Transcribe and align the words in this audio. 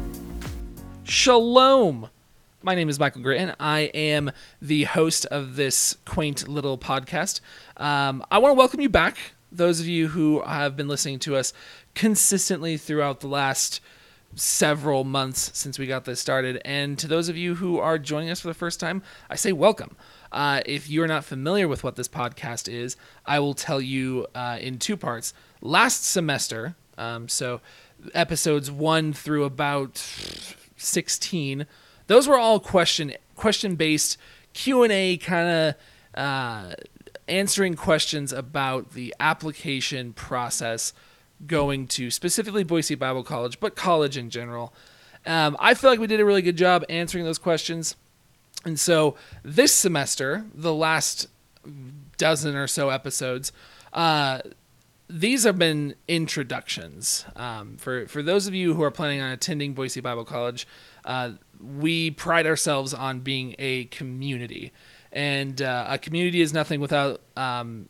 Shalom. 1.03 2.09
My 2.65 2.73
name 2.73 2.89
is 2.89 2.99
Michael 2.99 3.21
Gritton. 3.21 3.53
I 3.59 3.91
am 3.93 4.31
the 4.59 4.85
host 4.85 5.27
of 5.27 5.55
this 5.55 5.97
quaint 6.03 6.47
little 6.47 6.79
podcast. 6.79 7.39
Um, 7.77 8.25
I 8.31 8.39
want 8.39 8.53
to 8.53 8.57
welcome 8.57 8.81
you 8.81 8.89
back, 8.89 9.17
those 9.51 9.79
of 9.79 9.85
you 9.85 10.07
who 10.07 10.41
have 10.41 10.75
been 10.75 10.87
listening 10.87 11.19
to 11.19 11.35
us 11.35 11.53
consistently 11.93 12.75
throughout 12.75 13.19
the 13.19 13.27
last 13.27 13.81
several 14.33 15.03
months 15.03 15.51
since 15.53 15.77
we 15.77 15.85
got 15.85 16.05
this 16.05 16.19
started. 16.19 16.59
And 16.65 16.97
to 16.97 17.07
those 17.07 17.29
of 17.29 17.37
you 17.37 17.53
who 17.53 17.77
are 17.77 17.99
joining 17.99 18.31
us 18.31 18.39
for 18.41 18.47
the 18.47 18.55
first 18.55 18.79
time, 18.79 19.03
I 19.29 19.35
say 19.35 19.51
welcome. 19.51 19.95
Uh, 20.31 20.61
if 20.65 20.89
you're 20.89 21.05
not 21.05 21.23
familiar 21.23 21.67
with 21.67 21.83
what 21.83 21.97
this 21.97 22.07
podcast 22.07 22.67
is, 22.67 22.97
I 23.27 23.41
will 23.41 23.53
tell 23.53 23.79
you 23.79 24.25
uh, 24.33 24.57
in 24.59 24.79
two 24.79 24.97
parts. 24.97 25.35
Last 25.61 26.03
semester, 26.03 26.75
um, 26.97 27.29
so 27.29 27.61
episodes 28.15 28.71
one 28.71 29.13
through 29.13 29.43
about 29.43 30.03
16, 30.77 31.67
those 32.07 32.27
were 32.27 32.37
all 32.37 32.59
question 32.59 33.13
question 33.35 33.75
based 33.75 34.17
Q 34.53 34.83
and 34.83 34.91
A 34.91 35.17
kind 35.17 35.49
of 35.49 35.75
uh, 36.19 36.73
answering 37.27 37.75
questions 37.75 38.31
about 38.31 38.91
the 38.91 39.13
application 39.19 40.13
process 40.13 40.93
going 41.45 41.87
to 41.87 42.09
specifically 42.09 42.63
Boise 42.63 42.95
Bible 42.95 43.23
College, 43.23 43.59
but 43.59 43.75
college 43.75 44.17
in 44.17 44.29
general. 44.29 44.73
Um, 45.25 45.57
I 45.59 45.73
feel 45.73 45.89
like 45.89 45.99
we 45.99 46.07
did 46.07 46.19
a 46.19 46.25
really 46.25 46.41
good 46.41 46.57
job 46.57 46.85
answering 46.87 47.25
those 47.25 47.39
questions. 47.39 47.95
And 48.63 48.79
so 48.79 49.15
this 49.43 49.73
semester, 49.73 50.45
the 50.53 50.73
last 50.73 51.27
dozen 52.17 52.55
or 52.55 52.67
so 52.67 52.89
episodes, 52.89 53.51
uh, 53.93 54.41
these 55.07 55.43
have 55.43 55.57
been 55.57 55.95
introductions. 56.07 57.25
Um, 57.35 57.77
for, 57.77 58.07
for 58.07 58.23
those 58.23 58.47
of 58.47 58.53
you 58.53 58.73
who 58.73 58.83
are 58.83 58.91
planning 58.91 59.21
on 59.21 59.31
attending 59.31 59.73
Boise 59.73 60.01
Bible 60.01 60.25
College, 60.25 60.67
uh, 61.03 61.31
we 61.61 62.11
pride 62.11 62.47
ourselves 62.47 62.93
on 62.93 63.19
being 63.19 63.55
a 63.59 63.85
community. 63.85 64.71
And 65.11 65.61
uh, 65.61 65.85
a 65.89 65.97
community 65.97 66.41
is 66.41 66.53
nothing 66.53 66.79
without 66.79 67.21
um, 67.37 67.87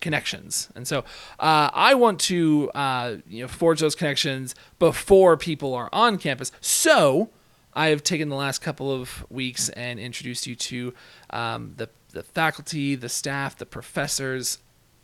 connections. 0.00 0.68
And 0.74 0.86
so 0.86 1.00
uh, 1.40 1.70
I 1.72 1.94
want 1.94 2.20
to 2.20 2.70
uh, 2.74 3.16
you 3.26 3.42
know 3.42 3.48
forge 3.48 3.80
those 3.80 3.94
connections 3.94 4.54
before 4.78 5.36
people 5.36 5.74
are 5.74 5.88
on 5.92 6.18
campus. 6.18 6.52
So 6.60 7.30
I 7.74 7.88
have 7.88 8.02
taken 8.02 8.28
the 8.28 8.36
last 8.36 8.60
couple 8.60 8.92
of 8.92 9.24
weeks 9.30 9.68
and 9.70 9.98
introduced 9.98 10.46
you 10.46 10.54
to 10.54 10.94
um, 11.30 11.74
the 11.76 11.88
the 12.10 12.22
faculty, 12.22 12.94
the 12.94 13.08
staff, 13.08 13.56
the 13.56 13.66
professors, 13.66 14.58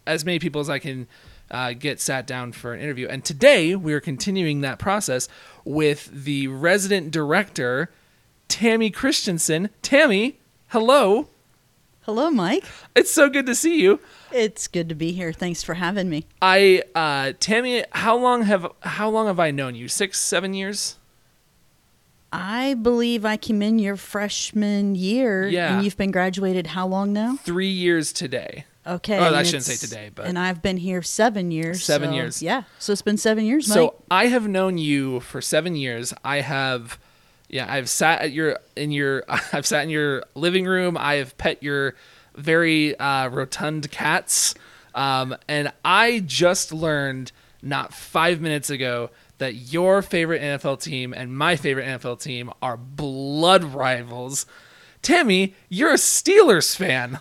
as 0.06 0.24
many 0.24 0.38
people 0.38 0.60
as 0.60 0.70
I 0.70 0.78
can. 0.78 1.08
Uh, 1.50 1.72
get 1.72 2.00
sat 2.00 2.26
down 2.26 2.52
for 2.52 2.74
an 2.74 2.80
interview. 2.80 3.08
And 3.08 3.24
today 3.24 3.74
we 3.74 3.94
are 3.94 4.00
continuing 4.00 4.60
that 4.60 4.78
process 4.78 5.28
with 5.64 6.10
the 6.24 6.48
resident 6.48 7.10
director, 7.10 7.90
Tammy 8.48 8.90
Christensen. 8.90 9.70
Tammy, 9.80 10.38
hello. 10.68 11.28
Hello, 12.02 12.30
Mike. 12.30 12.64
It's 12.96 13.10
so 13.10 13.28
good 13.28 13.44
to 13.46 13.54
see 13.54 13.82
you. 13.82 14.00
It's 14.32 14.66
good 14.66 14.88
to 14.88 14.94
be 14.94 15.12
here. 15.12 15.32
Thanks 15.32 15.62
for 15.62 15.74
having 15.74 16.08
me. 16.08 16.24
I 16.40 16.82
uh 16.94 17.32
Tammy, 17.38 17.84
how 17.92 18.16
long 18.16 18.42
have 18.42 18.66
how 18.80 19.10
long 19.10 19.26
have 19.26 19.38
I 19.38 19.50
known 19.50 19.74
you? 19.74 19.88
6 19.88 20.18
7 20.18 20.54
years? 20.54 20.96
I 22.32 22.74
believe 22.74 23.24
I 23.24 23.36
came 23.36 23.62
in 23.62 23.78
your 23.78 23.96
freshman 23.96 24.94
year. 24.94 25.48
Yeah. 25.48 25.76
And 25.76 25.84
you've 25.84 25.96
been 25.96 26.10
graduated 26.10 26.68
how 26.68 26.86
long 26.86 27.12
now? 27.12 27.36
3 27.36 27.66
years 27.68 28.12
today. 28.12 28.64
Okay. 28.88 29.18
Oh, 29.18 29.22
I 29.22 29.38
and 29.38 29.46
shouldn't 29.46 29.64
say 29.64 29.76
today, 29.76 30.10
but- 30.14 30.26
And 30.26 30.38
I've 30.38 30.62
been 30.62 30.78
here 30.78 31.02
seven 31.02 31.50
years. 31.50 31.84
Seven 31.84 32.10
so- 32.10 32.14
years. 32.14 32.42
Yeah. 32.42 32.62
So 32.78 32.92
it's 32.92 33.02
been 33.02 33.18
seven 33.18 33.44
years, 33.44 33.68
Mike. 33.68 33.74
So 33.74 33.94
I 34.10 34.26
have 34.28 34.48
known 34.48 34.78
you 34.78 35.20
for 35.20 35.40
7 35.40 35.76
years. 35.76 36.14
I 36.24 36.40
have 36.40 36.98
yeah, 37.50 37.66
I've 37.72 37.88
sat 37.88 38.20
at 38.20 38.32
your 38.32 38.58
in 38.76 38.90
your 38.90 39.24
I've 39.52 39.66
sat 39.66 39.84
in 39.84 39.90
your 39.90 40.24
living 40.34 40.64
room. 40.64 40.96
I 40.98 41.14
have 41.14 41.36
pet 41.38 41.62
your 41.62 41.94
very 42.34 42.98
uh, 42.98 43.28
rotund 43.28 43.90
cats. 43.90 44.54
Um, 44.94 45.36
and 45.48 45.72
I 45.84 46.20
just 46.20 46.72
learned 46.72 47.32
not 47.62 47.92
5 47.92 48.40
minutes 48.40 48.70
ago 48.70 49.10
that 49.38 49.54
your 49.54 50.02
favorite 50.02 50.42
NFL 50.42 50.82
team 50.82 51.12
and 51.12 51.36
my 51.36 51.56
favorite 51.56 51.86
NFL 51.86 52.20
team 52.20 52.50
are 52.62 52.76
blood 52.76 53.64
rivals. 53.64 54.46
Tammy, 55.02 55.54
you're 55.68 55.92
a 55.92 55.94
Steelers 55.94 56.76
fan. 56.76 57.20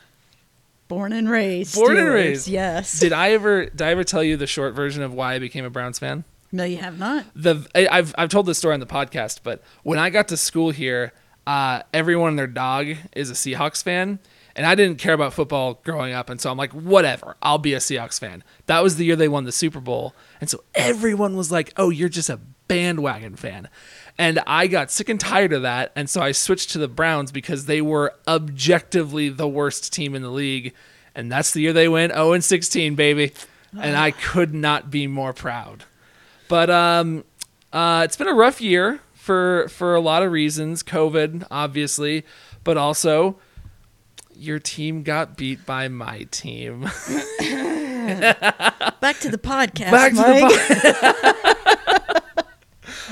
Born 0.87 1.11
and 1.13 1.29
raised. 1.29 1.75
Born 1.75 1.97
and 1.97 2.07
raised. 2.09 2.47
Yes. 2.47 2.99
Did 2.99 3.13
I 3.13 3.31
ever 3.31 3.65
did 3.65 3.81
I 3.81 3.91
ever 3.91 4.03
tell 4.03 4.23
you 4.23 4.37
the 4.37 4.47
short 4.47 4.73
version 4.73 5.03
of 5.03 5.13
why 5.13 5.33
I 5.33 5.39
became 5.39 5.65
a 5.65 5.69
Browns 5.69 5.99
fan? 5.99 6.23
no, 6.51 6.63
you 6.63 6.77
have 6.77 6.97
not. 6.97 7.25
The 7.35 7.67
I- 7.75 7.87
I've 7.91 8.15
I've 8.17 8.29
told 8.29 8.45
this 8.45 8.57
story 8.57 8.73
on 8.73 8.79
the 8.79 8.85
podcast, 8.85 9.39
but 9.43 9.61
when 9.83 9.99
I 9.99 10.09
got 10.09 10.29
to 10.29 10.37
school 10.37 10.69
here, 10.71 11.11
uh, 11.45 11.81
everyone 11.93 12.29
and 12.29 12.39
their 12.39 12.47
dog 12.47 12.87
is 13.15 13.29
a 13.29 13.33
Seahawks 13.33 13.83
fan, 13.83 14.19
and 14.55 14.65
I 14.65 14.73
didn't 14.75 14.97
care 14.97 15.13
about 15.13 15.33
football 15.33 15.81
growing 15.83 16.13
up, 16.13 16.29
and 16.29 16.39
so 16.39 16.49
I'm 16.49 16.57
like, 16.57 16.71
whatever, 16.71 17.35
I'll 17.41 17.57
be 17.57 17.73
a 17.73 17.79
Seahawks 17.79 18.17
fan. 18.19 18.43
That 18.67 18.81
was 18.81 18.95
the 18.95 19.03
year 19.03 19.17
they 19.17 19.27
won 19.27 19.43
the 19.43 19.51
Super 19.51 19.81
Bowl, 19.81 20.15
and 20.39 20.49
so 20.49 20.63
everyone 20.73 21.35
was 21.35 21.51
like, 21.51 21.73
oh, 21.75 21.89
you're 21.89 22.07
just 22.09 22.29
a 22.29 22.39
bandwagon 22.69 23.35
fan. 23.35 23.67
And 24.19 24.39
I 24.47 24.67
got 24.67 24.89
sick 24.89 25.09
and 25.09 25.19
tired 25.19 25.53
of 25.53 25.61
that, 25.61 25.91
and 25.95 26.09
so 26.09 26.21
I 26.21 26.31
switched 26.31 26.71
to 26.71 26.79
the 26.79 26.87
Browns 26.87 27.31
because 27.31 27.65
they 27.65 27.81
were 27.81 28.15
objectively 28.27 29.29
the 29.29 29.47
worst 29.47 29.93
team 29.93 30.15
in 30.15 30.23
the 30.23 30.31
league, 30.31 30.73
and 31.13 31.31
that's 31.31 31.51
the 31.51 31.61
year 31.61 31.73
they 31.73 31.87
went 31.87 32.13
0 32.13 32.33
and 32.33 32.43
16, 32.43 32.95
baby. 32.95 33.31
And 33.79 33.95
I 33.95 34.11
could 34.11 34.55
not 34.55 34.89
be 34.89 35.05
more 35.05 35.33
proud. 35.33 35.83
But 36.47 36.69
um, 36.69 37.25
uh, 37.71 38.01
it's 38.05 38.15
been 38.15 38.27
a 38.27 38.33
rough 38.33 38.59
year 38.61 39.01
for 39.13 39.67
for 39.67 39.93
a 39.93 39.99
lot 39.99 40.23
of 40.23 40.31
reasons. 40.31 40.81
COVID, 40.81 41.45
obviously, 41.51 42.25
but 42.63 42.77
also 42.77 43.37
your 44.33 44.59
team 44.59 45.03
got 45.03 45.35
beat 45.35 45.65
by 45.65 45.87
my 45.87 46.23
team. 46.31 46.81
Back 47.41 49.19
to 49.19 49.29
the 49.29 49.37
podcast. 49.37 49.91
Back 49.91 50.13
to 50.13 50.17
Mike. 50.17 50.49
the 50.49 51.79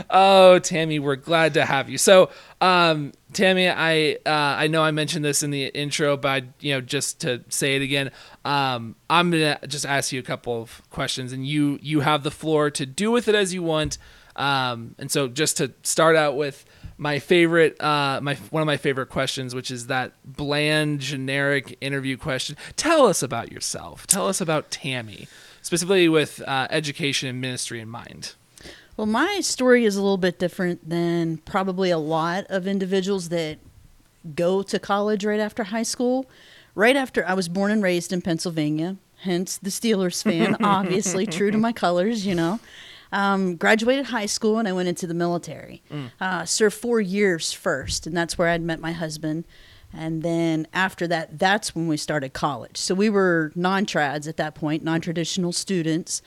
oh, 0.09 0.59
Tammy, 0.59 0.99
we're 0.99 1.15
glad 1.15 1.53
to 1.55 1.65
have 1.65 1.89
you. 1.89 1.97
So, 1.97 2.29
um, 2.61 3.13
Tammy, 3.33 3.69
I 3.69 4.17
uh, 4.25 4.55
I 4.57 4.67
know 4.67 4.81
I 4.81 4.91
mentioned 4.91 5.25
this 5.25 5.43
in 5.43 5.51
the 5.51 5.65
intro, 5.67 6.17
but 6.17 6.43
you 6.59 6.73
know, 6.73 6.81
just 6.81 7.21
to 7.21 7.43
say 7.49 7.75
it 7.75 7.81
again, 7.81 8.11
um, 8.43 8.95
I'm 9.09 9.31
gonna 9.31 9.59
just 9.67 9.85
ask 9.85 10.11
you 10.11 10.19
a 10.19 10.23
couple 10.23 10.61
of 10.61 10.81
questions, 10.89 11.33
and 11.33 11.45
you 11.45 11.79
you 11.81 12.01
have 12.01 12.23
the 12.23 12.31
floor 12.31 12.69
to 12.71 12.85
do 12.85 13.11
with 13.11 13.27
it 13.27 13.35
as 13.35 13.53
you 13.53 13.61
want. 13.63 13.97
Um, 14.35 14.95
and 14.99 15.09
so, 15.09 15.27
just 15.27 15.57
to 15.57 15.73
start 15.83 16.15
out 16.15 16.35
with 16.35 16.65
my 16.97 17.19
favorite, 17.19 17.81
uh, 17.81 18.19
my 18.21 18.35
one 18.51 18.61
of 18.61 18.67
my 18.67 18.77
favorite 18.77 19.09
questions, 19.09 19.53
which 19.53 19.71
is 19.71 19.87
that 19.87 20.13
bland, 20.23 21.01
generic 21.01 21.77
interview 21.81 22.17
question. 22.17 22.55
Tell 22.75 23.05
us 23.05 23.21
about 23.21 23.51
yourself. 23.51 24.07
Tell 24.07 24.27
us 24.27 24.41
about 24.41 24.71
Tammy, 24.71 25.27
specifically 25.61 26.09
with 26.09 26.41
uh, 26.47 26.67
education 26.69 27.29
and 27.29 27.41
ministry 27.41 27.79
in 27.79 27.89
mind. 27.89 28.35
Well, 28.97 29.07
my 29.07 29.41
story 29.41 29.83
is 29.83 29.97
a 29.97 30.01
little 30.01 30.17
bit 30.17 30.39
different 30.39 30.89
than 30.89 31.37
probably 31.39 31.89
a 31.91 31.97
lot 31.97 32.45
of 32.49 32.65
individuals 32.65 33.29
that 33.29 33.59
go 34.35 34.63
to 34.63 34.79
college 34.79 35.25
right 35.25 35.39
after 35.39 35.65
high 35.65 35.83
school. 35.83 36.29
Right 36.75 36.95
after 36.95 37.25
I 37.27 37.33
was 37.33 37.47
born 37.47 37.71
and 37.71 37.83
raised 37.83 38.11
in 38.13 38.21
Pennsylvania, 38.21 38.97
hence 39.21 39.57
the 39.57 39.69
Steelers 39.69 40.23
fan, 40.23 40.57
obviously 40.63 41.25
true 41.25 41.51
to 41.51 41.57
my 41.57 41.71
colors, 41.71 42.25
you 42.25 42.35
know. 42.35 42.59
Um, 43.11 43.55
graduated 43.55 44.07
high 44.07 44.25
school 44.25 44.57
and 44.59 44.67
I 44.67 44.73
went 44.73 44.89
into 44.89 45.07
the 45.07 45.13
military. 45.13 45.81
Uh, 46.19 46.45
served 46.45 46.75
four 46.75 46.99
years 46.99 47.53
first, 47.53 48.07
and 48.07 48.15
that's 48.15 48.37
where 48.37 48.49
I'd 48.49 48.61
met 48.61 48.79
my 48.79 48.91
husband. 48.93 49.45
And 49.93 50.23
then 50.23 50.67
after 50.73 51.07
that, 51.07 51.39
that's 51.39 51.73
when 51.75 51.87
we 51.87 51.95
started 51.97 52.33
college. 52.33 52.75
So 52.77 52.93
we 52.93 53.09
were 53.09 53.51
non 53.55 53.85
trads 53.85 54.27
at 54.27 54.37
that 54.37 54.55
point, 54.55 54.83
non 54.83 54.99
traditional 54.99 55.53
students. 55.53 56.21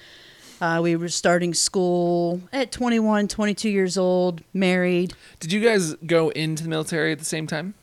Uh, 0.61 0.81
we 0.83 0.97
were 0.97 1.09
starting 1.09 1.55
school 1.55 2.41
at 2.53 2.73
21, 2.73 3.29
22 3.29 3.69
years 3.69 3.97
old, 3.97 4.43
married. 4.53 5.15
Did 5.41 5.53
you 5.53 5.61
guys 5.61 5.95
go 5.95 6.31
into 6.31 6.65
the 6.65 6.69
military 6.69 7.13
at 7.13 7.19
the 7.19 7.25
same 7.25 7.47
time? 7.47 7.75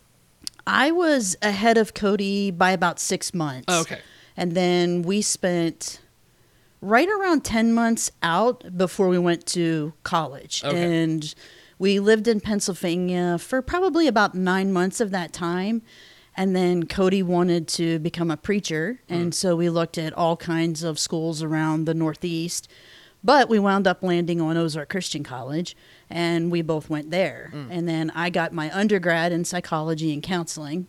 I 0.68 0.92
was 0.92 1.38
ahead 1.42 1.78
of 1.78 1.94
Cody 1.94 2.52
by 2.52 2.72
about 2.72 3.00
six 3.00 3.34
months. 3.34 3.66
Oh, 3.68 3.82
okay. 3.82 4.00
And 4.36 4.54
then 4.54 5.04
we 5.04 5.22
spent 5.22 6.02
right 6.82 7.08
around 7.08 7.46
10 7.46 7.74
months 7.74 8.12
out 8.22 8.78
before 8.78 9.08
we 9.08 9.18
went 9.18 9.46
to 9.48 9.94
college. 10.04 10.64
Okay. 10.64 11.04
And 11.04 11.34
we 11.80 12.00
lived 12.00 12.28
in 12.28 12.42
Pennsylvania 12.42 13.38
for 13.38 13.62
probably 13.62 14.08
about 14.08 14.36
nine 14.36 14.74
months 14.74 15.00
of 15.00 15.12
that 15.12 15.34
time. 15.34 15.82
And 16.38 16.56
then 16.56 16.86
Cody 16.86 17.24
wanted 17.24 17.68
to 17.70 18.00
become 18.00 18.30
a 18.30 18.38
preacher. 18.38 19.00
Mm. 19.10 19.16
And 19.16 19.36
so 19.36 19.56
we 19.56 19.70
looked 19.70 19.98
at 19.98 20.14
all 20.14 20.36
kinds 20.36 20.84
of 20.84 21.00
schools 21.00 21.42
around 21.42 21.86
the 21.86 21.94
Northeast. 21.94 22.68
But 23.24 23.50
we 23.50 23.58
wound 23.58 23.88
up 23.88 24.04
landing 24.04 24.40
on 24.40 24.56
Ozark 24.56 24.90
Christian 24.90 25.24
College, 25.24 25.76
and 26.12 26.52
we 26.52 26.62
both 26.62 26.92
went 26.92 27.10
there. 27.10 27.50
Mm. 27.56 27.68
And 27.72 27.90
then 27.90 28.12
I 28.12 28.30
got 28.30 28.54
my 28.54 28.72
undergrad 28.72 29.32
in 29.32 29.46
psychology 29.46 30.14
and 30.14 30.22
counseling. 30.22 30.88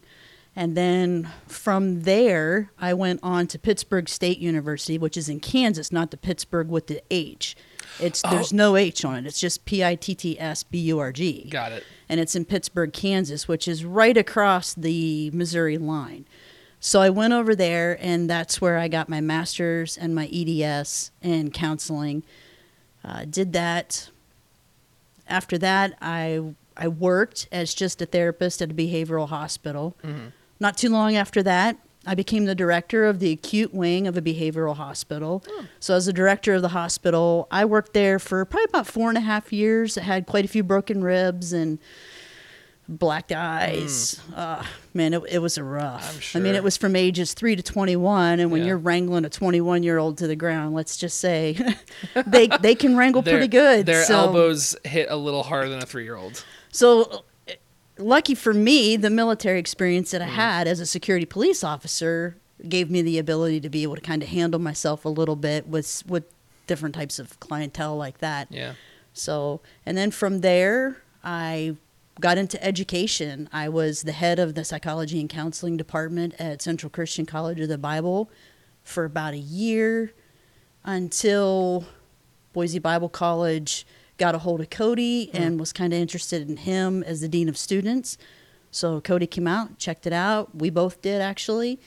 And 0.54 0.76
then 0.76 1.30
from 1.46 2.02
there, 2.02 2.70
I 2.78 2.92
went 2.92 3.20
on 3.22 3.46
to 3.48 3.58
Pittsburg 3.58 4.08
State 4.08 4.38
University, 4.38 4.98
which 4.98 5.16
is 5.16 5.28
in 5.28 5.40
Kansas, 5.40 5.90
not 5.90 6.10
the 6.10 6.16
Pittsburgh 6.18 6.68
with 6.68 6.88
the 6.88 7.02
H. 7.10 7.56
It's 8.00 8.22
there's 8.22 8.52
Oh. 8.52 8.56
no 8.56 8.76
H 8.76 9.04
on 9.04 9.16
it. 9.18 9.26
It's 9.26 9.40
just 9.40 9.64
P 9.64 9.84
I 9.84 9.94
T 9.94 10.14
T 10.14 10.38
S 10.40 10.62
B 10.62 10.78
U 10.80 10.98
R 10.98 11.12
G 11.12 11.48
Got 11.50 11.72
it. 11.72 11.84
and 12.08 12.20
it's 12.20 12.34
in 12.36 12.44
Pittsburg, 12.44 12.92
Kansas, 12.92 13.46
which 13.48 13.66
is 13.68 13.84
right 13.84 14.16
across 14.16 14.74
the 14.74 15.30
Missouri 15.32 15.78
line. 15.78 16.26
So 16.78 17.00
I 17.00 17.10
went 17.10 17.32
over 17.32 17.54
there, 17.54 17.96
and 18.00 18.28
that's 18.30 18.60
where 18.60 18.78
I 18.78 18.86
got 18.88 19.08
my 19.08 19.20
master's 19.20 19.96
and 19.96 20.14
my 20.14 20.28
EDS 20.32 21.10
in 21.22 21.50
counseling. 21.50 22.22
Uh, 23.04 23.24
did 23.24 23.52
that. 23.54 24.10
After 25.28 25.58
that, 25.58 25.96
I 26.00 26.40
I 26.76 26.88
worked 26.88 27.48
as 27.50 27.72
just 27.74 28.02
a 28.02 28.06
therapist 28.06 28.60
at 28.60 28.70
a 28.70 28.74
behavioral 28.74 29.28
hospital. 29.28 29.96
Not 30.60 30.76
too 30.76 30.90
long 30.90 31.16
after 31.16 31.42
that, 31.42 31.76
I 32.06 32.14
became 32.14 32.44
the 32.44 32.54
director 32.54 33.04
of 33.04 33.18
the 33.18 33.32
acute 33.32 33.74
wing 33.74 34.06
of 34.06 34.16
a 34.16 34.22
behavioral 34.22 34.76
hospital. 34.76 35.42
So, 35.80 35.94
as 35.94 36.06
the 36.06 36.12
director 36.12 36.54
of 36.54 36.62
the 36.62 36.68
hospital, 36.68 37.48
I 37.50 37.64
worked 37.64 37.92
there 37.94 38.18
for 38.18 38.44
probably 38.44 38.64
about 38.68 38.86
four 38.86 39.08
and 39.08 39.18
a 39.18 39.22
half 39.22 39.52
years. 39.52 39.98
I 39.98 40.02
had 40.02 40.26
quite 40.26 40.44
a 40.44 40.48
few 40.48 40.62
broken 40.62 41.02
ribs 41.02 41.52
and 41.52 41.78
black 42.88 43.32
eyes. 43.32 44.20
Uh, 44.34 44.64
man, 44.94 45.12
it, 45.14 45.22
it 45.28 45.38
was 45.40 45.58
a 45.58 45.64
rough. 45.64 46.32
I'm 46.34 46.40
I 46.40 46.44
mean, 46.44 46.54
it 46.54 46.62
was 46.62 46.76
from 46.76 46.94
ages 46.94 47.34
three 47.34 47.56
to 47.56 47.62
21. 47.62 48.38
And 48.38 48.50
when 48.52 48.60
Yeah. 48.60 48.68
you're 48.68 48.78
wrangling 48.78 49.24
a 49.24 49.28
21 49.28 49.82
year 49.82 49.98
old 49.98 50.18
to 50.18 50.28
the 50.28 50.36
ground, 50.36 50.74
let's 50.74 50.96
just 50.96 51.18
say 51.18 51.58
they, 52.26 52.46
they 52.60 52.76
can 52.76 52.96
wrangle 52.96 53.22
Their- 53.22 53.34
pretty 53.34 53.48
good. 53.48 53.86
Their 53.86 54.04
so, 54.04 54.14
elbows 54.14 54.76
hit 54.84 55.08
a 55.10 55.16
little 55.16 55.42
harder 55.42 55.68
than 55.68 55.82
a 55.82 55.86
three 55.86 56.04
year 56.04 56.14
old. 56.16 56.44
so, 56.70 57.24
lucky 57.98 58.34
for 58.34 58.52
me, 58.54 58.96
the 58.96 59.10
military 59.10 59.58
experience 59.58 60.08
Mm. 60.08 60.12
that 60.12 60.22
I 60.22 60.26
had 60.26 60.68
as 60.68 60.80
a 60.80 60.86
security 60.86 61.26
police 61.26 61.62
officer 61.64 62.36
gave 62.68 62.90
me 62.90 63.02
the 63.02 63.18
ability 63.18 63.60
to 63.60 63.68
be 63.68 63.82
able 63.82 63.94
to 63.96 64.00
kind 64.00 64.22
of 64.22 64.28
handle 64.30 64.60
myself 64.60 65.04
a 65.04 65.08
little 65.10 65.36
bit 65.36 65.66
with 65.68 66.02
with 66.06 66.24
different 66.66 66.94
types 66.94 67.18
of 67.18 67.38
clientele 67.40 67.96
like 67.96 68.18
that. 68.18 68.48
Yeah. 68.50 68.72
So, 69.12 69.60
and 69.86 69.96
then 69.96 70.10
from 70.10 70.40
there, 70.40 70.96
I 71.22 71.76
got 72.20 72.38
into 72.38 72.62
education. 72.64 73.48
I 73.52 73.68
was 73.68 74.02
the 74.02 74.12
head 74.12 74.38
of 74.38 74.54
the 74.54 74.64
psychology 74.64 75.20
and 75.20 75.28
counseling 75.28 75.76
department 75.76 76.34
at 76.38 76.60
Central 76.62 76.90
Christian 76.90 77.24
College 77.26 77.60
of 77.60 77.68
the 77.68 77.78
Bible 77.78 78.30
for 78.82 79.04
about 79.04 79.34
a 79.34 79.38
year 79.38 80.12
until 80.84 81.84
Boise 82.52 82.78
Bible 82.78 83.08
College 83.08 83.86
got 84.18 84.34
a 84.34 84.38
hold 84.38 84.60
of 84.60 84.70
Cody 84.70 85.30
and 85.34 85.60
was 85.60 85.72
kind 85.72 85.92
of 85.92 85.98
interested 85.98 86.48
in 86.48 86.56
him 86.58 87.02
as 87.02 87.20
the 87.20 87.28
dean 87.28 87.48
of 87.48 87.56
students. 87.56 88.16
So 88.70 89.00
Cody 89.00 89.26
came 89.26 89.46
out, 89.46 89.78
checked 89.78 90.06
it 90.06 90.12
out. 90.12 90.54
We 90.54 90.70
both 90.70 91.02
did 91.02 91.20
actually. 91.20 91.78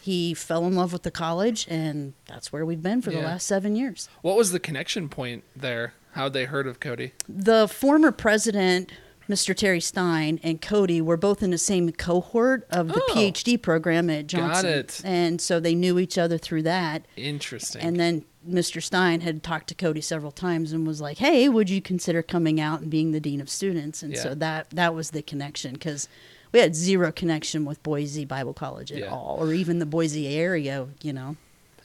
He 0.00 0.34
fell 0.34 0.66
in 0.66 0.76
love 0.76 0.92
with 0.92 1.02
the 1.02 1.10
college, 1.10 1.66
and 1.68 2.14
that's 2.26 2.52
where 2.52 2.64
we've 2.64 2.82
been 2.82 3.02
for 3.02 3.10
the 3.10 3.20
last 3.20 3.44
seven 3.46 3.74
years. 3.74 4.08
What 4.22 4.36
was 4.36 4.52
the 4.52 4.60
connection 4.60 5.08
point 5.08 5.42
there? 5.56 5.94
How'd 6.12 6.32
they 6.32 6.44
heard 6.44 6.66
of 6.66 6.78
Cody? 6.78 7.12
the 7.28 7.66
former 7.68 8.12
president, 8.12 8.90
Mr. 9.28 9.54
Terry 9.56 9.80
Stein, 9.80 10.38
and 10.42 10.60
Cody 10.62 11.00
were 11.00 11.16
both 11.16 11.42
in 11.42 11.50
the 11.50 11.58
same 11.58 11.90
cohort 11.92 12.66
of 12.70 12.88
the 12.88 13.02
Oh. 13.08 13.14
PhD 13.14 13.60
program 13.60 14.08
at 14.10 14.26
Got 14.28 14.38
Johnson. 14.62 14.66
it. 14.70 15.00
And 15.04 15.40
so 15.40 15.58
they 15.60 15.74
knew 15.74 15.98
each 15.98 16.16
other 16.16 16.38
through 16.38 16.62
that. 16.62 17.04
Interesting. 17.16 17.82
And 17.82 17.98
then 17.98 18.24
Mr. 18.48 18.80
Stein 18.80 19.22
had 19.22 19.42
talked 19.42 19.66
to 19.68 19.74
Cody 19.74 20.00
several 20.00 20.30
times 20.30 20.72
and 20.72 20.86
was 20.86 21.00
like, 21.00 21.18
"Hey, 21.18 21.48
would 21.48 21.68
you 21.68 21.82
consider 21.82 22.22
coming 22.22 22.60
out 22.60 22.80
and 22.80 22.88
being 22.90 23.10
the 23.10 23.18
dean 23.18 23.40
of 23.40 23.48
students?" 23.50 24.02
And 24.04 24.14
Yeah. 24.14 24.22
so 24.22 24.34
that 24.36 24.70
that 24.70 24.94
was 24.94 25.10
the 25.10 25.22
connection 25.22 25.72
because 25.72 26.08
we 26.52 26.60
had 26.60 26.76
zero 26.76 27.10
connection 27.10 27.64
with 27.64 27.82
Boise 27.82 28.24
Bible 28.24 28.54
College 28.54 28.92
at 28.92 28.98
Yeah. 28.98 29.06
all, 29.10 29.38
or 29.40 29.52
even 29.52 29.80
the 29.80 29.86
Boise 29.86 30.28
area. 30.28 30.86
You 31.02 31.12
know, 31.12 31.36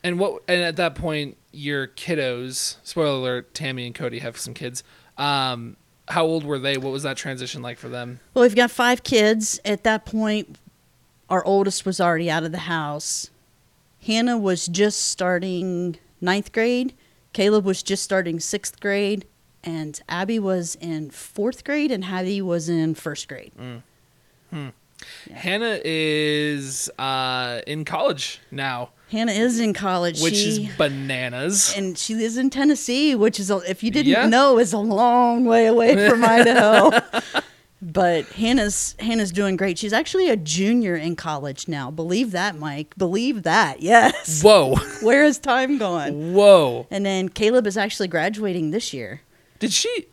And 0.03 0.19
what? 0.19 0.43
And 0.47 0.61
at 0.61 0.75
that 0.75 0.93
point, 0.93 1.37
your 1.51 1.87
kiddos. 1.87 2.75
Spoiler 2.83 3.17
alert: 3.17 3.53
Tammy 3.55 3.87
and 3.87 3.95
Cody 3.95 4.19
have 4.19 4.37
some 4.37 4.53
kids. 4.53 4.83
Um, 5.17 5.77
how 6.07 6.25
old 6.25 6.43
were 6.43 6.59
they? 6.59 6.77
What 6.77 6.91
was 6.91 7.03
that 7.03 7.17
transition 7.17 7.61
like 7.61 7.77
for 7.77 7.89
them? 7.89 8.19
Well, 8.33 8.43
we've 8.43 8.55
got 8.55 8.71
five 8.71 9.03
kids. 9.03 9.59
At 9.63 9.83
that 9.83 10.05
point, 10.05 10.57
our 11.29 11.43
oldest 11.45 11.85
was 11.85 12.01
already 12.01 12.29
out 12.29 12.43
of 12.43 12.51
the 12.51 12.59
house. 12.59 13.29
Hannah 14.05 14.37
was 14.37 14.67
just 14.67 15.01
starting 15.09 15.97
ninth 16.19 16.51
grade. 16.51 16.93
Caleb 17.33 17.65
was 17.65 17.81
just 17.83 18.03
starting 18.03 18.39
sixth 18.39 18.79
grade. 18.79 19.25
And 19.63 20.01
Abby 20.09 20.39
was 20.39 20.75
in 20.81 21.11
fourth 21.11 21.63
grade, 21.63 21.91
and 21.91 22.05
Hattie 22.05 22.41
was 22.41 22.67
in 22.67 22.95
first 22.95 23.27
grade. 23.27 23.51
Hannah 25.31 25.79
is 25.83 26.89
uh, 26.97 27.61
in 27.67 27.85
college 27.85 28.39
now, 28.49 28.89
Hannah 29.11 29.31
is 29.33 29.59
in 29.59 29.73
college. 29.73 30.21
which 30.21 30.35
she, 30.35 30.65
is 30.65 30.75
bananas. 30.77 31.73
and 31.75 31.97
she 31.97 32.15
lives 32.15 32.37
in 32.37 32.49
Tennessee, 32.49 33.13
which 33.13 33.39
is, 33.39 33.51
a, 33.51 33.57
if 33.69 33.83
you 33.83 33.91
didn't 33.91 34.11
Yeah. 34.11 34.27
know, 34.27 34.57
is 34.57 34.71
a 34.73 34.77
long 34.77 35.45
way 35.45 35.65
away 35.67 36.07
from 36.09 36.23
Idaho. 36.37 36.91
But 37.83 38.25
Hannah's 38.27 38.95
Hannah's 38.99 39.31
doing 39.31 39.55
great. 39.57 39.79
She's 39.79 39.91
actually 39.91 40.29
a 40.29 40.35
junior 40.37 40.95
in 40.95 41.15
college 41.15 41.67
now. 41.67 41.89
Believe 41.89 42.29
that, 42.31 42.55
Mike. 42.55 42.93
Believe 42.95 43.41
that. 43.41 43.81
Yes. 43.81 44.43
Whoa, 44.43 44.75
Where 45.01 45.23
is 45.25 45.39
time 45.39 45.79
gone? 45.79 46.33
whoa! 46.33 46.85
And 46.91 47.03
then 47.05 47.27
Caleb 47.29 47.65
is 47.65 47.77
actually 47.77 48.07
graduating 48.07 48.69
this 48.69 48.93
year. 48.93 49.21
Did 49.57 49.73
she? 49.73 50.05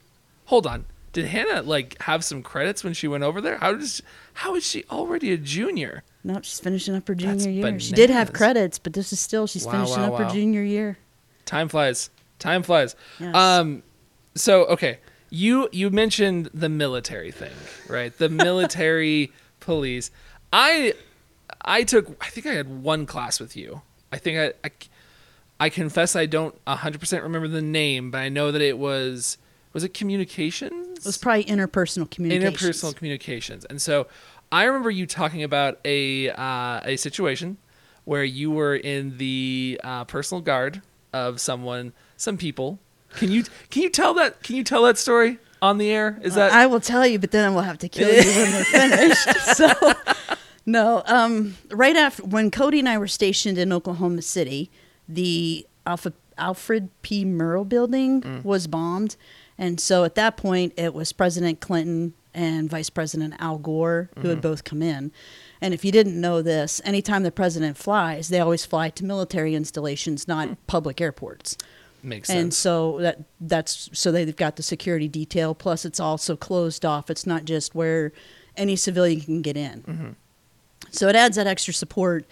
Hold 0.46 0.66
on. 0.66 0.86
Did 1.12 1.26
Hannah 1.26 1.60
like 1.60 2.00
have 2.02 2.24
some 2.24 2.42
credits 2.42 2.82
when 2.82 2.94
she 2.94 3.06
went 3.06 3.22
over 3.22 3.40
there? 3.42 3.58
How 3.58 3.74
does? 3.74 4.00
How 4.32 4.54
is 4.54 4.66
she 4.66 4.84
already 4.90 5.30
a 5.32 5.36
junior? 5.36 6.04
No, 6.24 6.40
she's 6.42 6.60
finishing 6.60 6.94
up 6.94 7.06
her 7.08 7.14
That's 7.14 7.44
junior 7.44 7.70
year. 7.70 7.80
She 7.80 7.92
did 7.92 8.10
have 8.10 8.32
credits, 8.32 8.78
but 8.78 8.92
this 8.92 9.12
is 9.12 9.20
still 9.20 9.46
she's 9.46 9.64
Wow, 9.64 9.72
finishing 9.72 10.02
wow, 10.02 10.06
up 10.06 10.12
wow. 10.12 10.28
her 10.28 10.30
junior 10.34 10.62
year. 10.62 10.98
Time 11.44 11.68
flies. 11.68 12.10
Time 12.38 12.62
flies. 12.62 12.94
Yes. 13.18 13.34
Um, 13.34 13.82
so 14.34 14.64
okay, 14.66 14.98
you 15.30 15.68
you 15.72 15.90
mentioned 15.90 16.50
the 16.52 16.68
military 16.68 17.30
thing, 17.30 17.52
right? 17.88 18.16
The 18.16 18.28
military 18.28 19.32
police. 19.60 20.10
I 20.52 20.94
I 21.62 21.84
took. 21.84 22.16
I 22.20 22.28
think 22.30 22.46
I 22.46 22.52
had 22.52 22.82
one 22.82 23.06
class 23.06 23.40
with 23.40 23.56
you. 23.56 23.82
I 24.12 24.18
think 24.18 24.38
I. 24.38 24.66
I, 24.66 24.70
I 25.60 25.70
confess 25.70 26.14
I 26.14 26.26
don't 26.26 26.54
100% 26.66 27.20
remember 27.20 27.48
the 27.48 27.60
name, 27.60 28.12
but 28.12 28.18
I 28.18 28.28
know 28.28 28.52
that 28.52 28.62
it 28.62 28.78
was 28.78 29.38
was 29.72 29.84
it 29.84 29.92
communications? 29.94 30.98
It 30.98 31.04
was 31.04 31.18
probably 31.18 31.44
interpersonal 31.44 32.10
communication. 32.10 32.52
interpersonal 32.52 32.94
communications. 32.94 33.64
And 33.64 33.82
so 33.82 34.06
I 34.50 34.64
remember 34.64 34.90
you 34.90 35.06
talking 35.06 35.42
about 35.42 35.78
a 35.84 36.30
uh, 36.30 36.80
a 36.84 36.96
situation 36.96 37.58
where 38.04 38.24
you 38.24 38.50
were 38.50 38.74
in 38.74 39.18
the 39.18 39.80
uh, 39.84 40.04
personal 40.04 40.40
guard 40.40 40.80
of 41.12 41.40
someone, 41.40 41.92
some 42.16 42.36
people. 42.38 42.78
Can 43.16 43.30
you 43.30 43.44
can 43.70 43.82
you 43.82 43.90
tell 43.90 44.14
that 44.14 44.42
can 44.42 44.56
you 44.56 44.64
tell 44.64 44.82
that 44.84 44.98
story 44.98 45.38
on 45.60 45.78
the 45.78 45.90
air? 45.90 46.18
Is 46.22 46.34
that 46.34 46.52
I 46.52 46.66
will 46.66 46.80
tell 46.80 47.06
you, 47.06 47.18
but 47.18 47.30
then 47.30 47.44
I 47.44 47.54
will 47.54 47.62
have 47.62 47.78
to 47.78 47.88
kill 47.88 48.08
you 48.08 48.30
when 48.30 48.52
we're 48.52 48.64
finished. 48.64 49.28
So, 49.56 49.72
no. 50.66 51.02
Um, 51.06 51.56
right 51.70 51.96
after 51.96 52.24
when 52.24 52.50
Cody 52.50 52.78
and 52.78 52.88
I 52.88 52.98
were 52.98 53.08
stationed 53.08 53.58
in 53.58 53.72
Oklahoma 53.72 54.22
City, 54.22 54.70
the 55.08 55.66
Alpha, 55.86 56.12
Alfred 56.36 56.90
P. 57.02 57.24
Murrah 57.24 57.68
building 57.68 58.42
was 58.44 58.66
bombed, 58.66 59.16
and 59.56 59.80
so 59.80 60.04
at 60.04 60.14
that 60.14 60.36
point 60.36 60.72
it 60.76 60.94
was 60.94 61.12
President 61.12 61.60
Clinton 61.60 62.14
and 62.34 62.68
Vice 62.70 62.90
President 62.90 63.34
Al 63.38 63.58
Gore 63.58 64.10
who 64.18 64.28
had 64.28 64.40
both 64.40 64.64
come 64.64 64.82
in. 64.82 65.12
And 65.60 65.74
if 65.74 65.84
you 65.84 65.90
didn't 65.90 66.20
know 66.20 66.42
this, 66.42 66.80
anytime 66.84 67.22
the 67.22 67.32
president 67.32 67.76
flies, 67.76 68.28
they 68.28 68.38
always 68.40 68.64
fly 68.64 68.90
to 68.90 69.04
military 69.04 69.54
installations, 69.54 70.28
not 70.28 70.56
public 70.66 71.00
airports. 71.00 71.56
makes 72.02 72.28
sense. 72.28 72.38
And 72.38 72.54
so 72.54 72.98
that 73.00 73.20
that's 73.40 73.90
so 73.92 74.12
they've 74.12 74.36
got 74.36 74.56
the 74.56 74.62
security 74.62 75.08
detail. 75.08 75.54
Plus, 75.54 75.84
it's 75.84 76.00
also 76.00 76.36
closed 76.36 76.84
off. 76.84 77.10
It's 77.10 77.26
not 77.26 77.44
just 77.44 77.74
where 77.74 78.12
any 78.56 78.76
civilian 78.76 79.20
can 79.20 79.42
get 79.42 79.56
in. 79.56 79.82
Mm-hmm. 79.82 80.10
So 80.90 81.08
it 81.08 81.16
adds 81.16 81.36
that 81.36 81.46
extra 81.46 81.74
support. 81.74 82.24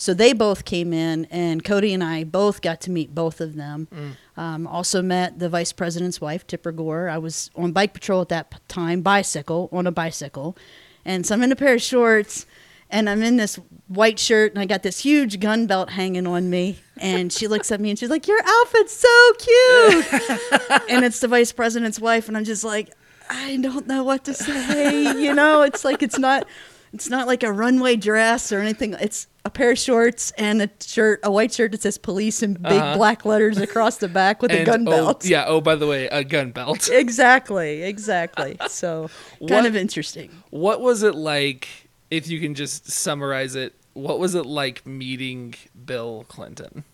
So 0.00 0.14
they 0.14 0.32
both 0.32 0.64
came 0.64 0.94
in, 0.94 1.26
and 1.26 1.62
Cody 1.62 1.92
and 1.92 2.02
I 2.02 2.24
both 2.24 2.62
got 2.62 2.80
to 2.82 2.90
meet 2.90 3.14
both 3.14 3.38
of 3.38 3.54
them. 3.54 3.86
Mm. 3.94 4.16
Um, 4.42 4.66
also 4.66 5.02
met 5.02 5.38
the 5.38 5.50
vice 5.50 5.74
president's 5.74 6.22
wife, 6.22 6.46
Tipper 6.46 6.72
Gore. 6.72 7.10
I 7.10 7.18
was 7.18 7.50
on 7.54 7.72
bike 7.72 7.92
patrol 7.92 8.22
at 8.22 8.30
that 8.30 8.66
time, 8.66 9.02
bicycle 9.02 9.68
on 9.70 9.86
a 9.86 9.92
bicycle, 9.92 10.56
and 11.04 11.26
so 11.26 11.34
I'm 11.34 11.42
in 11.42 11.52
a 11.52 11.56
pair 11.56 11.74
of 11.74 11.82
shorts, 11.82 12.46
and 12.88 13.10
I'm 13.10 13.22
in 13.22 13.36
this 13.36 13.56
white 13.88 14.18
shirt, 14.18 14.52
and 14.52 14.58
I 14.58 14.64
got 14.64 14.82
this 14.82 15.00
huge 15.00 15.38
gun 15.38 15.66
belt 15.66 15.90
hanging 15.90 16.26
on 16.26 16.48
me. 16.48 16.78
And 16.96 17.30
she 17.30 17.46
looks 17.46 17.70
at 17.70 17.78
me 17.78 17.90
and 17.90 17.98
she's 17.98 18.08
like, 18.08 18.26
"Your 18.26 18.40
outfit's 18.42 18.96
so 18.96 19.32
cute," 19.38 20.82
and 20.88 21.04
it's 21.04 21.20
the 21.20 21.28
vice 21.28 21.52
president's 21.52 22.00
wife, 22.00 22.26
and 22.26 22.38
I'm 22.38 22.44
just 22.44 22.64
like, 22.64 22.88
I 23.28 23.58
don't 23.58 23.86
know 23.86 24.02
what 24.04 24.24
to 24.24 24.32
say. 24.32 25.12
You 25.22 25.34
know, 25.34 25.60
it's 25.60 25.84
like 25.84 26.02
it's 26.02 26.18
not. 26.18 26.46
It's 26.92 27.10
not 27.10 27.28
like 27.28 27.42
a 27.42 27.52
runway 27.52 27.94
dress 27.94 28.50
or 28.50 28.58
anything. 28.58 28.94
It's 28.94 29.28
a 29.44 29.50
pair 29.50 29.70
of 29.70 29.78
shorts 29.78 30.32
and 30.36 30.60
a 30.62 30.70
shirt, 30.82 31.20
a 31.22 31.30
white 31.30 31.52
shirt 31.52 31.72
that 31.72 31.82
says 31.82 31.96
police 31.98 32.42
in 32.42 32.54
big 32.54 32.72
Uh-huh. 32.72 32.96
black 32.96 33.24
letters 33.24 33.56
across 33.58 33.96
the 33.96 34.08
back 34.08 34.42
with 34.42 34.50
a 34.50 34.58
And, 34.58 34.66
gun 34.66 34.88
oh, 34.88 34.90
belt. 34.90 35.24
yeah. 35.24 35.44
Oh, 35.46 35.60
by 35.60 35.76
the 35.76 35.86
way, 35.86 36.06
a 36.08 36.22
gun 36.24 36.50
belt. 36.50 36.88
Exactly, 36.92 37.82
exactly. 37.82 38.56
So 38.68 39.08
What- 39.38 39.48
kind 39.50 39.66
of 39.66 39.74
interesting. 39.76 40.30
What 40.50 40.80
was 40.80 41.02
it 41.02 41.14
like? 41.14 41.68
If 42.10 42.28
you 42.28 42.40
can 42.40 42.54
just 42.54 42.90
summarize 42.90 43.54
it, 43.54 43.72
what 43.94 44.18
was 44.18 44.34
it 44.34 44.44
like 44.46 44.84
meeting 44.84 45.54
Bill 45.86 46.24
Clinton? 46.28 46.84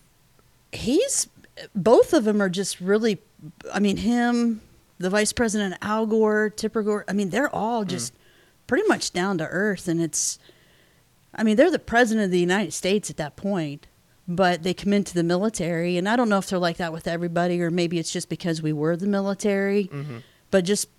He's 0.71 1.27
both 1.75 2.13
of 2.13 2.23
them 2.23 2.41
are 2.41 2.49
just 2.49 2.79
really. 2.79 3.19
I 3.73 3.79
mean, 3.79 3.97
him, 3.97 4.61
the 4.99 5.09
vice 5.09 5.33
president 5.33 5.75
Al 5.81 6.05
Gore, 6.05 6.49
Tipper 6.49 6.81
Gore. 6.83 7.03
I 7.07 7.13
mean, 7.13 7.29
they're 7.29 7.53
all 7.53 7.83
just 7.83 8.13
pretty 8.67 8.87
much 8.87 9.11
down 9.11 9.37
to 9.39 9.45
earth, 9.47 9.87
and 9.87 10.01
it's. 10.01 10.39
I 11.37 11.43
mean, 11.43 11.55
they're 11.55 11.71
the 11.71 11.79
president 11.79 12.25
of 12.25 12.31
the 12.31 12.39
United 12.39 12.73
States 12.73 13.09
at 13.09 13.17
that 13.17 13.35
point, 13.35 13.87
but 14.27 14.63
they 14.63 14.73
come 14.73 14.91
into 14.93 15.13
the 15.13 15.23
military, 15.23 15.97
and 15.97 16.09
I 16.09 16.15
don't 16.15 16.29
know 16.29 16.39
if 16.39 16.47
they're 16.47 16.59
like 16.59 16.77
that 16.77 16.91
with 16.91 17.07
everybody, 17.07 17.61
or 17.61 17.71
maybe 17.71 17.99
it's 17.99 18.11
just 18.11 18.27
because 18.27 18.61
we 18.61 18.73
were 18.73 18.97
the 18.97 19.07
military, 19.07 19.85
mm-hmm. 19.85 20.17
but 20.51 20.65
just 20.65 20.89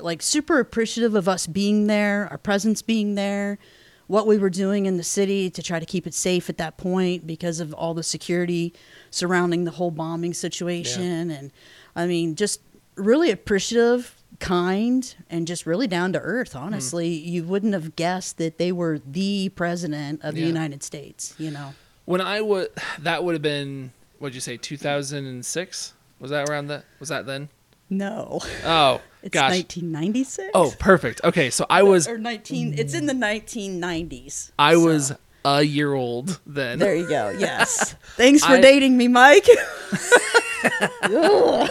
like 0.00 0.22
super 0.22 0.60
appreciative 0.60 1.14
of 1.14 1.28
us 1.28 1.46
being 1.46 1.86
there, 1.86 2.28
our 2.30 2.38
presence 2.38 2.82
being 2.82 3.14
there, 3.14 3.58
what 4.06 4.26
we 4.26 4.38
were 4.38 4.50
doing 4.50 4.86
in 4.86 4.96
the 4.96 5.02
city 5.02 5.50
to 5.50 5.62
try 5.62 5.78
to 5.78 5.86
keep 5.86 6.06
it 6.06 6.14
safe 6.14 6.48
at 6.48 6.56
that 6.56 6.78
point 6.78 7.26
because 7.26 7.60
of 7.60 7.74
all 7.74 7.92
the 7.92 8.02
security 8.02 8.72
surrounding 9.10 9.64
the 9.64 9.70
whole 9.72 9.90
bombing 9.90 10.32
situation. 10.32 11.30
And 11.30 11.52
I 11.94 12.06
mean, 12.06 12.34
just 12.34 12.60
really 12.96 13.30
appreciative, 13.30 14.17
kind, 14.40 15.14
and 15.30 15.46
just 15.46 15.66
really 15.66 15.86
down 15.86 16.12
to 16.14 16.20
earth. 16.20 16.52
Hmm. 16.52 16.58
Honestly, 16.58 17.08
you 17.08 17.44
wouldn't 17.44 17.72
have 17.74 17.96
guessed 17.96 18.38
that 18.38 18.58
they 18.58 18.72
were 18.72 18.98
the 19.04 19.48
president 19.50 20.20
of 20.22 20.34
the 20.34 20.40
Yeah. 20.42 20.46
United 20.46 20.82
States, 20.82 21.34
you 21.38 21.50
know? 21.50 21.74
When 22.04 22.20
I 22.20 22.40
would, 22.40 22.68
that 23.00 23.22
would 23.24 23.34
have 23.34 23.42
been 23.42 23.92
what'd 24.18 24.34
you 24.34 24.40
say, 24.40 24.56
two 24.56 24.76
thousand 24.76 25.26
and 25.26 25.44
six? 25.44 25.92
Was 26.20 26.30
that 26.30 26.48
around 26.48 26.66
that? 26.68 26.84
Was 27.00 27.08
that 27.10 27.26
then? 27.26 27.48
No. 27.90 28.40
Oh 28.64 29.00
It's 29.22 29.32
gosh. 29.34 29.50
1996? 29.50 30.50
Oh, 30.54 30.72
perfect. 30.78 31.20
Okay, 31.24 31.50
so 31.50 31.66
I 31.68 31.82
was 31.82 32.06
or 32.06 32.18
19 32.18 32.74
it's 32.78 32.94
in 32.94 33.06
the 33.06 33.12
1990s 33.14 34.52
I 34.58 34.74
so- 34.74 34.84
was 34.84 35.12
a 35.44 35.62
year 35.62 35.92
old 35.94 36.40
then. 36.46 36.78
there 36.78 36.94
you 36.94 37.08
go 37.08 37.30
yes 37.30 37.94
thanks 38.16 38.44
for 38.44 38.52
I- 38.54 38.60
dating 38.60 38.96
me 38.96 39.08
mike 39.08 39.46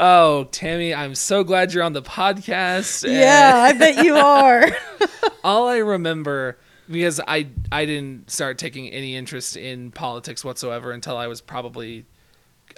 Oh, 0.00 0.46
Tammy, 0.52 0.94
I'm 0.94 1.14
so 1.14 1.42
glad 1.42 1.72
you're 1.72 1.82
on 1.82 1.92
the 1.92 2.02
podcast. 2.02 3.08
yeah 3.10 3.52
i 3.56 3.72
bet 3.72 4.04
you 4.04 4.14
are 4.16 4.64
all 5.44 5.68
I 5.68 5.78
remember 5.78 6.58
because 6.88 7.20
I 7.26 7.48
I 7.72 7.84
didn't 7.84 8.30
start 8.30 8.58
taking 8.58 8.88
any 8.90 9.16
interest 9.16 9.56
in 9.56 9.90
politics 9.90 10.44
whatsoever 10.44 10.92
until 10.92 11.16
I 11.16 11.26
was 11.26 11.40
probably 11.40 12.06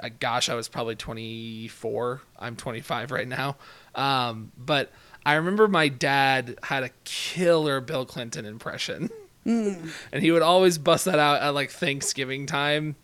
uh, 0.02 0.08
gosh, 0.18 0.48
I 0.48 0.54
was 0.54 0.68
probably 0.68 0.96
24. 0.96 2.22
I'm 2.38 2.56
25 2.56 3.10
right 3.10 3.28
now. 3.28 3.56
Um, 3.94 4.52
but 4.56 4.90
I 5.26 5.34
remember 5.34 5.68
my 5.68 5.88
dad 5.88 6.58
had 6.62 6.84
a 6.84 6.90
killer 7.04 7.80
Bill 7.80 8.06
Clinton 8.06 8.46
impression. 8.46 9.10
and 9.44 9.90
he 10.12 10.30
would 10.30 10.42
always 10.42 10.78
bust 10.78 11.06
that 11.06 11.18
out 11.18 11.42
at 11.42 11.50
like 11.50 11.70
Thanksgiving 11.70 12.46
time. 12.46 12.96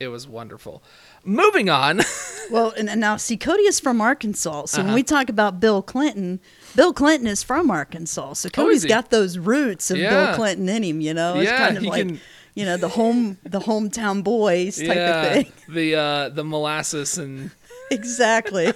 It 0.00 0.08
was 0.08 0.26
wonderful. 0.26 0.82
Moving 1.28 1.68
on. 1.68 2.00
well 2.50 2.70
and, 2.78 2.88
and 2.88 3.00
now 3.00 3.16
see 3.18 3.36
cody 3.36 3.64
is 3.64 3.78
from 3.78 4.00
arkansas 4.00 4.64
so 4.66 4.78
when 4.78 4.86
Uh-huh. 4.86 4.94
we 4.94 5.02
talk 5.02 5.28
about 5.28 5.60
bill 5.60 5.82
clinton 5.82 6.40
bill 6.74 6.94
clinton 6.94 7.26
is 7.28 7.42
from 7.42 7.70
arkansas 7.70 8.32
so 8.32 8.48
cody's 8.48 8.86
Oh, 8.86 8.88
got 8.88 9.10
those 9.10 9.36
roots 9.36 9.90
of 9.90 9.98
Yeah. 9.98 10.08
bill 10.08 10.34
clinton 10.34 10.66
in 10.66 10.82
him 10.82 11.00
you 11.02 11.12
know 11.12 11.38
it's 11.40 11.50
Yeah, 11.50 11.58
kind 11.66 11.76
of 11.76 11.82
like 11.82 12.06
can- 12.08 12.20
you 12.54 12.64
know 12.64 12.78
the 12.78 12.88
home 12.88 13.36
the 13.44 13.60
hometown 13.60 14.24
boys 14.24 14.78
type 14.78 14.96
of 14.96 15.32
thing 15.34 15.52
The 15.68 15.94
uh 15.94 16.28
the 16.30 16.42
molasses 16.44 17.18
and 17.18 17.50
exactly 17.90 18.72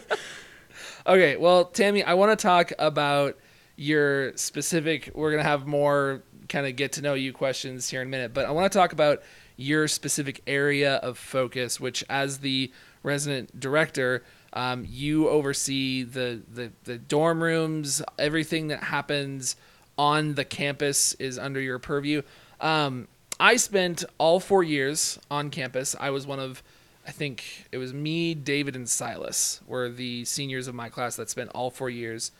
Okay, 1.07 1.37
well, 1.37 1.65
Tammy, 1.65 2.05
I 2.05 2.15
want 2.15 2.39
to 2.39 2.41
talk 2.41 2.73
about 2.79 3.37
your 3.77 4.37
specific. 4.37 5.11
We're 5.15 5.33
gonna 5.33 5.43
have 5.43 5.67
more 5.67 6.23
kind 6.49 6.65
of 6.67 6.77
get 6.77 6.93
to 6.93 7.03
know 7.03 7.15
you 7.15 7.33
questions 7.33 7.89
here 7.89 8.03
in 8.03 8.07
a 8.07 8.11
minute, 8.11 8.33
but 8.33 8.45
I 8.47 8.53
want 8.53 8.71
to 8.73 8.79
talk 8.79 8.93
about 8.93 9.21
your 9.63 9.89
specific 9.89 10.43
area 10.47 10.97
of 10.97 11.17
focus, 11.17 11.81
which, 11.81 12.05
as 12.11 12.39
the 12.39 12.73
resident 13.03 13.59
director, 13.59 14.23
um, 14.53 14.85
you 14.89 15.29
oversee 15.29 16.03
the, 16.03 16.43
the 16.53 16.73
the 16.85 16.99
dorm 16.99 17.43
rooms, 17.43 18.03
everything 18.19 18.69
that 18.69 18.85
happens 18.85 19.57
on 19.97 20.35
the 20.35 20.45
campus 20.45 21.15
is 21.15 21.39
under 21.39 21.61
your 21.61 21.79
purview. 21.79 22.23
Um, 22.61 23.09
I 23.41 23.57
spent 23.57 24.05
all 24.19 24.41
four 24.41 24.63
years 24.63 25.19
on 25.31 25.51
campus. 25.51 25.97
I 25.99 26.11
was 26.11 26.27
one 26.27 26.39
of 26.39 26.63
I 27.07 27.11
think 27.11 27.67
it 27.73 27.79
was 27.79 27.93
me, 27.93 28.35
David, 28.35 28.77
and 28.77 28.89
Silas 28.89 29.61
were 29.67 29.89
the 29.89 30.25
seniors 30.25 30.69
of 30.69 30.75
my 30.75 30.89
class 30.89 31.17
that 31.17 31.29
spent 31.31 31.51
all 31.55 31.71
four 31.71 31.91
years 31.91 32.31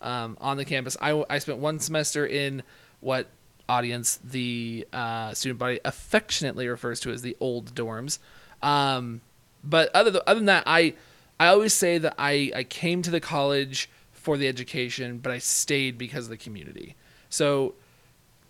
um, 0.00 0.36
on 0.40 0.56
the 0.56 0.64
campus. 0.64 0.96
I, 1.00 1.24
I 1.28 1.38
spent 1.38 1.58
one 1.58 1.80
semester 1.80 2.24
in 2.26 2.62
what 3.00 3.26
audience 3.68 4.18
the 4.22 4.86
uh, 4.92 5.32
student 5.34 5.58
body 5.58 5.80
affectionately 5.84 6.68
refers 6.68 7.00
to 7.00 7.10
as 7.10 7.22
the 7.22 7.36
old 7.40 7.74
dorms. 7.74 8.18
Um, 8.62 9.20
but 9.64 9.90
other 9.94 10.10
th- 10.10 10.22
other 10.26 10.40
than 10.40 10.46
that, 10.46 10.64
I 10.66 10.94
I 11.38 11.48
always 11.48 11.72
say 11.72 11.98
that 11.98 12.14
I, 12.18 12.52
I 12.54 12.64
came 12.64 13.02
to 13.02 13.10
the 13.10 13.20
college 13.20 13.90
for 14.12 14.36
the 14.36 14.46
education, 14.46 15.18
but 15.18 15.32
I 15.32 15.38
stayed 15.38 15.98
because 15.98 16.26
of 16.26 16.30
the 16.30 16.36
community. 16.36 16.94
So 17.28 17.74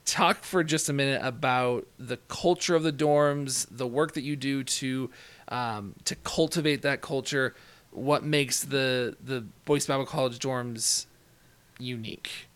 talk 0.05 0.43
for 0.43 0.63
just 0.65 0.89
a 0.89 0.93
minute 0.93 1.21
about 1.25 1.87
the 1.99 2.19
culture 2.29 2.75
of 2.75 2.83
the 2.83 2.93
dorms, 2.93 3.67
the 3.71 3.87
work 3.87 4.13
that 4.15 4.23
you 4.23 4.37
do 4.37 4.65
to 4.65 5.11
um, 5.49 5.95
to 6.05 6.15
cultivate 6.17 6.83
that 6.83 7.01
culture. 7.01 7.55
What 7.91 8.25
makes 8.25 8.63
the 8.63 9.17
the 9.23 9.47
Boise 9.65 9.87
Bible 9.87 10.07
College 10.07 10.39
dorms 10.39 11.07
unique? 11.79 12.49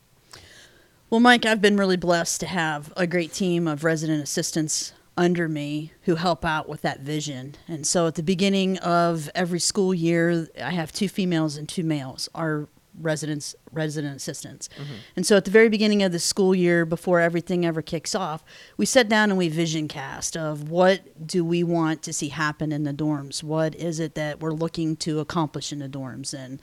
Well, 1.08 1.20
Mike, 1.20 1.46
I've 1.46 1.62
been 1.62 1.76
really 1.76 1.96
blessed 1.96 2.40
to 2.40 2.46
have 2.46 2.92
a 2.96 3.06
great 3.06 3.32
team 3.32 3.68
of 3.68 3.84
resident 3.84 4.24
assistants 4.24 4.92
under 5.16 5.48
me 5.48 5.92
who 6.02 6.16
help 6.16 6.44
out 6.44 6.68
with 6.68 6.82
that 6.82 7.00
vision. 7.00 7.54
And 7.68 7.86
so 7.86 8.08
at 8.08 8.16
the 8.16 8.24
beginning 8.24 8.78
of 8.78 9.30
every 9.32 9.60
school 9.60 9.94
year, 9.94 10.48
I 10.60 10.72
have 10.72 10.90
two 10.90 11.08
females 11.08 11.56
and 11.56 11.68
two 11.68 11.84
males, 11.84 12.28
our 12.34 12.68
residents 13.00 13.54
resident 13.72 14.16
assistants. 14.16 14.68
Mm-hmm. 14.74 14.94
And 15.16 15.26
so 15.26 15.36
at 15.36 15.44
the 15.44 15.50
very 15.50 15.68
beginning 15.68 16.02
of 16.02 16.10
the 16.10 16.18
school 16.18 16.54
year 16.54 16.84
before 16.84 17.20
everything 17.20 17.64
ever 17.64 17.82
kicks 17.82 18.14
off, 18.14 18.42
we 18.76 18.86
sit 18.86 19.08
down 19.08 19.30
and 19.30 19.38
we 19.38 19.48
vision 19.48 19.86
cast 19.86 20.36
of 20.36 20.70
what 20.70 21.26
do 21.26 21.44
we 21.44 21.62
want 21.62 22.02
to 22.02 22.12
see 22.12 22.30
happen 22.30 22.72
in 22.72 22.84
the 22.84 22.92
dorms? 22.92 23.44
What 23.44 23.74
is 23.76 24.00
it 24.00 24.16
that 24.16 24.40
we're 24.40 24.52
looking 24.52 24.96
to 24.96 25.20
accomplish 25.20 25.72
in 25.72 25.78
the 25.78 25.88
dorms 25.88 26.34
and 26.34 26.60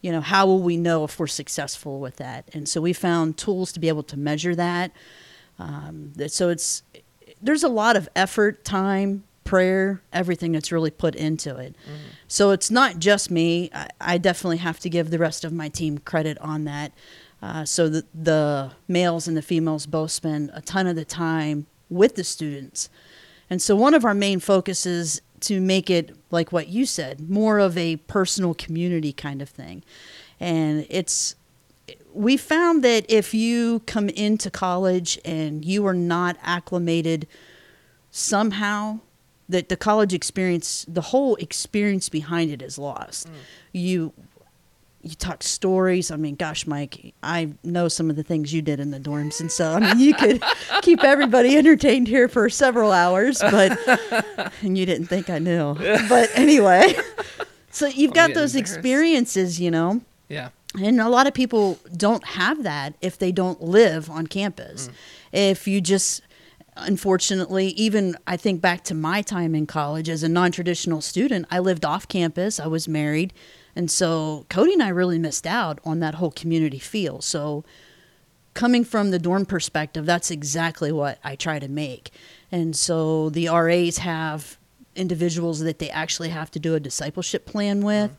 you 0.00 0.12
know 0.12 0.20
how 0.20 0.46
will 0.46 0.62
we 0.62 0.76
know 0.76 1.04
if 1.04 1.18
we're 1.18 1.26
successful 1.26 2.00
with 2.00 2.16
that? 2.16 2.48
And 2.52 2.68
so 2.68 2.80
we 2.80 2.92
found 2.92 3.36
tools 3.36 3.72
to 3.72 3.80
be 3.80 3.88
able 3.88 4.04
to 4.04 4.16
measure 4.16 4.54
that. 4.54 4.92
Um, 5.58 6.12
so 6.28 6.48
it's 6.50 6.82
there's 7.40 7.64
a 7.64 7.68
lot 7.68 7.96
of 7.96 8.08
effort 8.14 8.64
time 8.64 9.24
prayer 9.44 10.02
everything 10.12 10.52
that's 10.52 10.70
really 10.70 10.90
put 10.90 11.14
into 11.14 11.56
it. 11.56 11.74
So 12.28 12.50
it's 12.50 12.70
not 12.70 12.98
just 12.98 13.30
me. 13.30 13.70
I, 13.72 13.88
I 13.98 14.18
definitely 14.18 14.58
have 14.58 14.78
to 14.80 14.90
give 14.90 15.10
the 15.10 15.18
rest 15.18 15.42
of 15.42 15.54
my 15.54 15.70
team 15.70 15.96
credit 15.98 16.36
on 16.38 16.64
that. 16.64 16.92
Uh, 17.40 17.64
so 17.64 17.88
the, 17.88 18.04
the 18.14 18.72
males 18.88 19.26
and 19.26 19.36
the 19.36 19.42
females 19.42 19.86
both 19.86 20.10
spend 20.10 20.50
a 20.52 20.60
ton 20.60 20.86
of 20.86 20.96
the 20.96 21.04
time 21.04 21.66
with 21.88 22.16
the 22.16 22.24
students. 22.24 22.90
And 23.48 23.62
so 23.62 23.74
one 23.74 23.94
of 23.94 24.04
our 24.04 24.12
main 24.12 24.38
focuses 24.38 25.22
to 25.42 25.60
make 25.60 25.90
it 25.90 26.16
like 26.30 26.52
what 26.52 26.68
you 26.68 26.86
said, 26.86 27.28
more 27.28 27.58
of 27.58 27.76
a 27.76 27.96
personal 27.96 28.54
community 28.54 29.12
kind 29.12 29.40
of 29.42 29.48
thing. 29.48 29.82
And 30.40 30.86
it's 30.88 31.34
we 32.12 32.36
found 32.36 32.82
that 32.84 33.06
if 33.08 33.32
you 33.34 33.80
come 33.86 34.08
into 34.08 34.50
college 34.50 35.18
and 35.24 35.64
you 35.64 35.86
are 35.86 35.94
not 35.94 36.36
acclimated 36.42 37.26
somehow 38.10 39.00
that 39.48 39.68
the 39.68 39.76
college 39.76 40.12
experience 40.12 40.84
the 40.88 41.00
whole 41.00 41.36
experience 41.36 42.08
behind 42.08 42.50
it 42.50 42.60
is 42.60 42.78
lost. 42.78 43.28
Mm. 43.28 43.32
You 43.72 44.12
you 45.08 45.14
talk 45.16 45.42
stories. 45.42 46.10
I 46.10 46.16
mean, 46.16 46.34
gosh, 46.34 46.66
Mike, 46.66 47.14
I 47.22 47.50
know 47.64 47.88
some 47.88 48.10
of 48.10 48.16
the 48.16 48.22
things 48.22 48.52
you 48.52 48.62
did 48.62 48.80
in 48.80 48.90
the 48.90 49.00
dorms, 49.00 49.40
and 49.40 49.50
so 49.50 49.72
I 49.72 49.80
mean, 49.80 49.98
you 49.98 50.14
could 50.14 50.42
keep 50.82 51.02
everybody 51.02 51.56
entertained 51.56 52.08
here 52.08 52.28
for 52.28 52.48
several 52.50 52.92
hours, 52.92 53.38
but 53.40 53.78
and 54.62 54.76
you 54.76 54.86
didn't 54.86 55.06
think 55.06 55.30
I 55.30 55.38
knew. 55.38 55.74
But 56.08 56.30
anyway, 56.34 56.94
so 57.70 57.86
you've 57.86 58.12
oh, 58.12 58.14
got 58.14 58.34
those 58.34 58.54
experiences, 58.56 59.60
you 59.60 59.70
know, 59.70 60.00
Yeah. 60.28 60.50
and 60.80 61.00
a 61.00 61.08
lot 61.08 61.26
of 61.26 61.34
people 61.34 61.78
don't 61.96 62.24
have 62.24 62.62
that 62.62 62.94
if 63.00 63.18
they 63.18 63.32
don't 63.32 63.62
live 63.62 64.10
on 64.10 64.26
campus. 64.26 64.88
Mm. 64.88 64.92
If 65.32 65.68
you 65.68 65.80
just, 65.80 66.22
unfortunately, 66.76 67.68
even 67.68 68.16
I 68.26 68.36
think 68.36 68.60
back 68.60 68.84
to 68.84 68.94
my 68.94 69.22
time 69.22 69.54
in 69.54 69.66
college 69.66 70.08
as 70.08 70.22
a 70.22 70.28
non 70.28 70.52
traditional 70.52 71.00
student, 71.00 71.46
I 71.50 71.58
lived 71.58 71.84
off 71.84 72.08
campus, 72.08 72.58
I 72.58 72.66
was 72.66 72.88
married. 72.88 73.32
And 73.78 73.88
so 73.88 74.44
Cody 74.48 74.72
and 74.72 74.82
I 74.82 74.88
really 74.88 75.20
missed 75.20 75.46
out 75.46 75.78
on 75.84 76.00
that 76.00 76.16
whole 76.16 76.32
community 76.32 76.80
feel. 76.80 77.20
So 77.20 77.64
coming 78.52 78.82
from 78.84 79.12
the 79.12 79.20
dorm 79.20 79.46
perspective, 79.46 80.04
that's 80.04 80.32
exactly 80.32 80.90
what 80.90 81.20
I 81.22 81.36
try 81.36 81.60
to 81.60 81.68
make. 81.68 82.10
And 82.50 82.74
so 82.74 83.30
the 83.30 83.48
RAs 83.48 83.98
have 83.98 84.58
individuals 84.96 85.60
that 85.60 85.78
they 85.78 85.90
actually 85.90 86.30
have 86.30 86.50
to 86.50 86.58
do 86.58 86.74
a 86.74 86.80
discipleship 86.80 87.46
plan 87.46 87.82
with. 87.82 88.10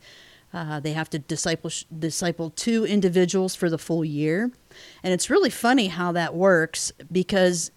Uh, 0.54 0.80
they 0.80 0.94
have 0.94 1.10
to 1.10 1.18
disciple 1.18 1.70
disciple 1.96 2.48
two 2.48 2.86
individuals 2.86 3.54
for 3.54 3.68
the 3.68 3.78
full 3.78 4.04
year, 4.04 4.50
and 5.02 5.12
it's 5.12 5.30
really 5.30 5.50
funny 5.50 5.88
how 5.88 6.10
that 6.10 6.34
works 6.34 6.90
because 7.12 7.70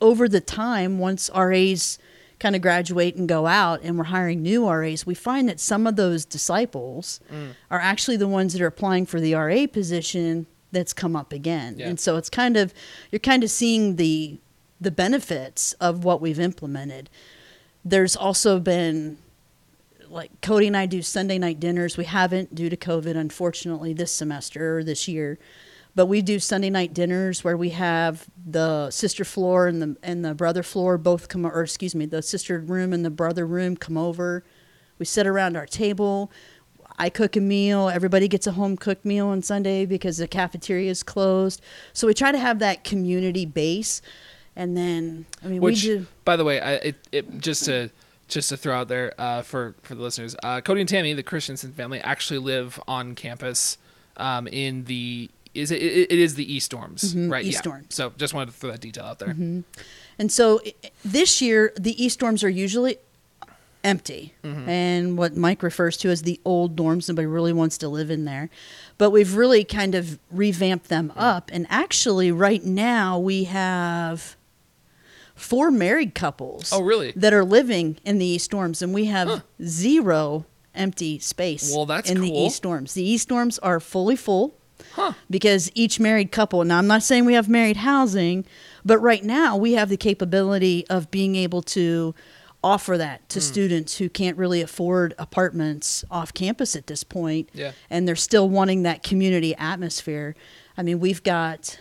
over 0.00 0.28
the 0.28 0.40
time, 0.40 0.98
once 0.98 1.28
RAs 1.34 1.98
kind 2.38 2.54
of 2.54 2.62
graduate 2.62 3.16
and 3.16 3.28
go 3.28 3.46
out, 3.46 3.80
and 3.82 3.98
we're 3.98 4.04
hiring 4.04 4.42
new 4.42 4.68
RAs, 4.68 5.04
we 5.04 5.14
find 5.14 5.48
that 5.48 5.58
some 5.60 5.86
of 5.86 5.96
those 5.96 6.24
disciples 6.24 7.20
mm. 7.32 7.50
are 7.70 7.80
actually 7.80 8.16
the 8.16 8.28
ones 8.28 8.52
that 8.52 8.62
are 8.62 8.66
applying 8.66 9.06
for 9.06 9.20
the 9.20 9.34
RA 9.34 9.66
position 9.66 10.46
that's 10.70 10.92
come 10.92 11.16
up 11.16 11.32
again, 11.32 11.76
Yeah. 11.78 11.88
and 11.88 11.98
so 11.98 12.16
it's 12.16 12.30
kind 12.30 12.56
of 12.56 12.74
you're 13.10 13.18
kind 13.20 13.42
of 13.42 13.50
seeing 13.50 13.96
the 13.96 14.38
the 14.80 14.90
benefits 14.90 15.72
of 15.74 16.04
what 16.04 16.20
we've 16.20 16.38
implemented. 16.38 17.10
There's 17.84 18.14
also 18.14 18.60
been 18.60 19.18
like 20.08 20.30
Cody 20.40 20.66
and 20.66 20.76
I 20.76 20.86
do 20.86 21.02
Sunday 21.02 21.38
night 21.38 21.60
dinners. 21.60 21.96
We 21.96 22.04
haven't 22.04 22.54
due 22.54 22.70
to 22.70 22.76
COVID, 22.76 23.16
unfortunately, 23.16 23.92
this 23.92 24.12
semester 24.12 24.78
or 24.78 24.84
this 24.84 25.08
year. 25.08 25.38
But 25.98 26.06
we 26.06 26.22
do 26.22 26.38
Sunday 26.38 26.70
night 26.70 26.94
dinners 26.94 27.42
where 27.42 27.56
we 27.56 27.70
have 27.70 28.28
the 28.46 28.88
sister 28.92 29.24
floor 29.24 29.66
and 29.66 29.82
the 29.82 29.96
and 30.00 30.24
the 30.24 30.32
brother 30.32 30.62
floor 30.62 30.96
both 30.96 31.26
come 31.28 31.44
or 31.44 31.60
excuse 31.60 31.92
me, 31.92 32.06
the 32.06 32.22
sister 32.22 32.60
room 32.60 32.92
and 32.92 33.04
the 33.04 33.10
brother 33.10 33.44
room 33.44 33.76
come 33.76 33.98
over. 33.98 34.44
We 35.00 35.06
sit 35.06 35.26
around 35.26 35.56
our 35.56 35.66
table. 35.66 36.30
I 37.00 37.10
cook 37.10 37.34
a 37.34 37.40
meal. 37.40 37.88
Everybody 37.88 38.28
gets 38.28 38.46
a 38.46 38.52
home 38.52 38.76
cooked 38.76 39.04
meal 39.04 39.26
on 39.26 39.42
Sunday 39.42 39.86
because 39.86 40.18
the 40.18 40.28
cafeteria 40.28 40.88
is 40.88 41.02
closed. 41.02 41.62
So 41.92 42.06
we 42.06 42.14
try 42.14 42.30
to 42.30 42.38
have 42.38 42.60
that 42.60 42.84
community 42.84 43.44
base. 43.44 44.00
And 44.54 44.76
then 44.76 45.26
I 45.42 45.48
mean 45.48 45.60
Which, 45.60 45.82
we 45.82 45.96
do 45.96 46.06
by 46.24 46.36
the 46.36 46.44
way, 46.44 46.60
I, 46.60 46.74
it, 46.74 47.08
it 47.10 47.40
just 47.40 47.64
to 47.64 47.90
just 48.28 48.50
to 48.50 48.56
throw 48.56 48.76
out 48.76 48.86
there 48.86 49.14
uh, 49.18 49.42
for 49.42 49.74
for 49.82 49.96
the 49.96 50.02
listeners, 50.02 50.36
uh, 50.44 50.60
Cody 50.60 50.78
and 50.78 50.88
Tammy, 50.88 51.12
the 51.14 51.24
Christensen 51.24 51.72
family, 51.72 51.98
actually 51.98 52.38
live 52.38 52.80
on 52.86 53.16
campus 53.16 53.78
um, 54.18 54.46
in 54.48 54.84
the 54.84 55.30
is 55.58 55.70
it, 55.70 55.82
it 55.82 56.12
is 56.12 56.34
the 56.34 56.52
East 56.52 56.72
Dorms, 56.72 57.06
mm-hmm. 57.06 57.30
right? 57.30 57.44
East 57.44 57.58
yeah. 57.58 57.70
Dorm. 57.70 57.86
So 57.88 58.12
just 58.16 58.34
wanted 58.34 58.52
to 58.52 58.52
throw 58.52 58.70
that 58.70 58.80
detail 58.80 59.04
out 59.04 59.18
there. 59.18 59.28
Mm-hmm. 59.28 59.60
And 60.18 60.32
so 60.32 60.60
this 61.04 61.40
year, 61.40 61.72
the 61.78 62.02
East 62.02 62.20
dorms 62.20 62.42
are 62.42 62.48
usually 62.48 62.98
empty, 63.84 64.34
mm-hmm. 64.42 64.68
and 64.68 65.16
what 65.16 65.36
Mike 65.36 65.62
refers 65.62 65.96
to 65.98 66.10
as 66.10 66.22
the 66.22 66.40
old 66.44 66.76
dorms. 66.76 67.08
Nobody 67.08 67.26
really 67.26 67.52
wants 67.52 67.78
to 67.78 67.88
live 67.88 68.10
in 68.10 68.24
there, 68.24 68.50
but 68.98 69.10
we've 69.10 69.36
really 69.36 69.62
kind 69.62 69.94
of 69.94 70.18
revamped 70.30 70.88
them 70.88 71.10
mm. 71.10 71.14
up. 71.16 71.50
And 71.52 71.66
actually, 71.70 72.32
right 72.32 72.64
now 72.64 73.18
we 73.18 73.44
have 73.44 74.36
four 75.36 75.70
married 75.70 76.14
couples. 76.16 76.72
Oh, 76.72 76.82
really? 76.82 77.12
That 77.14 77.32
are 77.32 77.44
living 77.44 77.98
in 78.04 78.18
the 78.18 78.26
East 78.26 78.50
dorms, 78.50 78.82
and 78.82 78.92
we 78.92 79.04
have 79.04 79.28
Huh. 79.28 79.40
zero 79.62 80.46
empty 80.74 81.20
space. 81.20 81.72
Well, 81.72 81.86
that's 81.86 82.10
in 82.10 82.20
the. 82.20 82.32
East 82.32 82.64
dorms. 82.64 82.94
The 82.94 83.04
East 83.04 83.28
dorms 83.28 83.60
are 83.62 83.78
fully 83.78 84.16
full 84.16 84.57
Huh? 84.92 85.12
because 85.30 85.70
each 85.74 85.98
married 86.00 86.30
couple 86.32 86.62
now 86.64 86.78
i'm 86.78 86.86
not 86.86 87.02
saying 87.02 87.24
we 87.24 87.34
have 87.34 87.48
married 87.48 87.78
housing 87.78 88.44
but 88.84 88.98
right 88.98 89.24
now 89.24 89.56
we 89.56 89.72
have 89.72 89.88
the 89.88 89.96
capability 89.96 90.86
of 90.88 91.10
being 91.10 91.34
able 91.36 91.62
to 91.62 92.14
offer 92.64 92.98
that 92.98 93.28
to 93.28 93.40
students 93.40 93.98
who 93.98 94.08
can't 94.08 94.36
really 94.36 94.60
afford 94.60 95.14
apartments 95.18 96.04
off 96.10 96.34
campus 96.34 96.74
at 96.76 96.86
this 96.88 97.04
point 97.04 97.48
Yeah. 97.54 97.72
and 97.90 98.06
they're 98.08 98.16
still 98.16 98.48
wanting 98.48 98.82
that 98.82 99.02
community 99.02 99.54
atmosphere 99.56 100.34
i 100.76 100.82
mean 100.82 100.98
we've 101.00 101.22
got 101.22 101.78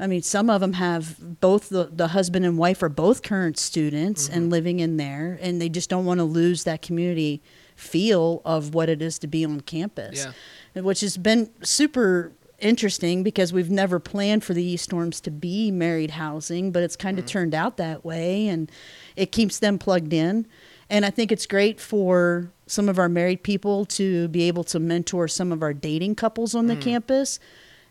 I 0.00 0.08
mean, 0.08 0.22
some 0.22 0.50
of 0.50 0.60
them 0.60 0.72
have 0.72 1.40
both 1.40 1.68
the, 1.68 1.84
the 1.92 2.08
husband 2.08 2.44
and 2.44 2.58
wife 2.58 2.82
are 2.82 2.88
both 2.88 3.22
current 3.22 3.56
students 3.56 4.26
Mm-hmm. 4.26 4.36
and 4.36 4.50
living 4.50 4.80
in 4.80 4.96
there, 4.96 5.38
and 5.40 5.60
they 5.62 5.68
just 5.68 5.88
don't 5.88 6.04
want 6.04 6.18
to 6.18 6.24
lose 6.24 6.64
that 6.64 6.82
community 6.82 7.40
feel 7.76 8.42
of 8.44 8.74
what 8.74 8.88
it 8.88 9.02
is 9.02 9.18
to 9.20 9.26
be 9.26 9.44
on 9.44 9.60
campus, 9.60 10.26
Yeah. 10.74 10.82
which 10.82 11.00
has 11.00 11.16
been 11.16 11.50
super 11.62 12.32
interesting 12.58 13.22
because 13.22 13.52
we've 13.52 13.70
never 13.70 13.98
planned 13.98 14.44
for 14.44 14.54
the 14.54 14.62
East 14.62 14.90
Dorms 14.90 15.20
to 15.22 15.30
be 15.30 15.70
married 15.70 16.12
housing, 16.12 16.70
but 16.70 16.82
it's 16.82 16.96
kind 16.96 17.18
of 17.18 17.24
mm-hmm. 17.24 17.32
turned 17.32 17.54
out 17.54 17.76
that 17.76 18.04
way, 18.04 18.46
and 18.46 18.70
it 19.16 19.32
keeps 19.32 19.58
them 19.58 19.78
plugged 19.78 20.12
in. 20.12 20.46
And 20.88 21.04
I 21.04 21.10
think 21.10 21.32
it's 21.32 21.46
great 21.46 21.80
for 21.80 22.50
some 22.66 22.88
of 22.88 22.98
our 22.98 23.08
married 23.08 23.42
people 23.42 23.84
to 23.86 24.28
be 24.28 24.42
able 24.48 24.64
to 24.64 24.78
mentor 24.78 25.28
some 25.28 25.52
of 25.52 25.62
our 25.62 25.72
dating 25.72 26.14
couples 26.14 26.54
on 26.54 26.66
the 26.66 26.76
mm. 26.76 26.82
campus. 26.82 27.38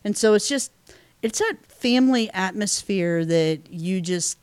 And 0.04 0.16
so 0.16 0.34
it's 0.34 0.48
just 0.48 0.72
it's 1.22 1.38
that 1.38 1.58
family 1.68 2.30
atmosphere 2.32 3.24
that 3.24 3.70
you 3.70 4.00
just 4.00 4.38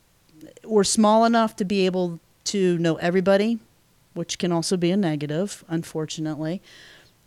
we're 0.64 0.84
small 0.84 1.24
enough 1.24 1.56
to 1.56 1.64
be 1.64 1.86
able 1.86 2.20
to 2.44 2.78
know 2.78 2.96
everybody, 2.96 3.58
which 4.14 4.38
can 4.38 4.52
also 4.52 4.76
be 4.76 4.90
a 4.90 4.96
negative, 4.96 5.64
unfortunately. 5.68 6.60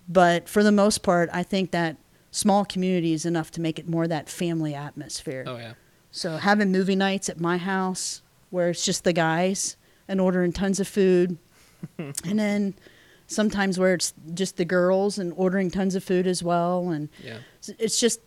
But 0.07 0.49
for 0.49 0.63
the 0.63 0.71
most 0.71 1.03
part, 1.03 1.29
I 1.31 1.43
think 1.43 1.71
that 1.71 1.97
small 2.31 2.65
community 2.65 3.13
is 3.13 3.25
enough 3.25 3.51
to 3.51 3.61
make 3.61 3.79
it 3.79 3.87
more 3.87 4.07
that 4.07 4.27
family 4.29 4.73
atmosphere. 4.75 5.43
Oh 5.47 5.57
yeah. 5.57 5.73
So 6.11 6.37
having 6.37 6.71
movie 6.71 6.95
nights 6.95 7.29
at 7.29 7.39
my 7.39 7.57
house 7.57 8.21
where 8.49 8.69
it's 8.69 8.85
just 8.85 9.03
the 9.03 9.13
guys 9.13 9.77
and 10.07 10.19
ordering 10.21 10.51
tons 10.51 10.79
of 10.79 10.87
food, 10.87 11.37
and 11.97 12.37
then 12.39 12.73
sometimes 13.27 13.79
where 13.79 13.93
it's 13.95 14.13
just 14.33 14.57
the 14.57 14.65
girls 14.65 15.17
and 15.17 15.33
ordering 15.35 15.71
tons 15.71 15.95
of 15.95 16.03
food 16.03 16.27
as 16.27 16.43
well, 16.43 16.89
and 16.89 17.09
Yeah. 17.23 17.37
it's 17.79 17.99
just 17.99 18.19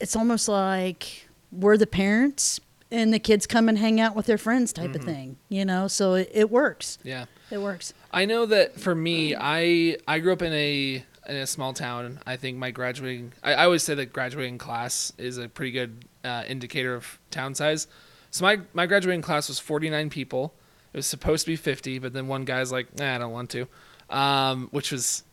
it's 0.00 0.16
almost 0.16 0.48
like 0.48 1.28
we're 1.52 1.76
the 1.76 1.86
parents 1.86 2.60
and 2.96 3.12
the 3.12 3.18
kids 3.18 3.46
come 3.46 3.68
and 3.68 3.78
hang 3.78 4.00
out 4.00 4.16
with 4.16 4.26
their 4.26 4.38
friends 4.38 4.72
type 4.72 4.94
of 4.94 5.02
thing, 5.02 5.36
you 5.48 5.64
know. 5.64 5.86
So 5.86 6.14
it, 6.14 6.30
it 6.32 6.50
works. 6.50 6.98
Yeah. 7.02 7.26
It 7.50 7.58
works. 7.58 7.92
I 8.10 8.24
know 8.24 8.46
that 8.46 8.80
for 8.80 8.94
me, 8.94 9.36
I 9.38 9.98
I 10.08 10.18
grew 10.18 10.32
up 10.32 10.42
in 10.42 10.52
a 10.52 11.04
in 11.28 11.36
a 11.36 11.46
small 11.46 11.72
town. 11.72 12.20
I 12.26 12.36
think 12.36 12.56
my 12.56 12.70
graduating, 12.70 13.34
I, 13.42 13.54
I 13.54 13.64
always 13.64 13.82
say 13.82 13.94
that 13.94 14.12
graduating 14.12 14.58
class 14.58 15.12
is 15.18 15.38
a 15.38 15.48
pretty 15.48 15.72
good 15.72 16.04
uh, 16.24 16.44
indicator 16.48 16.94
of 16.94 17.18
town 17.30 17.54
size. 17.54 17.86
So 18.30 18.44
my 18.44 18.60
my 18.72 18.86
graduating 18.86 19.22
class 19.22 19.48
was 19.48 19.58
49 19.58 20.10
people. 20.10 20.54
It 20.92 20.96
was 20.96 21.06
supposed 21.06 21.44
to 21.44 21.52
be 21.52 21.56
50, 21.56 21.98
but 21.98 22.14
then 22.14 22.26
one 22.26 22.44
guy's 22.46 22.72
like, 22.72 22.96
nah, 22.98 23.14
I 23.14 23.18
don't 23.18 23.32
want 23.32 23.50
to, 23.50 23.68
um, 24.08 24.68
which 24.70 24.90
was 24.90 25.24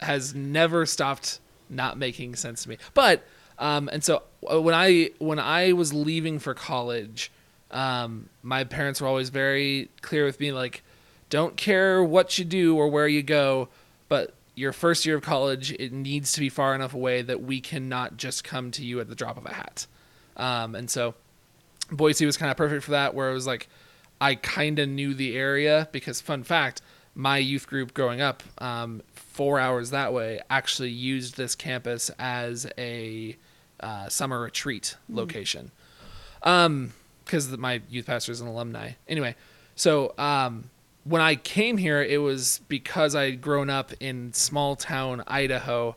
has 0.00 0.34
never 0.34 0.84
stopped 0.84 1.38
not 1.70 1.96
making 1.96 2.34
sense 2.36 2.64
to 2.64 2.68
me. 2.68 2.78
But 2.92 3.24
um, 3.62 3.88
and 3.92 4.02
so 4.02 4.24
uh, 4.50 4.60
when 4.60 4.74
I 4.74 5.10
when 5.18 5.38
I 5.38 5.72
was 5.72 5.94
leaving 5.94 6.40
for 6.40 6.52
college, 6.52 7.30
um, 7.70 8.28
my 8.42 8.64
parents 8.64 9.00
were 9.00 9.06
always 9.06 9.28
very 9.28 9.88
clear 10.00 10.24
with 10.24 10.40
me, 10.40 10.50
like, 10.50 10.82
don't 11.30 11.56
care 11.56 12.02
what 12.02 12.38
you 12.38 12.44
do 12.44 12.76
or 12.76 12.88
where 12.88 13.06
you 13.06 13.22
go, 13.22 13.68
but 14.08 14.34
your 14.56 14.72
first 14.72 15.06
year 15.06 15.16
of 15.16 15.22
college, 15.22 15.70
it 15.78 15.92
needs 15.92 16.32
to 16.32 16.40
be 16.40 16.48
far 16.48 16.74
enough 16.74 16.92
away 16.92 17.22
that 17.22 17.40
we 17.40 17.60
cannot 17.60 18.16
just 18.16 18.42
come 18.42 18.72
to 18.72 18.84
you 18.84 18.98
at 18.98 19.08
the 19.08 19.14
drop 19.14 19.36
of 19.36 19.46
a 19.46 19.54
hat. 19.54 19.86
Um, 20.36 20.74
and 20.74 20.90
so 20.90 21.14
Boise 21.90 22.26
was 22.26 22.36
kind 22.36 22.50
of 22.50 22.56
perfect 22.56 22.82
for 22.82 22.90
that, 22.90 23.14
where 23.14 23.30
it 23.30 23.34
was 23.34 23.46
like 23.46 23.68
I 24.20 24.34
kind 24.34 24.80
of 24.80 24.88
knew 24.88 25.14
the 25.14 25.36
area 25.36 25.88
because, 25.92 26.20
fun 26.20 26.42
fact, 26.42 26.82
my 27.14 27.38
youth 27.38 27.68
group 27.68 27.94
growing 27.94 28.20
up, 28.20 28.42
um, 28.58 29.02
four 29.14 29.60
hours 29.60 29.90
that 29.90 30.12
way, 30.12 30.40
actually 30.50 30.90
used 30.90 31.36
this 31.36 31.54
campus 31.54 32.10
as 32.18 32.66
a 32.76 33.36
uh, 33.82 34.08
summer 34.08 34.40
retreat 34.40 34.96
location. 35.08 35.70
Um, 36.42 36.92
because 37.24 37.56
my 37.56 37.80
youth 37.88 38.06
pastor 38.06 38.32
is 38.32 38.40
an 38.40 38.48
alumni. 38.48 38.92
Anyway, 39.08 39.36
so 39.76 40.12
um, 40.18 40.70
when 41.04 41.22
I 41.22 41.34
came 41.36 41.76
here, 41.76 42.02
it 42.02 42.18
was 42.18 42.60
because 42.68 43.14
I'd 43.14 43.40
grown 43.40 43.70
up 43.70 43.92
in 44.00 44.32
small 44.32 44.76
town 44.76 45.22
Idaho, 45.26 45.96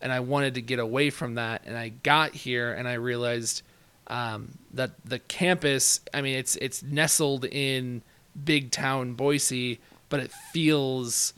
and 0.00 0.12
I 0.12 0.20
wanted 0.20 0.54
to 0.54 0.62
get 0.62 0.78
away 0.78 1.10
from 1.10 1.34
that. 1.34 1.62
And 1.66 1.76
I 1.76 1.90
got 1.90 2.34
here, 2.34 2.72
and 2.72 2.88
I 2.88 2.94
realized 2.94 3.62
um, 4.06 4.58
that 4.74 4.92
the 5.04 5.18
campus. 5.18 6.00
I 6.14 6.22
mean, 6.22 6.36
it's 6.36 6.56
it's 6.56 6.82
nestled 6.82 7.44
in 7.44 8.02
big 8.44 8.70
town 8.70 9.14
Boise, 9.14 9.80
but 10.08 10.20
it 10.20 10.32
feels 10.52 11.34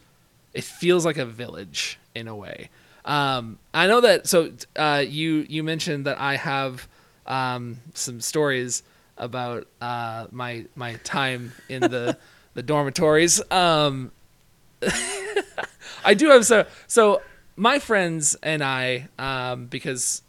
it 0.55 0.65
feels 0.65 1.05
like 1.05 1.19
a 1.19 1.27
village 1.27 1.99
in 2.15 2.29
a 2.29 2.37
way. 2.37 2.71
Um, 3.05 3.59
I 3.75 3.87
know 3.87 4.01
that. 4.01 4.27
So 4.27 4.53
uh, 4.77 5.05
you 5.07 5.47
you 5.49 5.63
mentioned 5.63 6.07
that 6.07 6.19
I 6.21 6.37
have 6.37 6.89
um, 7.27 7.81
some 7.95 8.21
stories 8.21 8.83
about 9.19 9.67
uh, 9.81 10.27
my 10.31 10.67
my 10.75 10.95
time 11.05 11.53
in 11.69 11.81
the 11.83 12.17
the 12.55 12.63
dormitories. 12.63 13.41
Um, 13.51 14.13
I 16.05 16.15
do 16.15 16.31
have 16.31 16.47
so 16.47 16.67
so 16.87 17.23
my 17.57 17.79
friends 17.79 18.37
and 18.43 18.63
I 18.63 19.09
um, 19.19 19.67
because 19.67 20.23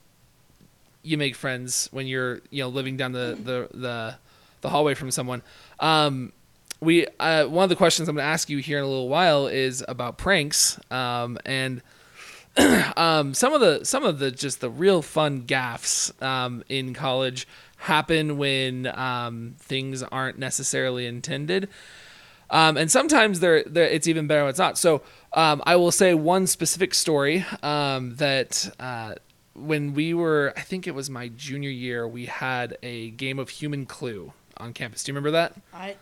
you 1.03 1.17
make 1.17 1.35
friends 1.35 1.89
when 1.91 2.07
you're 2.07 2.41
you 2.49 2.63
know 2.63 2.69
living 2.69 2.97
down 2.97 3.11
the 3.11 3.37
the 3.41 3.77
the, 3.77 4.15
the 4.61 4.69
hallway 4.69 4.93
from 4.93 5.11
someone. 5.11 5.41
Um, 5.79 6.31
we 6.79 7.07
uh, 7.19 7.45
one 7.45 7.63
of 7.63 7.69
the 7.69 7.75
questions 7.75 8.09
I'm 8.09 8.15
going 8.15 8.23
to 8.23 8.29
ask 8.29 8.49
you 8.49 8.57
here 8.57 8.77
in 8.79 8.83
a 8.83 8.87
little 8.87 9.09
while 9.09 9.47
is 9.47 9.83
about 9.87 10.17
pranks. 10.17 10.79
Um, 10.91 11.37
and 11.45 11.81
um, 12.97 13.33
some 13.33 13.53
of 13.53 13.61
the 13.61 13.83
some 13.83 14.03
of 14.03 14.19
the 14.19 14.31
just 14.31 14.61
the 14.61 14.69
real 14.69 15.01
fun 15.01 15.41
gaffs 15.41 16.13
um, 16.21 16.63
in 16.69 16.93
college 16.93 17.47
happen 17.77 18.37
when 18.37 18.87
um, 18.87 19.55
things 19.59 20.03
aren't 20.03 20.39
necessarily 20.39 21.05
intended. 21.05 21.67
Um, 22.49 22.77
and 22.77 22.91
sometimes 22.91 23.39
they're, 23.39 23.63
they're, 23.63 23.87
it's 23.87 24.07
even 24.07 24.27
better 24.27 24.41
when 24.41 24.51
it's 24.51 24.59
not. 24.59 24.77
So 24.77 25.01
um, 25.33 25.63
I 25.65 25.75
will 25.75 25.91
say 25.91 26.13
one 26.13 26.45
specific 26.45 26.93
story 26.93 27.45
um, 27.63 28.15
that 28.17 28.71
uh, 28.79 29.15
when 29.55 29.95
we 29.95 30.13
were, 30.13 30.53
I 30.55 30.61
think 30.61 30.87
it 30.87 30.93
was 30.93 31.09
my 31.09 31.29
junior 31.29 31.71
year, 31.71 32.07
we 32.07 32.27
had 32.27 32.77
a 32.83 33.09
game 33.11 33.39
of 33.39 33.49
Human 33.49 33.87
Clue 33.87 34.33
on 34.57 34.73
campus. 34.73 35.03
Do 35.03 35.11
you 35.11 35.15
remember 35.15 35.31
that? 35.31 35.55
I 35.73 35.95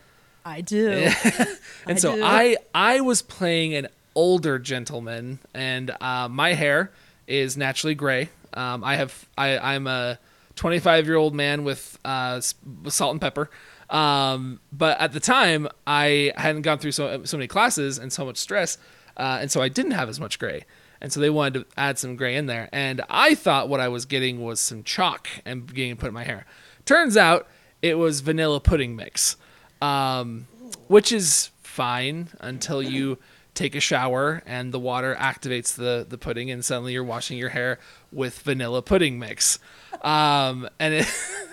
I 0.44 0.60
do. 0.60 0.90
and 1.24 1.58
I 1.86 1.94
so 1.94 2.16
do. 2.16 2.22
I 2.22 2.56
I 2.74 3.00
was 3.00 3.22
playing 3.22 3.74
an 3.74 3.88
older 4.14 4.58
gentleman, 4.58 5.38
and 5.54 5.90
uh, 6.00 6.28
my 6.28 6.54
hair 6.54 6.92
is 7.26 7.56
naturally 7.56 7.94
gray. 7.94 8.30
Um, 8.54 8.84
I 8.84 8.96
have 8.96 9.28
I 9.36 9.58
I'm 9.58 9.86
a 9.86 10.18
25 10.56 11.06
year 11.06 11.16
old 11.16 11.34
man 11.34 11.64
with 11.64 11.98
uh, 12.04 12.40
salt 12.40 13.12
and 13.12 13.20
pepper. 13.20 13.50
Um, 13.90 14.60
but 14.72 14.98
at 15.00 15.12
the 15.12 15.20
time, 15.20 15.68
I 15.86 16.32
hadn't 16.36 16.62
gone 16.62 16.78
through 16.78 16.92
so 16.92 17.24
so 17.24 17.36
many 17.36 17.48
classes 17.48 17.98
and 17.98 18.12
so 18.12 18.24
much 18.24 18.38
stress, 18.38 18.78
uh, 19.16 19.38
and 19.40 19.50
so 19.50 19.60
I 19.60 19.68
didn't 19.68 19.92
have 19.92 20.08
as 20.08 20.18
much 20.20 20.38
gray. 20.38 20.64
And 21.00 21.12
so 21.12 21.18
they 21.18 21.30
wanted 21.30 21.54
to 21.54 21.66
add 21.76 21.98
some 21.98 22.14
gray 22.14 22.36
in 22.36 22.46
there, 22.46 22.68
and 22.72 23.02
I 23.10 23.34
thought 23.34 23.68
what 23.68 23.80
I 23.80 23.88
was 23.88 24.04
getting 24.06 24.40
was 24.42 24.60
some 24.60 24.84
chalk 24.84 25.28
and 25.44 25.66
to 25.66 25.96
put 25.96 26.08
in 26.08 26.14
my 26.14 26.24
hair. 26.24 26.46
Turns 26.84 27.16
out 27.16 27.48
it 27.80 27.98
was 27.98 28.20
vanilla 28.20 28.60
pudding 28.60 28.94
mix 28.94 29.36
um, 29.82 30.46
which 30.86 31.12
is 31.12 31.50
fine 31.62 32.28
until 32.40 32.82
you 32.82 33.18
take 33.54 33.74
a 33.74 33.80
shower 33.80 34.42
and 34.46 34.72
the 34.72 34.78
water 34.78 35.14
activates 35.18 35.74
the 35.74 36.06
the 36.08 36.18
pudding 36.18 36.50
and 36.50 36.64
suddenly 36.64 36.92
you're 36.94 37.04
washing 37.04 37.36
your 37.38 37.50
hair 37.50 37.78
with 38.10 38.38
vanilla 38.40 38.82
pudding 38.82 39.18
mix. 39.18 39.58
Um, 40.02 40.68
and 40.78 40.94
it, 40.94 41.06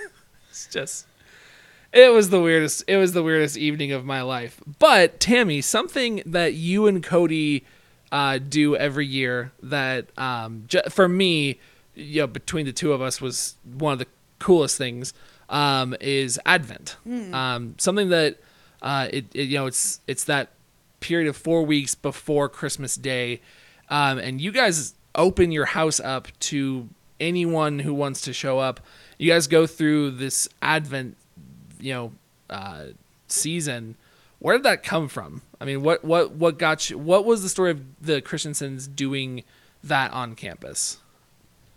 it's 0.49 0.67
just 0.67 1.05
it 1.91 2.11
was 2.13 2.29
the 2.29 2.41
weirdest 2.41 2.83
it 2.87 2.97
was 2.97 3.13
the 3.13 3.23
weirdest 3.23 3.57
evening 3.57 3.91
of 3.91 4.05
my 4.05 4.21
life. 4.21 4.61
But 4.79 5.19
tammy 5.19 5.61
something 5.61 6.23
that 6.25 6.53
you 6.53 6.87
and 6.87 7.03
cody 7.03 7.65
uh, 8.11 8.39
do 8.39 8.75
every 8.75 9.05
year 9.05 9.51
that 9.61 10.07
um, 10.17 10.63
j- 10.67 10.81
for 10.89 11.07
me 11.07 11.59
you 11.95 12.21
know 12.21 12.27
between 12.27 12.65
the 12.65 12.73
two 12.73 12.93
of 12.93 13.01
us 13.01 13.19
was 13.21 13.55
one 13.63 13.93
of 13.93 13.99
the 13.99 14.07
coolest 14.39 14.77
things 14.77 15.13
um, 15.49 15.95
is 15.99 16.39
advent. 16.45 16.95
Um, 17.33 17.75
something 17.77 18.09
that 18.09 18.37
uh, 18.81 19.09
it, 19.11 19.25
it 19.33 19.49
you 19.49 19.57
know 19.57 19.65
it's 19.65 19.99
it's 20.07 20.23
that 20.25 20.49
period 20.99 21.27
of 21.29 21.37
four 21.37 21.63
weeks 21.63 21.95
before 21.95 22.49
christmas 22.49 22.95
day. 22.95 23.41
Um, 23.89 24.19
and 24.19 24.39
you 24.39 24.51
guys 24.51 24.93
open 25.15 25.51
your 25.51 25.65
house 25.65 25.99
up 25.99 26.27
to 26.39 26.89
anyone 27.19 27.79
who 27.79 27.93
wants 27.93 28.21
to 28.21 28.33
show 28.33 28.59
up. 28.59 28.79
You 29.17 29.31
guys 29.31 29.47
go 29.47 29.65
through 29.65 30.11
this 30.11 30.47
advent 30.61 31.17
you 31.79 31.93
know 31.93 32.11
uh, 32.49 32.85
season. 33.27 33.95
Where 34.39 34.55
did 34.57 34.63
that 34.63 34.83
come 34.83 35.07
from? 35.07 35.41
I 35.59 35.65
mean 35.65 35.81
what 35.81 36.03
what 36.03 36.31
what 36.31 36.57
got 36.57 36.89
you 36.89 36.97
what 36.97 37.25
was 37.25 37.43
the 37.43 37.49
story 37.49 37.71
of 37.71 37.81
the 38.01 38.21
Christensens 38.21 38.87
doing 38.87 39.43
that 39.83 40.11
on 40.11 40.35
campus? 40.35 40.99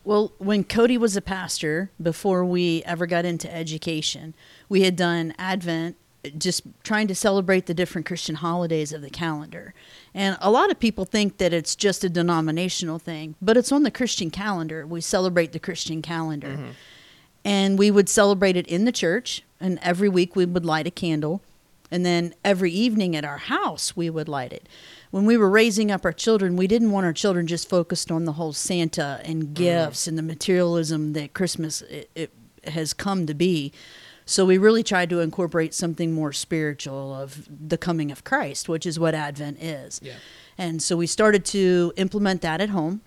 Well, 0.05 0.33
when 0.39 0.65
Cody 0.65 0.99
was 0.99 1.17
a 1.17 1.23
pastor, 1.23 1.91
before 2.01 2.45
we 2.45 2.83
ever 2.85 3.07
got 3.07 3.25
into 3.25 3.53
education, 3.53 4.35
we 4.69 4.83
had 4.83 4.97
done 4.97 5.33
Advent, 5.39 5.97
just 6.39 6.63
trying 6.83 7.09
to 7.09 7.15
celebrate 7.15 7.67
the 7.67 7.75
different 7.75 8.07
Christian 8.07 8.37
holidays 8.37 8.93
of 8.93 9.03
the 9.03 9.11
calendar. 9.11 9.75
And 10.15 10.37
a 10.41 10.51
lot 10.51 10.71
of 10.71 10.79
people 10.79 11.05
think 11.05 11.39
that 11.39 11.53
it's 11.53 11.75
just 11.75 12.05
a 12.05 12.09
denominational 12.09 12.99
thing, 12.99 13.35
but 13.43 13.57
it's 13.57 13.73
on 13.73 13.83
the 13.83 13.91
Christian 13.91 14.31
calendar. 14.31 14.87
We 14.87 15.01
celebrate 15.01 15.53
the 15.53 15.59
Christian 15.59 16.03
calendar. 16.03 16.49
Mm-hmm. 16.49 16.71
And 17.45 17.77
we 17.77 17.91
would 17.91 18.09
celebrate 18.09 18.57
it 18.57 18.69
in 18.69 18.85
the 18.85 18.93
church, 18.93 19.43
and 19.61 19.81
every 19.83 20.09
week 20.09 20.37
we 20.37 20.47
would 20.47 20.65
light 20.65 20.87
a 20.87 20.93
candle. 20.93 21.43
And 21.91 22.07
then 22.07 22.35
every 22.45 22.71
evening 22.71 23.17
at 23.17 23.25
our 23.25 23.39
house, 23.39 23.97
we 23.97 24.09
would 24.09 24.29
light 24.29 24.53
it. 24.53 24.69
When 25.11 25.27
we 25.27 25.37
were 25.37 25.51
raising 25.51 25.91
up 25.91 26.05
our 26.05 26.13
children, 26.13 26.57
we 26.57 26.67
didn't 26.67 26.93
want 26.93 27.05
our 27.05 27.13
children 27.13 27.47
just 27.47 27.69
focused 27.69 28.11
on 28.11 28.25
the 28.25 28.33
whole 28.33 28.53
Santa 28.53 29.21
and 29.25 29.43
mm-hmm. 29.43 29.55
gifts 29.55 30.07
and 30.07 30.17
the 30.17 30.23
materialism 30.23 31.15
that 31.15 31.35
Christmas 31.35 31.83
it, 31.83 32.09
it 32.15 32.33
has 32.65 32.95
come 32.95 33.27
to 33.27 33.35
be. 33.35 33.73
So 34.25 34.45
we 34.45 34.59
really 34.59 34.83
tried 34.83 35.11
to 35.11 35.21
incorporate 35.21 35.75
something 35.75 36.13
more 36.13 36.33
spiritual 36.33 37.15
of 37.15 37.49
the 37.49 37.79
coming 37.79 38.11
of 38.11 38.25
Christ, 38.25 38.69
which 38.69 38.87
is 38.87 38.99
what 38.99 39.15
Advent 39.15 39.63
is. 39.63 40.01
Yeah. 40.03 40.15
And 40.59 40.83
so 40.83 40.97
we 40.97 41.07
started 41.07 41.45
to 41.47 41.93
implement 41.97 42.43
that 42.43 42.61
at 42.61 42.71
home. 42.71 43.03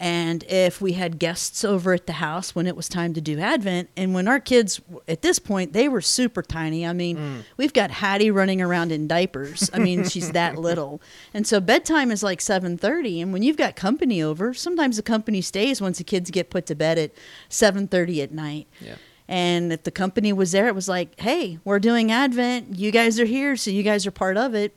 And 0.00 0.42
if 0.48 0.80
we 0.80 0.92
had 0.94 1.20
guests 1.20 1.64
over 1.64 1.92
at 1.92 2.06
the 2.06 2.14
house 2.14 2.54
when 2.54 2.66
it 2.66 2.74
was 2.74 2.88
time 2.88 3.14
to 3.14 3.20
do 3.20 3.38
Advent, 3.38 3.88
and 3.96 4.12
when 4.12 4.26
our 4.26 4.40
kids 4.40 4.80
at 5.06 5.22
this 5.22 5.38
point 5.38 5.72
they 5.72 5.88
were 5.88 6.00
super 6.00 6.42
tiny. 6.42 6.84
I 6.84 6.92
mean, 6.92 7.16
mm. 7.16 7.44
we've 7.56 7.72
got 7.72 7.92
Hattie 7.92 8.30
running 8.30 8.60
around 8.60 8.90
in 8.90 9.06
diapers. 9.06 9.70
I 9.72 9.78
mean, 9.78 10.04
she's 10.08 10.32
that 10.32 10.58
little, 10.58 11.00
and 11.32 11.46
so 11.46 11.60
bedtime 11.60 12.10
is 12.10 12.24
like 12.24 12.40
seven 12.40 12.76
thirty. 12.76 13.20
And 13.20 13.32
when 13.32 13.44
you've 13.44 13.56
got 13.56 13.76
company 13.76 14.20
over, 14.20 14.52
sometimes 14.52 14.96
the 14.96 15.02
company 15.02 15.40
stays 15.40 15.80
once 15.80 15.98
the 15.98 16.04
kids 16.04 16.30
get 16.30 16.50
put 16.50 16.66
to 16.66 16.74
bed 16.74 16.98
at 16.98 17.12
seven 17.48 17.86
thirty 17.86 18.20
at 18.20 18.32
night. 18.32 18.66
Yeah. 18.80 18.96
And 19.28 19.72
if 19.72 19.84
the 19.84 19.90
company 19.90 20.32
was 20.32 20.52
there, 20.52 20.68
it 20.68 20.74
was 20.74 20.88
like, 20.88 21.18
hey, 21.20 21.58
we're 21.64 21.78
doing 21.78 22.12
Advent. 22.12 22.76
You 22.76 22.90
guys 22.90 23.18
are 23.18 23.24
here, 23.24 23.56
so 23.56 23.70
you 23.70 23.82
guys 23.82 24.06
are 24.06 24.10
part 24.10 24.36
of 24.36 24.54
it. 24.54 24.76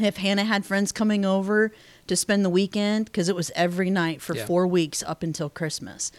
If 0.00 0.16
Hannah 0.16 0.44
had 0.44 0.64
friends 0.64 0.90
coming 0.90 1.24
over 1.24 1.70
to 2.08 2.16
spend 2.16 2.44
the 2.44 2.50
weekend, 2.50 3.04
because 3.06 3.28
it 3.28 3.36
was 3.36 3.52
every 3.54 3.90
night 3.90 4.20
for 4.20 4.34
Yeah. 4.34 4.46
four 4.46 4.66
weeks 4.66 5.02
up 5.06 5.22
until 5.22 5.48
Christmas. 5.48 6.10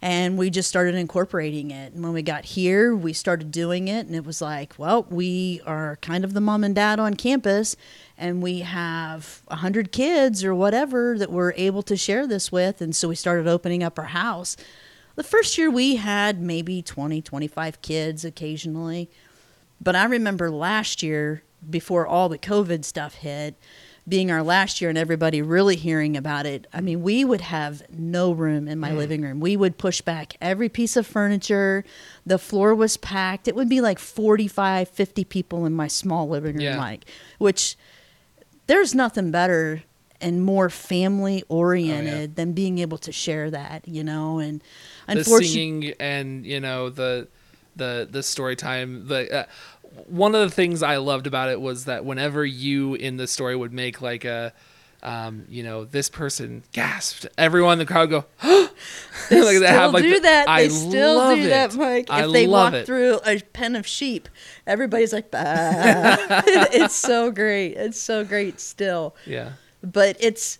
And 0.00 0.38
we 0.38 0.48
just 0.50 0.68
started 0.68 0.94
incorporating 0.94 1.72
it. 1.72 1.92
And 1.92 2.04
when 2.04 2.12
we 2.12 2.22
got 2.22 2.44
here, 2.44 2.94
we 2.94 3.12
started 3.12 3.50
doing 3.50 3.88
it. 3.88 4.06
And 4.06 4.14
it 4.14 4.24
was 4.24 4.40
like, 4.40 4.74
well, 4.78 5.04
we 5.10 5.60
are 5.66 5.96
kind 6.00 6.22
of 6.22 6.34
the 6.34 6.40
mom 6.40 6.62
and 6.62 6.72
dad 6.72 7.00
on 7.00 7.14
campus. 7.14 7.74
And 8.16 8.40
we 8.40 8.60
have 8.60 9.42
a 9.48 9.54
100 9.54 9.90
kids 9.90 10.44
or 10.44 10.54
whatever 10.54 11.18
that 11.18 11.32
we're 11.32 11.52
able 11.56 11.82
to 11.82 11.96
share 11.96 12.28
this 12.28 12.52
with. 12.52 12.80
And 12.80 12.94
so 12.94 13.08
we 13.08 13.16
started 13.16 13.48
opening 13.48 13.82
up 13.82 13.98
our 13.98 14.04
house. 14.04 14.56
The 15.18 15.24
first 15.24 15.58
year 15.58 15.68
we 15.68 15.96
had 15.96 16.40
maybe 16.40 16.80
20, 16.80 17.20
25 17.22 17.82
kids 17.82 18.24
occasionally. 18.24 19.10
But 19.80 19.96
I 19.96 20.04
remember 20.04 20.48
last 20.48 21.02
year, 21.02 21.42
before 21.68 22.06
all 22.06 22.28
the 22.28 22.38
COVID 22.38 22.84
stuff 22.84 23.14
hit, 23.14 23.56
being 24.06 24.30
our 24.30 24.44
last 24.44 24.80
year 24.80 24.90
and 24.90 24.96
everybody 24.96 25.42
really 25.42 25.74
hearing 25.74 26.16
about 26.16 26.46
it, 26.46 26.68
I 26.72 26.80
mean, 26.80 27.02
we 27.02 27.24
would 27.24 27.40
have 27.40 27.82
no 27.90 28.30
room 28.30 28.68
in 28.68 28.78
my 28.78 28.92
mm. 28.92 28.96
living 28.96 29.22
room. 29.22 29.40
We 29.40 29.56
would 29.56 29.76
push 29.76 30.00
back 30.02 30.36
every 30.40 30.68
piece 30.68 30.96
of 30.96 31.04
furniture. 31.04 31.84
The 32.24 32.38
floor 32.38 32.72
was 32.72 32.96
packed. 32.96 33.48
It 33.48 33.56
would 33.56 33.68
be 33.68 33.80
like 33.80 33.98
45, 33.98 34.88
50 34.88 35.24
people 35.24 35.66
in 35.66 35.72
my 35.72 35.88
small 35.88 36.28
living 36.28 36.54
room, 36.54 36.62
Yeah. 36.62 36.78
like, 36.78 37.06
which 37.38 37.76
there's 38.68 38.94
nothing 38.94 39.32
better 39.32 39.82
and 40.20 40.42
more 40.44 40.68
family 40.70 41.44
oriented 41.48 42.36
than 42.36 42.52
being 42.52 42.78
able 42.78 42.98
to 42.98 43.12
share 43.12 43.50
that, 43.50 43.86
you 43.86 44.02
know, 44.04 44.38
and 44.38 44.60
the 45.06 45.12
unfortunately, 45.18 45.46
singing 45.46 45.94
and 46.00 46.44
you 46.46 46.60
know 46.60 46.90
the 46.90 47.28
the 47.76 48.08
the 48.10 48.22
story 48.22 48.56
time 48.56 49.06
the 49.08 49.32
uh, 49.42 49.44
one 50.06 50.34
of 50.34 50.40
the 50.42 50.54
things 50.54 50.82
i 50.82 50.96
loved 50.96 51.26
about 51.26 51.48
it 51.48 51.60
was 51.60 51.84
that 51.86 52.04
whenever 52.04 52.44
you 52.44 52.94
in 52.94 53.16
the 53.16 53.26
story 53.26 53.54
would 53.56 53.72
make 53.72 54.02
like 54.02 54.24
a 54.24 54.52
um, 55.00 55.44
you 55.48 55.62
know, 55.62 55.84
this 55.84 56.08
person 56.10 56.64
gasped. 56.72 57.24
Everyone 57.38 57.74
in 57.74 57.78
the 57.78 57.86
crowd 57.86 58.10
go, 58.10 58.24
They 59.30 59.40
Like, 59.42 59.56
still 59.58 59.62
have, 59.68 59.92
like, 59.94 60.02
do 60.02 60.14
the- 60.14 60.20
that. 60.22 60.48
I 60.48 60.62
They 60.64 60.68
still 60.70 61.36
do 61.36 61.42
it. 61.44 61.48
that, 61.50 61.74
Mike. 61.76 62.04
If 62.08 62.10
I 62.10 62.26
they 62.26 62.48
walk 62.48 62.74
it. 62.74 62.84
through 62.84 63.20
a 63.24 63.38
pen 63.38 63.76
of 63.76 63.86
sheep, 63.86 64.28
everybody's 64.66 65.12
like, 65.12 65.28
it's 65.32 66.96
so 66.96 67.30
great. 67.30 67.74
It's 67.76 68.00
so 68.00 68.24
great 68.24 68.58
still. 68.58 69.14
yeah, 69.24 69.52
But 69.82 70.16
it's, 70.20 70.58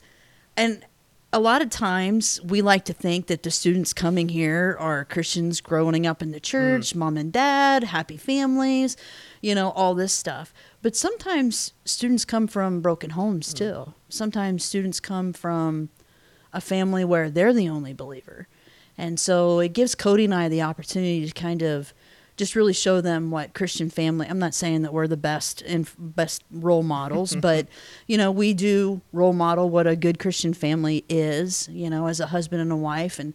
and 0.57 0.85
a 1.33 1.41
lot 1.41 1.61
of 1.61 1.69
times 1.69 2.41
we 2.43 2.63
like 2.63 2.85
to 2.87 2.93
think 2.93 3.27
that 3.27 3.43
the 3.43 3.51
students 3.51 3.93
coming 3.93 4.31
here 4.31 4.77
are 4.81 5.05
Christians 5.05 5.61
growing 5.61 6.07
up 6.07 6.23
in 6.23 6.31
the 6.31 6.39
hmm. 6.39 6.43
church, 6.43 6.95
mom 6.95 7.17
and 7.17 7.33
dad, 7.33 7.85
happy 7.85 8.17
families, 8.17 8.97
you 9.41 9.55
know, 9.55 9.71
all 9.71 9.95
this 9.95 10.13
stuff. 10.13 10.55
But 10.81 10.97
sometimes 10.97 11.75
students 11.85 12.25
come 12.25 12.47
from 12.47 12.81
broken 12.81 13.11
homes 13.11 13.53
hmm. 13.53 13.59
too. 13.59 13.95
Sometimes 14.09 14.65
students 14.65 15.01
come 15.01 15.33
from 15.33 15.91
a 16.53 16.61
family 16.61 17.05
where 17.05 17.31
they're 17.31 17.53
the 17.53 17.69
only 17.69 17.93
believer. 17.93 18.49
And 18.97 19.21
so 19.21 19.61
it 19.61 19.75
gives 19.75 19.95
Cody 19.95 20.25
and 20.25 20.35
I 20.35 20.49
the 20.49 20.63
opportunity 20.63 21.25
to 21.27 21.33
kind 21.33 21.63
of 21.63 21.93
just 22.39 22.57
really 22.57 22.73
show 22.73 23.01
them 23.03 23.31
what 23.31 23.53
Christian 23.53 23.91
family. 23.91 24.27
I'm 24.27 24.39
not 24.39 24.55
saying 24.55 24.83
that 24.83 24.93
we're 24.95 25.09
the 25.09 25.17
best 25.17 25.61
and 25.63 25.91
best 25.99 26.43
role 26.51 26.83
models, 26.83 27.37
but 27.41 27.69
you 28.07 28.17
know, 28.17 28.31
we 28.31 28.55
do 28.55 29.03
role 29.13 29.35
model 29.35 29.69
what 29.69 29.87
a 29.87 29.97
good 29.97 30.19
Christian 30.19 30.55
family 30.55 31.05
is, 31.09 31.69
you 31.71 31.91
know, 31.91 32.07
as 32.07 32.21
a 32.21 32.27
husband 32.27 32.63
and 32.63 32.73
a 32.73 32.77
wife 32.77 33.19
and 33.19 33.35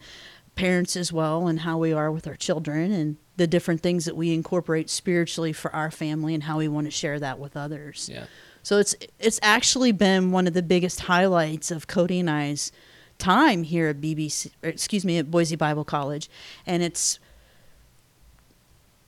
parents 0.56 0.96
as 0.96 1.12
well 1.12 1.48
and 1.48 1.60
how 1.62 1.78
we 1.78 1.94
are 1.94 2.12
with 2.12 2.28
our 2.28 2.36
children 2.36 2.92
and 2.92 3.18
the 3.38 3.48
different 3.48 3.82
things 3.82 4.06
that 4.06 4.16
we 4.16 4.34
incorporate 4.34 4.90
spiritually 4.90 5.52
for 5.52 5.76
our 5.76 5.90
family 5.90 6.34
and 6.34 6.44
how 6.44 6.58
we 6.58 6.68
want 6.68 6.86
to 6.86 6.92
share 6.92 7.20
that 7.20 7.40
with 7.40 7.58
others. 7.58 8.10
yeah. 8.12 8.26
So 8.64 8.78
it's 8.78 8.96
it's 9.20 9.40
actually 9.44 9.92
been 9.92 10.32
one 10.32 10.48
of 10.48 10.54
the 10.54 10.64
biggest 10.64 11.02
highlights 11.02 11.70
of 11.70 11.88
Cody 11.88 12.22
and 12.22 12.30
I's 12.30 12.72
time 13.18 13.64
here 13.64 13.90
at 13.90 14.00
BBC, 14.00 14.52
or 14.64 14.70
excuse 14.70 15.04
me, 15.04 15.18
at 15.18 15.30
Boise 15.30 15.58
Bible 15.58 15.84
College, 15.84 16.30
and 16.66 16.82
it's 16.82 17.20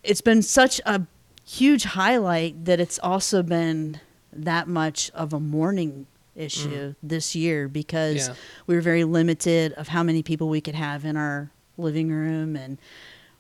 it's 0.06 0.22
been 0.22 0.42
such 0.42 0.80
a 0.86 1.02
huge 1.46 1.84
highlight 1.84 2.66
that 2.66 2.80
it's 2.80 3.00
also 3.00 3.44
been 3.44 4.00
that 4.34 4.68
much 4.68 5.12
of 5.12 5.34
a 5.34 5.40
mourning 5.40 6.08
issue 6.36 6.90
mm. 6.90 6.96
this 7.02 7.36
year 7.36 7.68
because 7.68 8.28
Yeah. 8.28 8.36
we 8.68 8.76
were 8.76 8.82
very 8.82 9.04
limited 9.04 9.74
of 9.74 9.88
how 9.90 10.04
many 10.04 10.22
people 10.24 10.50
we 10.50 10.62
could 10.62 10.76
have 10.76 11.06
in 11.06 11.16
our 11.16 11.52
living 11.78 12.10
room 12.10 12.56
and 12.56 12.78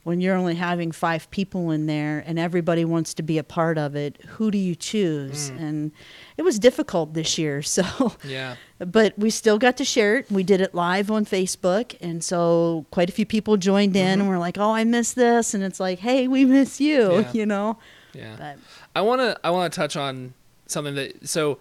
when 0.05 0.21
you're 0.21 0.35
only 0.35 0.55
having 0.55 0.91
five 0.91 1.29
people 1.31 1.71
in 1.71 1.87
there 1.87 2.23
and 2.27 2.37
everybody 2.39 2.85
wants 2.85 3.13
to 3.15 3.23
be 3.23 3.37
a 3.37 3.43
part 3.43 3.77
of 3.77 3.95
it 3.95 4.21
who 4.37 4.49
do 4.51 4.57
you 4.57 4.75
choose 4.75 5.49
and 5.49 5.91
it 6.37 6.43
was 6.43 6.57
difficult 6.59 7.13
this 7.13 7.37
year 7.37 7.61
so 7.77 8.13
Yeah. 8.23 8.55
but 8.79 9.17
we 9.19 9.29
still 9.29 9.57
got 9.57 9.75
to 9.77 9.83
share 9.85 10.17
it 10.17 10.31
we 10.31 10.43
did 10.43 10.61
it 10.61 10.73
live 10.75 11.09
on 11.11 11.25
facebook 11.25 11.95
and 12.01 12.23
so 12.23 12.85
quite 12.91 13.09
a 13.09 13.11
few 13.11 13.25
people 13.25 13.57
joined 13.57 13.95
in 13.95 14.21
and 14.21 14.29
we're 14.29 14.37
like 14.37 14.57
oh 14.57 14.71
i 14.71 14.83
miss 14.83 15.13
this 15.13 15.53
and 15.53 15.63
it's 15.63 15.79
like 15.79 15.99
hey 15.99 16.27
we 16.27 16.45
miss 16.45 16.79
you 16.79 17.11
Yeah. 17.19 17.31
you 17.33 17.45
know 17.45 17.77
Yeah. 18.13 18.35
but 18.37 18.57
I 18.95 19.01
want 19.01 19.19
to 19.21 19.37
I 19.43 19.49
want 19.49 19.73
to 19.73 19.75
touch 19.75 19.97
on 19.97 20.33
something 20.67 20.95
that 20.95 21.27
so 21.27 21.57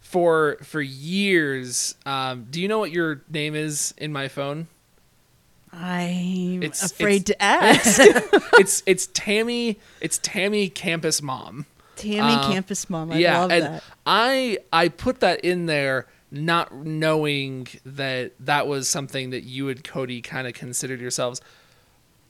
for 0.00 0.58
for 0.62 0.82
years 0.82 1.94
um, 2.06 2.46
do 2.50 2.60
you 2.60 2.68
know 2.68 2.78
what 2.78 2.90
your 2.90 3.22
name 3.30 3.54
is 3.54 3.94
in 3.96 4.12
my 4.12 4.28
phone 4.28 4.66
i'm 5.76 6.62
It's- 6.62 6.90
afraid 6.90 7.28
it's- 7.30 7.36
to 7.38 7.42
ask. 7.42 8.00
It's 8.60 8.82
it's 8.86 9.06
Tammy 9.08 9.78
it's 10.00 10.18
Tammy 10.18 10.68
campus 10.68 11.20
mom. 11.20 11.66
Tammy 11.96 12.34
Uh, 12.34 12.50
campus 12.52 12.88
mom 12.90 13.12
i 13.12 13.18
yeah 13.18 13.40
love 13.40 13.50
and 13.52 13.64
that. 13.64 13.82
I 14.06 14.58
I 14.72 14.88
put 14.88 15.20
that 15.20 15.40
in 15.44 15.66
there 15.66 16.06
not 16.30 16.74
knowing 16.74 17.68
that 17.84 18.32
that 18.40 18.66
was 18.66 18.88
something 18.88 19.30
that 19.30 19.42
you 19.44 19.68
and 19.68 19.82
Cody 19.84 20.20
kind 20.20 20.46
of 20.48 20.54
considered 20.54 21.00
yourselves. 21.00 21.40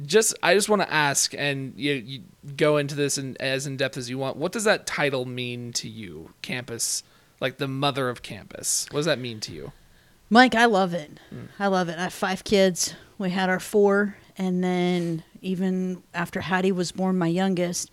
Just 0.05 0.35
I 0.43 0.55
just 0.55 0.69
want 0.69 0.83
to 0.83 0.93
ask 0.93 1.35
and 1.39 1.73
you, 1.77 1.93
you 1.95 2.21
go 2.57 2.77
into 2.79 2.95
this 2.95 3.17
in, 3.17 3.37
as 3.41 3.67
in 3.67 3.77
depth 3.77 3.97
as 3.97 4.11
you 4.11 4.19
want 4.19 4.37
what 4.37 4.51
does 4.53 4.65
that 4.65 4.87
title 4.87 5.25
mean 5.25 5.73
to 5.75 5.89
you 5.89 6.31
campus 6.43 7.03
like 7.41 7.59
the 7.59 7.69
mother 7.69 8.09
of 8.09 8.23
campus? 8.23 8.87
What 8.91 8.99
does 9.01 9.07
that 9.07 9.19
mean 9.19 9.41
to 9.41 9.53
you 9.53 9.73
Mike, 10.31 10.55
I 10.55 10.65
love 10.65 10.95
it. 10.95 11.19
Mm. 11.33 11.49
I 11.59 11.67
love 11.69 11.89
it. 11.89 11.99
I 11.99 12.05
have 12.05 12.13
five 12.13 12.45
kids. 12.45 12.95
We 13.19 13.31
had 13.31 13.49
our 13.49 13.61
four, 13.61 14.17
and 14.37 14.65
then 14.65 15.23
even 15.41 16.03
after 16.13 16.41
Hattie 16.41 16.73
was 16.73 16.91
born, 16.91 17.17
my 17.17 17.29
youngest, 17.29 17.91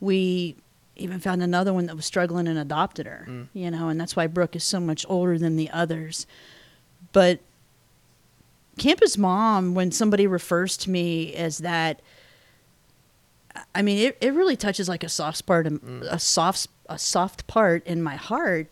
we 0.00 0.56
even 0.96 1.18
found 1.18 1.42
another 1.42 1.72
one 1.72 1.86
that 1.86 1.96
was 1.96 2.04
struggling 2.04 2.46
and 2.46 2.58
adopted 2.58 3.06
her. 3.06 3.26
Mm. 3.28 3.48
You 3.54 3.70
know, 3.70 3.88
and 3.88 4.00
that's 4.00 4.14
why 4.14 4.26
Brooke 4.26 4.54
is 4.54 4.64
so 4.64 4.78
much 4.78 5.04
older 5.08 5.38
than 5.38 5.56
the 5.56 5.70
others. 5.70 6.26
But 7.12 7.40
campus 8.78 9.18
mom, 9.18 9.74
when 9.74 9.90
somebody 9.90 10.26
refers 10.26 10.76
to 10.78 10.90
me 10.90 11.34
as 11.34 11.58
that, 11.58 12.00
I 13.74 13.82
mean, 13.82 13.98
it, 13.98 14.18
it 14.20 14.32
really 14.32 14.56
touches 14.56 14.88
like 14.88 15.02
a 15.02 15.08
soft 15.08 15.38
spot, 15.38 15.66
in, 15.66 15.78
mm. 15.78 16.02
a 16.02 16.18
soft, 16.18 16.68
a 16.88 16.98
soft 16.98 17.46
part 17.46 17.84
in 17.86 18.02
my 18.02 18.16
heart. 18.16 18.68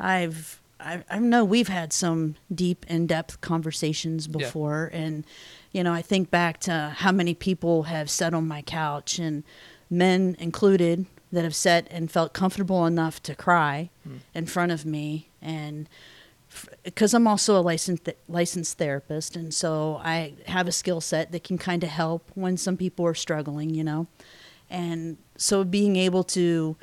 I've, 0.00 0.60
I, 0.80 1.02
I 1.10 1.18
know 1.18 1.44
we've 1.44 1.68
had 1.68 1.92
some 1.92 2.36
deep, 2.54 2.86
in-depth 2.88 3.40
conversations 3.40 4.26
Yeah. 4.26 4.38
before, 4.38 4.90
and 4.92 5.24
you 5.72 5.82
know, 5.84 5.92
I 5.92 6.02
think 6.02 6.30
back 6.30 6.60
to 6.60 6.94
how 6.96 7.12
many 7.12 7.34
people 7.34 7.84
have 7.84 8.08
sat 8.08 8.32
on 8.34 8.48
my 8.48 8.62
couch, 8.62 9.18
and 9.18 9.44
men 9.90 10.36
included, 10.38 11.06
that 11.32 11.44
have 11.44 11.54
sat 11.54 11.86
and 11.90 12.10
felt 12.10 12.32
comfortable 12.32 12.86
enough 12.86 13.22
to 13.24 13.34
cry 13.34 13.90
hmm. 14.04 14.16
in 14.34 14.46
front 14.46 14.72
of 14.72 14.86
me, 14.86 15.28
and 15.42 15.88
because 16.82 17.12
I'm 17.12 17.26
also 17.26 17.58
a 17.58 17.60
licensed 17.60 18.08
licensed 18.28 18.78
therapist, 18.78 19.36
and 19.36 19.52
so 19.52 20.00
I 20.02 20.34
have 20.46 20.66
a 20.66 20.72
skill 20.72 21.00
set 21.00 21.32
that 21.32 21.44
can 21.44 21.58
kind 21.58 21.84
of 21.84 21.90
help 21.90 22.30
when 22.34 22.56
some 22.56 22.76
people 22.76 23.04
are 23.06 23.14
struggling, 23.14 23.70
you 23.74 23.84
know, 23.84 24.06
and 24.70 25.18
so 25.36 25.64
being 25.64 25.96
able 25.96 26.24
to 26.24 26.76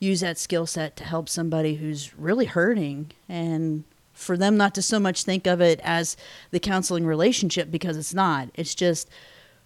use 0.00 0.20
that 0.20 0.38
skill 0.38 0.66
set 0.66 0.96
to 0.96 1.04
help 1.04 1.28
somebody 1.28 1.76
who's 1.76 2.18
really 2.18 2.46
hurting, 2.46 3.12
and 3.28 3.84
for 4.12 4.36
them 4.36 4.56
not 4.56 4.74
to 4.74 4.82
so 4.82 4.98
much 4.98 5.22
think 5.22 5.46
of 5.46 5.60
it 5.60 5.80
as 5.84 6.16
the 6.50 6.58
counseling 6.58 7.06
relationship 7.06 7.70
because 7.70 7.96
it's 7.96 8.12
not. 8.12 8.48
It's 8.54 8.74
just 8.74 9.08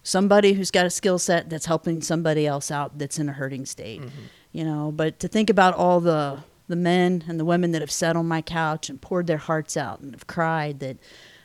somebody 0.05 0.53
who's 0.53 0.69
got 0.69 0.85
a 0.85 0.89
skill 0.89 1.17
set 1.17 1.49
that's 1.49 1.65
helping 1.65 1.99
somebody 2.01 2.45
else 2.45 2.69
out 2.69 2.97
that's 2.99 3.17
in 3.17 3.27
a 3.27 3.33
hurting 3.33 3.65
state 3.65 3.99
mm-hmm. 3.99 4.25
you 4.51 4.63
know 4.63 4.93
but 4.95 5.19
to 5.19 5.27
think 5.27 5.49
about 5.49 5.73
all 5.73 5.99
the 5.99 6.37
the 6.67 6.75
men 6.75 7.23
and 7.27 7.39
the 7.39 7.45
women 7.45 7.71
that 7.71 7.81
have 7.81 7.91
sat 7.91 8.15
on 8.15 8.27
my 8.27 8.41
couch 8.41 8.89
and 8.89 9.01
poured 9.01 9.27
their 9.27 9.37
hearts 9.37 9.75
out 9.75 9.99
and 9.99 10.13
have 10.13 10.27
cried 10.27 10.79
that 10.79 10.97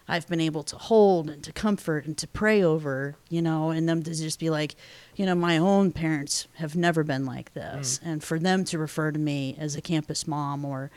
I've 0.09 0.26
been 0.29 0.40
able 0.40 0.64
to 0.64 0.76
hold 0.76 1.31
and 1.31 1.42
to 1.44 1.53
comfort 1.53 2.05
and 2.05 2.18
to 2.18 2.26
pray 2.26 2.64
over, 2.64 3.16
you 3.29 3.40
know, 3.40 3.70
and 3.70 3.88
them 3.88 4.03
to 4.03 4.12
just 4.12 4.40
be 4.40 4.50
like, 4.50 4.74
you 5.20 5.26
know, 5.26 5.35
my 5.35 5.59
own 5.59 5.92
parents 5.92 6.48
have 6.54 6.74
never 6.74 7.04
been 7.04 7.26
like 7.26 7.52
this. 7.52 7.98
Mm. 7.98 8.11
And 8.11 8.24
for 8.24 8.38
them 8.38 8.64
to 8.64 8.78
refer 8.78 9.12
to 9.12 9.18
me 9.18 9.54
as 9.59 9.76
a 9.76 9.83
campus 9.83 10.26
mom 10.26 10.64
or 10.64 10.90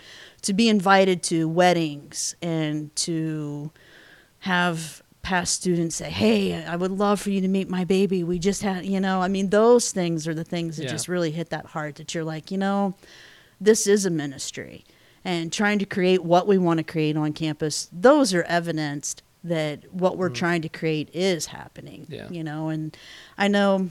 to 0.44 0.54
be 0.54 0.70
invited 0.70 1.22
to 1.24 1.50
weddings 1.50 2.34
and 2.42 2.96
to 2.96 3.70
have 4.40 5.04
past 5.24 5.56
students 5.56 5.98
say, 5.98 6.10
"Hey, 6.10 6.64
I 6.64 6.78
would 6.78 6.92
love 6.92 7.20
for 7.20 7.32
you 7.32 7.42
to 7.42 7.50
meet 7.50 7.70
my 7.70 7.84
baby. 7.84 8.24
We 8.24 8.40
just 8.40 8.62
had, 8.62 8.86
you 8.86 9.02
know, 9.02 9.22
I 9.22 9.28
mean, 9.28 9.50
those 9.50 9.92
things 9.92 10.26
are 10.26 10.34
the 10.34 10.46
things 10.46 10.78
that 10.78 10.84
Yeah. 10.84 10.92
just 10.92 11.10
really 11.10 11.32
hit 11.32 11.50
that 11.50 11.66
heart 11.66 11.96
that 11.96 12.16
you're 12.16 12.24
like, 12.24 12.50
you 12.50 12.58
know, 12.58 12.94
this 13.60 13.88
is 13.88 14.06
a 14.06 14.10
ministry. 14.10 14.86
And 15.26 15.52
trying 15.52 15.80
to 15.80 15.86
create 15.86 16.24
what 16.24 16.48
we 16.48 16.58
want 16.58 16.78
to 16.78 16.86
create 16.86 17.18
on 17.18 17.34
campus, 17.34 17.90
those 17.92 18.34
are 18.34 18.44
evidenced 18.44 19.22
that 19.44 19.94
what 19.94 20.18
we're 20.18 20.30
mm. 20.30 20.36
trying 20.36 20.62
to 20.62 20.70
create 20.70 21.10
is 21.14 21.48
happening. 21.48 22.06
Yeah. 22.08 22.30
You 22.30 22.46
know, 22.46 22.70
and 22.70 22.96
I 23.38 23.50
know 23.50 23.90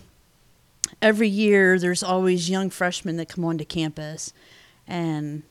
every 1.00 1.28
year 1.28 1.78
there's 1.78 2.02
always 2.02 2.50
young 2.50 2.70
freshmen 2.70 3.16
that 3.16 3.28
come 3.28 3.44
onto 3.44 3.64
campus 3.64 4.32
and 4.86 5.42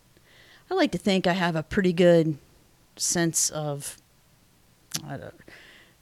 I 0.70 0.74
like 0.74 0.92
to 0.92 0.98
think 0.98 1.28
I 1.28 1.34
have 1.34 1.56
a 1.56 1.64
pretty 1.64 1.94
good 1.94 2.38
sense 2.96 3.50
of 3.50 3.98
I 5.08 5.18
don't, 5.18 5.34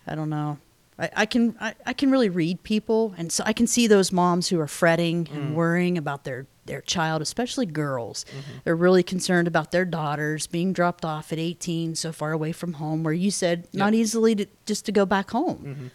I 0.07 0.15
don't 0.15 0.29
know. 0.29 0.57
I, 0.97 1.09
I 1.15 1.25
can 1.25 1.55
I, 1.59 1.73
I 1.85 1.93
can 1.93 2.11
really 2.11 2.29
read 2.29 2.63
people 2.63 3.13
and 3.17 3.31
so 3.31 3.43
I 3.45 3.53
can 3.53 3.67
see 3.67 3.87
those 3.87 4.11
moms 4.11 4.49
who 4.49 4.59
are 4.59 4.67
fretting 4.67 5.27
and 5.33 5.51
mm. 5.51 5.53
worrying 5.53 5.97
about 5.97 6.23
their 6.23 6.45
their 6.65 6.81
child, 6.81 7.21
especially 7.21 7.65
girls. 7.65 8.25
Mm-hmm. 8.29 8.57
They're 8.63 8.75
really 8.75 9.01
concerned 9.01 9.47
about 9.47 9.71
their 9.71 9.85
daughters 9.85 10.45
being 10.45 10.71
dropped 10.71 11.03
off 11.03 11.33
at 11.33 11.39
18 11.39 11.95
so 11.95 12.11
far 12.11 12.31
away 12.31 12.51
from 12.51 12.73
home 12.73 13.03
where 13.03 13.13
you 13.13 13.31
said 13.31 13.67
not 13.73 13.95
easily 13.95 14.35
to, 14.35 14.45
just 14.67 14.85
to 14.85 14.91
go 14.91 15.05
back 15.05 15.31
home. 15.31 15.57
Mm-hmm. 15.57 15.87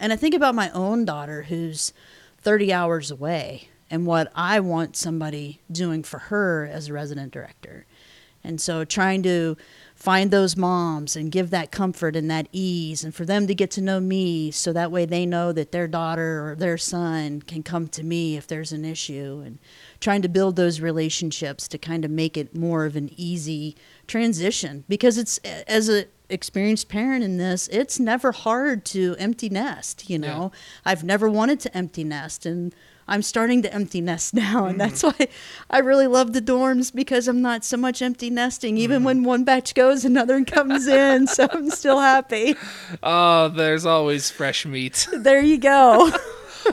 And 0.00 0.12
I 0.12 0.16
think 0.16 0.34
about 0.34 0.54
my 0.54 0.68
own 0.70 1.04
daughter 1.04 1.42
who's 1.42 1.92
30 2.46 2.72
hours 2.72 3.10
away 3.10 3.68
and 3.90 4.06
what 4.06 4.30
I 4.32 4.60
want 4.60 4.96
somebody 4.96 5.62
doing 5.68 6.04
for 6.04 6.18
her 6.18 6.64
as 6.64 6.86
a 6.86 6.92
resident 6.92 7.32
director. 7.32 7.86
And 8.44 8.60
so 8.60 8.84
trying 8.84 9.24
to 9.24 9.56
find 9.96 10.30
those 10.30 10.56
moms 10.56 11.16
and 11.16 11.32
give 11.32 11.50
that 11.50 11.72
comfort 11.72 12.14
and 12.14 12.30
that 12.30 12.46
ease 12.52 13.02
and 13.02 13.12
for 13.12 13.24
them 13.24 13.48
to 13.48 13.54
get 13.56 13.72
to 13.72 13.80
know 13.80 13.98
me 13.98 14.52
so 14.52 14.72
that 14.72 14.92
way 14.92 15.06
they 15.06 15.26
know 15.26 15.50
that 15.50 15.72
their 15.72 15.88
daughter 15.88 16.48
or 16.48 16.54
their 16.54 16.78
son 16.78 17.42
can 17.42 17.64
come 17.64 17.88
to 17.88 18.04
me 18.04 18.36
if 18.36 18.46
there's 18.46 18.70
an 18.70 18.84
issue 18.84 19.42
and 19.44 19.58
trying 19.98 20.22
to 20.22 20.28
build 20.28 20.54
those 20.54 20.80
relationships 20.80 21.66
to 21.66 21.78
kind 21.78 22.04
of 22.04 22.12
make 22.12 22.36
it 22.36 22.54
more 22.54 22.84
of 22.84 22.94
an 22.94 23.10
easy 23.16 23.74
transition 24.06 24.84
because 24.88 25.18
it's 25.18 25.38
as 25.66 25.88
a 25.88 26.04
experienced 26.28 26.88
parent 26.88 27.22
in 27.24 27.36
this 27.36 27.68
it's 27.68 27.98
never 28.00 28.32
hard 28.32 28.84
to 28.84 29.14
empty 29.18 29.48
nest 29.48 30.08
you 30.10 30.18
know? 30.18 30.50
I've 30.84 31.04
never 31.04 31.28
wanted 31.28 31.60
to 31.60 31.76
empty 31.76 32.04
nest 32.04 32.44
and 32.46 32.74
i'm 33.08 33.22
starting 33.22 33.62
to 33.62 33.72
empty 33.72 34.00
nest 34.00 34.34
now 34.46 34.66
and 34.66 34.80
that's 34.80 35.02
why 35.02 35.28
i 35.70 35.78
really 35.78 36.06
love 36.06 36.32
the 36.32 36.42
dorms 36.42 36.92
because 36.92 37.28
i'm 37.28 37.40
not 37.40 37.64
so 37.64 37.76
much 37.76 38.02
empty 38.02 38.30
nesting. 38.30 38.76
Even 38.78 39.04
when 39.04 39.22
one 39.22 39.44
batch 39.44 39.74
goes 39.74 40.04
another 40.04 40.44
comes 40.44 40.86
in 40.86 41.26
so 41.26 41.46
i'm 41.52 41.70
still 41.70 42.00
happy. 42.00 42.54
Oh 43.02 43.48
there's 43.48 43.86
always 43.86 44.30
fresh 44.30 44.66
meat. 44.66 45.06
There 45.16 45.42
you 45.42 45.58
go. 45.58 46.10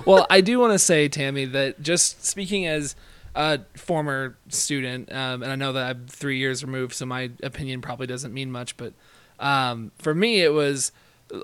Well, 0.05 0.25
I 0.29 0.41
do 0.41 0.59
want 0.59 0.73
to 0.73 0.79
say, 0.79 1.07
Tammy, 1.07 1.45
that 1.45 1.81
just 1.81 2.25
speaking 2.25 2.65
as 2.65 2.95
a 3.35 3.59
former 3.75 4.37
student, 4.49 5.11
um, 5.11 5.43
and 5.43 5.51
I 5.51 5.55
know 5.55 5.73
that 5.73 5.89
I'm 5.89 6.05
three 6.07 6.37
years 6.37 6.63
removed, 6.63 6.93
so 6.93 7.05
my 7.05 7.31
opinion 7.41 7.81
probably 7.81 8.07
doesn't 8.07 8.33
mean 8.33 8.51
much, 8.51 8.75
but 8.77 8.93
um, 9.43 9.91
for 9.99 10.15
me, 10.15 10.41
it 10.41 10.53
was, 10.53 10.91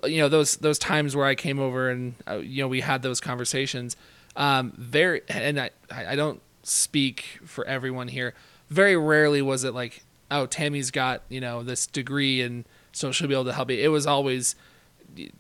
you 0.06 0.20
know, 0.20 0.30
those 0.30 0.56
those 0.58 0.80
times 0.80 1.16
where 1.16 1.26
I 1.26 1.36
came 1.36 1.60
over 1.60 1.90
and 1.90 2.16
uh, 2.28 2.38
you 2.38 2.64
know 2.64 2.68
we 2.68 2.82
had 2.82 3.02
those 3.02 3.20
conversations. 3.20 3.98
Um, 4.36 4.74
very, 4.78 5.22
and 5.28 5.60
I 5.60 5.72
I 5.92 6.16
don't 6.16 6.42
speak 6.64 7.40
for 7.46 7.66
everyone 7.66 8.08
here. 8.08 8.34
Very 8.70 8.96
rarely 8.96 9.42
was 9.42 9.64
it 9.66 9.74
like, 9.74 10.04
oh, 10.32 10.46
Tammy's 10.46 10.92
got 10.92 11.24
you 11.28 11.42
know 11.42 11.62
this 11.62 11.86
degree 11.86 12.42
and 12.42 12.64
so 12.92 13.12
she'll 13.12 13.28
be 13.28 13.34
able 13.34 13.46
to 13.46 13.54
help 13.54 13.68
me. 13.68 13.82
It 13.82 13.90
was 13.90 14.08
always 14.08 14.56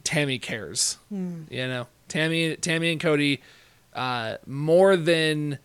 Tammy 0.03 0.37
cares. 0.37 0.97
You 1.49 1.67
know, 1.67 1.87
Tammy, 2.09 2.55
Tammy 2.57 2.91
and 2.91 2.99
Cody, 2.99 3.41
uh, 3.93 4.35
more 4.45 4.97
than 4.97 5.59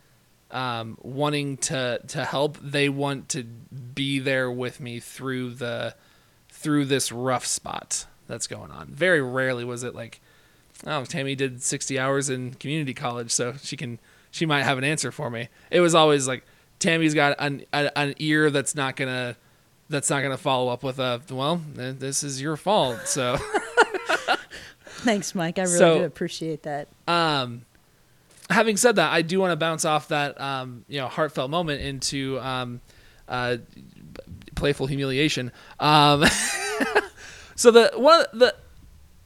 um, 0.53 0.97
wanting 1.03 1.57
to 1.59 2.01
to 2.07 2.25
help, 2.25 2.59
they 2.63 2.89
want 2.89 3.31
to 3.31 3.43
be 3.43 4.21
there 4.21 4.49
with 4.51 4.79
me 4.79 5.01
through 5.01 5.55
the 5.55 5.95
through 6.65 6.87
this 6.87 7.13
rough 7.13 7.47
spot 7.47 8.07
that's 8.27 8.47
going 8.49 8.71
on. 8.73 8.89
Very 8.89 9.21
rarely 9.23 9.65
was 9.65 9.85
it 9.85 9.95
like, 9.95 10.21
oh, 10.87 11.05
Tammy 11.05 11.35
did 11.37 11.63
60 11.63 11.99
hours 11.99 12.29
in 12.31 12.55
community 12.55 12.95
college, 12.95 13.31
so 13.31 13.55
she 13.63 13.77
can 13.77 14.01
she 14.31 14.47
might 14.47 14.63
have 14.65 14.79
an 14.79 14.85
answer 14.85 15.13
for 15.13 15.31
me. 15.31 15.49
It 15.71 15.81
was 15.81 15.95
always 15.95 16.27
like 16.27 16.45
Tammy's 16.81 17.15
got 17.15 17.37
an 17.39 17.65
a, 17.73 17.97
an 17.97 18.15
ear 18.19 18.51
that's 18.51 18.75
not 18.75 18.97
gonna 18.97 19.37
that's 19.91 20.09
not 20.11 20.23
gonna 20.23 20.39
follow 20.39 20.73
up 20.73 20.83
with 20.83 20.99
a 20.99 21.21
well, 21.31 21.61
this 21.75 22.25
is 22.25 22.41
your 22.43 22.57
fault. 22.57 23.07
So, 23.07 23.37
Thanks, 24.87 25.35
Mike. 25.35 25.59
I 25.59 25.63
really 25.63 25.79
So- 25.79 25.99
do 25.99 26.05
appreciate 26.05 26.63
that. 26.63 26.89
um, 27.07 27.63
having 28.51 28.77
said 28.77 28.97
that, 28.97 29.13
I 29.13 29.23
do 29.23 29.39
want 29.41 29.53
to 29.53 29.57
bounce 29.57 29.85
off 29.85 30.09
that 30.09 30.41
um, 30.41 30.85
you 30.89 30.99
know 31.01 31.09
heartfelt 31.09 31.51
moment 31.51 31.83
into 31.83 32.41
um, 32.41 32.81
uh, 33.29 33.59
playful 34.65 34.87
humiliation. 34.87 35.53
Um, 35.79 36.25
so 37.55 37.71
the 37.71 37.93
one 37.97 38.25
the 38.33 38.55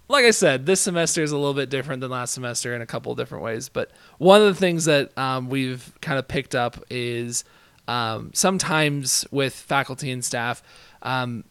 like 0.08 0.24
I 0.24 0.32
said, 0.32 0.66
this 0.66 0.80
semester 0.80 1.22
is 1.22 1.30
a 1.30 1.36
little 1.36 1.54
bit 1.54 1.70
different 1.70 2.00
than 2.00 2.10
last 2.10 2.34
semester 2.34 2.74
in 2.74 2.82
a 2.82 2.86
couple 2.86 3.14
different 3.14 3.44
ways. 3.44 3.68
But 3.68 3.92
one 4.16 4.40
of 4.40 4.48
the 4.48 4.54
things 4.58 4.86
that 4.86 5.16
um, 5.16 5.48
we've 5.48 5.92
kind 6.00 6.18
of 6.18 6.26
picked 6.26 6.56
up 6.56 6.82
is 6.90 7.44
um, 7.86 8.32
sometimes 8.34 9.24
with 9.30 9.54
faculty 9.54 10.10
and 10.10 10.24
staff, 10.24 10.60
um, 11.02 11.44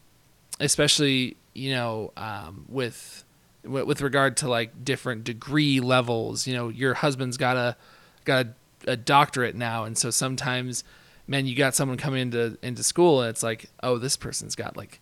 especially 0.60 1.38
you 1.54 1.72
know 1.72 2.12
um, 2.18 2.66
with 2.68 3.24
with 3.64 3.86
with 3.86 4.02
regard 4.02 4.36
to 4.38 4.50
like 4.50 4.84
different 4.84 5.24
degree 5.24 5.80
levels. 5.80 6.46
You 6.46 6.52
know, 6.52 6.68
your 6.68 6.92
husband's 6.92 7.38
got 7.38 7.56
a 7.56 7.74
got 8.26 8.48
a, 8.86 8.92
a 8.92 8.96
doctorate 8.98 9.54
now, 9.54 9.84
and 9.84 9.96
so 9.96 10.10
sometimes, 10.10 10.84
man, 11.28 11.46
you 11.46 11.54
got 11.54 11.74
someone 11.74 11.98
coming 11.98 12.22
into 12.22 12.58
into 12.62 12.82
school, 12.82 13.20
and 13.20 13.30
it's 13.30 13.42
like, 13.42 13.70
oh, 13.82 13.98
this 13.98 14.16
person's 14.16 14.56
got 14.56 14.76
like 14.76 15.00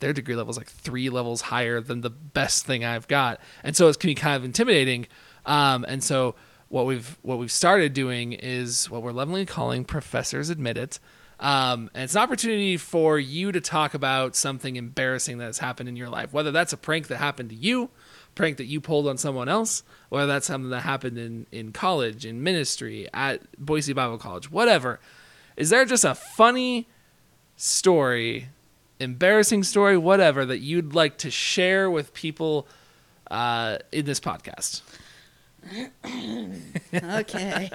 their 0.00 0.12
degree 0.12 0.34
level 0.34 0.50
is 0.50 0.56
like 0.56 0.68
three 0.68 1.08
levels 1.08 1.42
higher 1.42 1.80
than 1.80 2.00
the 2.00 2.10
best 2.10 2.66
thing 2.66 2.84
I've 2.84 3.08
got, 3.08 3.40
and 3.64 3.74
so 3.76 3.88
it 3.88 3.98
can 3.98 4.08
be 4.08 4.14
kind 4.14 4.36
of 4.36 4.44
intimidating. 4.44 5.06
Um, 5.46 5.86
and 5.88 6.04
so 6.04 6.34
what 6.68 6.86
we've 6.86 7.16
what 7.22 7.38
we've 7.38 7.52
started 7.52 7.94
doing 7.94 8.32
is 8.32 8.90
what 8.90 9.02
we're 9.02 9.12
lovingly 9.12 9.46
calling 9.46 9.84
professors 9.84 10.50
admit 10.50 10.76
it. 10.76 10.98
Um, 11.40 11.90
and 11.94 12.04
it's 12.04 12.14
an 12.14 12.20
opportunity 12.20 12.76
for 12.76 13.18
you 13.18 13.50
to 13.50 13.62
talk 13.62 13.94
about 13.94 14.36
something 14.36 14.76
embarrassing 14.76 15.38
that 15.38 15.46
has 15.46 15.58
happened 15.58 15.88
in 15.88 15.96
your 15.96 16.10
life, 16.10 16.34
whether 16.34 16.50
that's 16.50 16.74
a 16.74 16.76
prank 16.76 17.06
that 17.06 17.16
happened 17.16 17.48
to 17.48 17.56
you, 17.56 17.88
prank 18.34 18.58
that 18.58 18.66
you 18.66 18.78
pulled 18.78 19.08
on 19.08 19.16
someone 19.16 19.48
else, 19.48 19.82
whether 20.10 20.26
that's 20.26 20.46
something 20.46 20.68
that 20.68 20.80
happened 20.80 21.16
in, 21.16 21.46
in 21.50 21.72
college, 21.72 22.26
in 22.26 22.42
ministry, 22.42 23.08
at 23.14 23.40
Boise 23.58 23.94
Bible 23.94 24.18
College, 24.18 24.50
whatever. 24.50 25.00
Is 25.60 25.68
there 25.68 25.84
just 25.84 26.06
a 26.06 26.14
funny 26.14 26.88
story, 27.54 28.48
embarrassing 28.98 29.62
story, 29.62 29.98
whatever, 29.98 30.46
that 30.46 30.60
you'd 30.60 30.94
like 30.94 31.18
to 31.18 31.30
share 31.30 31.90
with 31.90 32.14
people 32.14 32.66
uh, 33.30 33.76
in 33.92 34.06
this 34.06 34.20
podcast? 34.20 34.80
Okay. 36.94 37.70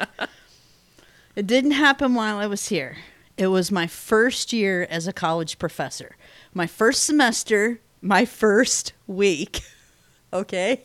it 1.36 1.46
didn't 1.46 1.72
happen 1.72 2.16
while 2.16 2.40
I 2.40 2.48
was 2.48 2.70
here. 2.70 2.98
It 3.38 3.48
was 3.48 3.72
my 3.72 3.86
first 3.86 4.52
year 4.52 4.88
as 4.90 5.08
a 5.08 5.14
college 5.14 5.60
professor. 5.60 6.16
My 6.56 6.66
first 6.66 7.04
semester, 7.04 7.80
my 8.02 8.26
first 8.26 8.94
week. 9.06 9.62
Okay. 10.34 10.82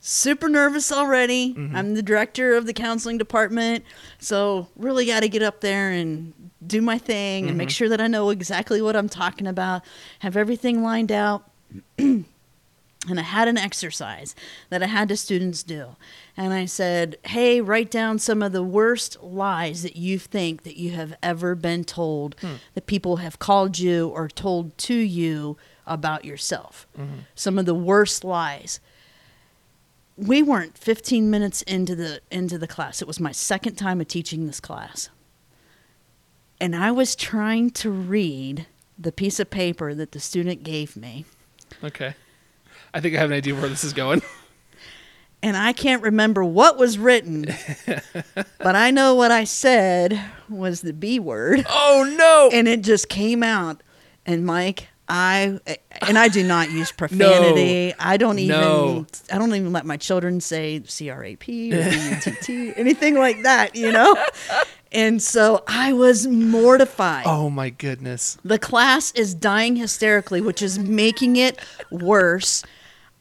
Super 0.00 0.48
nervous 0.48 0.92
already. 0.92 1.54
Mm-hmm. 1.54 1.74
I'm 1.74 1.94
the 1.94 2.02
director 2.02 2.54
of 2.54 2.66
the 2.66 2.72
counseling 2.72 3.18
department. 3.18 3.84
So, 4.18 4.68
really 4.76 5.06
got 5.06 5.20
to 5.20 5.28
get 5.28 5.42
up 5.42 5.60
there 5.60 5.90
and 5.90 6.32
do 6.64 6.80
my 6.80 6.98
thing 6.98 7.48
and 7.48 7.58
make 7.58 7.68
mm-hmm. 7.68 7.72
sure 7.72 7.88
that 7.88 8.00
I 8.00 8.06
know 8.06 8.30
exactly 8.30 8.80
what 8.80 8.96
I'm 8.96 9.08
talking 9.08 9.46
about, 9.46 9.82
have 10.20 10.36
everything 10.36 10.82
lined 10.82 11.12
out 11.12 11.50
and 11.98 13.18
I 13.20 13.22
had 13.22 13.48
an 13.48 13.58
exercise 13.58 14.34
that 14.70 14.82
I 14.82 14.86
had 14.86 15.08
the 15.08 15.16
students 15.16 15.62
do. 15.62 15.96
And 16.36 16.52
I 16.52 16.66
said, 16.66 17.16
"Hey, 17.24 17.60
write 17.60 17.90
down 17.90 18.18
some 18.18 18.42
of 18.42 18.52
the 18.52 18.62
worst 18.62 19.22
lies 19.22 19.82
that 19.82 19.96
you 19.96 20.18
think 20.18 20.62
that 20.62 20.78
you 20.78 20.92
have 20.92 21.16
ever 21.22 21.54
been 21.54 21.84
told 21.84 22.36
hmm. 22.40 22.54
that 22.74 22.86
people 22.86 23.16
have 23.16 23.38
called 23.38 23.78
you 23.78 24.08
or 24.08 24.28
told 24.28 24.76
to 24.78 24.94
you 24.94 25.56
about 25.86 26.24
yourself. 26.24 26.86
Mm-hmm. 26.98 27.20
Some 27.34 27.58
of 27.58 27.66
the 27.66 27.74
worst 27.74 28.24
lies." 28.24 28.80
We 30.18 30.42
weren't 30.42 30.76
15 30.76 31.30
minutes 31.30 31.62
into 31.62 31.94
the 31.94 32.20
into 32.30 32.58
the 32.58 32.66
class. 32.66 33.00
It 33.00 33.06
was 33.08 33.20
my 33.20 33.32
second 33.32 33.76
time 33.76 34.00
of 34.00 34.08
teaching 34.08 34.46
this 34.46 34.60
class. 34.60 35.10
And 36.60 36.74
I 36.74 36.90
was 36.90 37.14
trying 37.14 37.70
to 37.70 37.90
read 37.90 38.66
the 38.98 39.12
piece 39.12 39.38
of 39.38 39.48
paper 39.48 39.94
that 39.94 40.10
the 40.10 40.18
student 40.18 40.64
gave 40.64 40.96
me. 40.96 41.24
Okay. 41.84 42.14
I 42.92 43.00
think 43.00 43.14
I 43.14 43.20
have 43.20 43.30
an 43.30 43.36
idea 43.36 43.54
where 43.54 43.68
this 43.68 43.84
is 43.84 43.92
going. 43.92 44.22
and 45.42 45.56
I 45.56 45.72
can't 45.72 46.02
remember 46.02 46.44
what 46.44 46.78
was 46.78 46.98
written, 46.98 47.46
but 48.58 48.74
I 48.74 48.90
know 48.90 49.14
what 49.14 49.30
I 49.30 49.44
said 49.44 50.20
was 50.48 50.80
the 50.80 50.92
B 50.92 51.20
word, 51.20 51.64
oh 51.68 52.12
no! 52.18 52.50
and 52.52 52.66
it 52.66 52.82
just 52.82 53.08
came 53.08 53.42
out. 53.42 53.82
And 54.26 54.44
Mike, 54.44 54.88
I 55.08 55.60
and 56.06 56.18
I 56.18 56.28
do 56.28 56.42
not 56.44 56.70
use 56.70 56.92
profanity. 56.92 57.94
I 57.98 58.16
don't 58.16 58.38
even 58.38 58.60
No. 58.60 59.06
I 59.32 59.38
don't 59.38 59.54
even 59.54 59.72
let 59.72 59.86
my 59.86 59.96
children 59.96 60.40
say 60.40 60.82
C 60.84 61.10
R 61.10 61.24
A 61.24 61.36
P 61.36 61.72
or 61.74 61.82
B 61.90 62.08
U 62.10 62.16
T 62.20 62.30
T 62.42 62.72
anything 62.76 63.14
like 63.16 63.42
that, 63.42 63.74
you 63.76 63.90
know. 63.92 64.16
And 64.92 65.22
so 65.22 65.64
I 65.66 65.92
was 65.92 66.26
mortified. 66.26 67.24
oh 67.26 67.50
my 67.50 67.70
goodness. 67.70 68.38
The 68.44 68.58
class 68.58 69.12
is 69.12 69.34
dying 69.34 69.76
hysterically, 69.76 70.40
which 70.40 70.62
is 70.62 70.78
making 70.78 71.36
it 71.36 71.58
worse. 71.90 72.64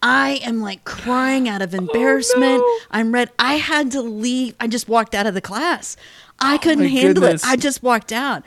I 0.02 0.40
am 0.44 0.62
like 0.62 0.84
crying 0.86 1.50
out 1.50 1.62
of 1.62 1.74
oh, 1.74 1.78
embarrassment. 1.78 2.62
Oh, 2.64 2.80
no. 2.92 2.98
I'm 2.98 3.12
red. 3.12 3.32
I 3.40 3.56
had 3.56 3.92
to 3.92 4.02
leave. 4.02 4.56
I 4.60 4.68
just 4.68 4.88
walked 4.88 5.16
out 5.16 5.26
of 5.26 5.34
the 5.34 5.42
class. 5.42 5.98
I 6.40 6.56
oh 6.56 6.58
couldn't 6.60 6.86
Oh, 6.86 6.90
handle 6.90 7.22
goodness. 7.24 7.44
it. 7.44 7.50
I 7.50 7.56
just 7.56 7.82
walked 7.82 8.12
out. 8.12 8.44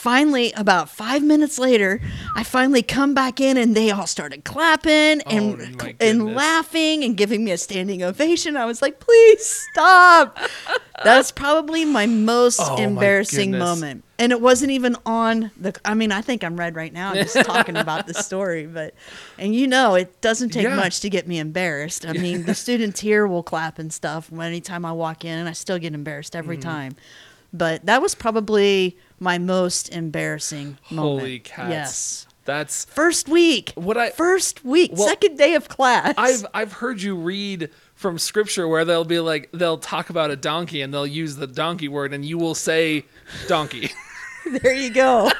Finally, 0.00 0.50
about 0.56 0.88
five 0.88 1.22
minutes 1.22 1.58
later, 1.58 2.00
I 2.34 2.42
finally 2.42 2.82
come 2.82 3.12
back 3.12 3.38
in 3.38 3.58
and 3.58 3.76
they 3.76 3.90
all 3.90 4.06
started 4.06 4.44
clapping 4.46 5.20
and, 5.20 5.22
Oh, 5.26 5.56
my 5.76 5.94
and 6.00 6.34
laughing 6.34 7.04
and 7.04 7.18
giving 7.18 7.44
me 7.44 7.50
a 7.50 7.58
standing 7.58 8.02
ovation. 8.02 8.56
I 8.56 8.64
was 8.64 8.80
like, 8.80 8.98
please 8.98 9.44
stop. 9.44 10.38
That's 11.04 11.30
probably 11.32 11.84
my 11.84 12.06
most 12.06 12.60
Oh, 12.60 12.76
embarrassing 12.78 13.50
goodness. 13.52 13.68
moment 13.68 14.04
and 14.18 14.32
it 14.32 14.40
wasn't 14.40 14.70
even 14.70 14.96
on 15.06 15.50
the 15.56 15.74
i 15.82 15.94
mean 15.94 16.12
i 16.12 16.20
think 16.20 16.44
i'm 16.44 16.58
red 16.58 16.76
right 16.76 16.92
now 16.92 17.12
I'm 17.12 17.16
just 17.22 17.42
talking 17.46 17.74
about 17.78 18.06
the 18.06 18.12
story 18.12 18.66
but 18.66 18.92
and 19.38 19.54
you 19.54 19.66
know 19.66 19.94
it 19.94 20.20
doesn't 20.20 20.50
take 20.50 20.64
Yeah. 20.64 20.76
much 20.76 21.00
to 21.00 21.08
get 21.08 21.26
me 21.26 21.38
embarrassed 21.38 22.04
i 22.06 22.12
mean 22.12 22.44
the 22.44 22.54
students 22.66 23.00
here 23.00 23.26
will 23.26 23.42
clap 23.42 23.78
and 23.78 23.90
stuff 23.90 24.30
anytime 24.30 24.84
i 24.84 24.92
walk 24.92 25.24
in 25.24 25.38
and 25.38 25.48
i 25.48 25.52
still 25.52 25.78
get 25.78 25.94
embarrassed 25.94 26.36
every 26.36 26.58
Mm-hmm. 26.58 26.68
time 26.68 26.96
but 27.52 27.84
that 27.86 28.00
was 28.02 28.14
probably 28.14 28.96
my 29.18 29.38
most 29.38 29.88
embarrassing 29.90 30.78
moment. 30.90 31.20
Holy 31.20 31.38
cats. 31.40 31.70
yes. 31.70 32.26
That's 32.46 32.86
first 32.86 33.28
week. 33.28 33.72
What 33.74 33.96
I- 33.96 34.10
first 34.10 34.64
week. 34.64 34.92
Well, 34.94 35.06
second 35.06 35.36
day 35.36 35.54
of 35.54 35.68
class. 35.68 36.14
I've 36.16 36.46
I've 36.54 36.72
heard 36.74 37.00
you 37.02 37.14
read 37.14 37.70
from 37.94 38.18
scripture 38.18 38.66
where 38.66 38.84
they'll 38.84 39.04
be 39.04 39.20
like 39.20 39.50
they'll 39.52 39.78
talk 39.78 40.10
about 40.10 40.30
a 40.30 40.36
donkey 40.36 40.80
and 40.80 40.92
they'll 40.92 41.06
use 41.06 41.36
the 41.36 41.46
donkey 41.46 41.86
word 41.86 42.12
and 42.14 42.24
you 42.24 42.38
will 42.38 42.54
say 42.54 43.04
donkey. 43.46 43.90
there 44.62 44.74
you 44.74 44.90
go 44.90 45.30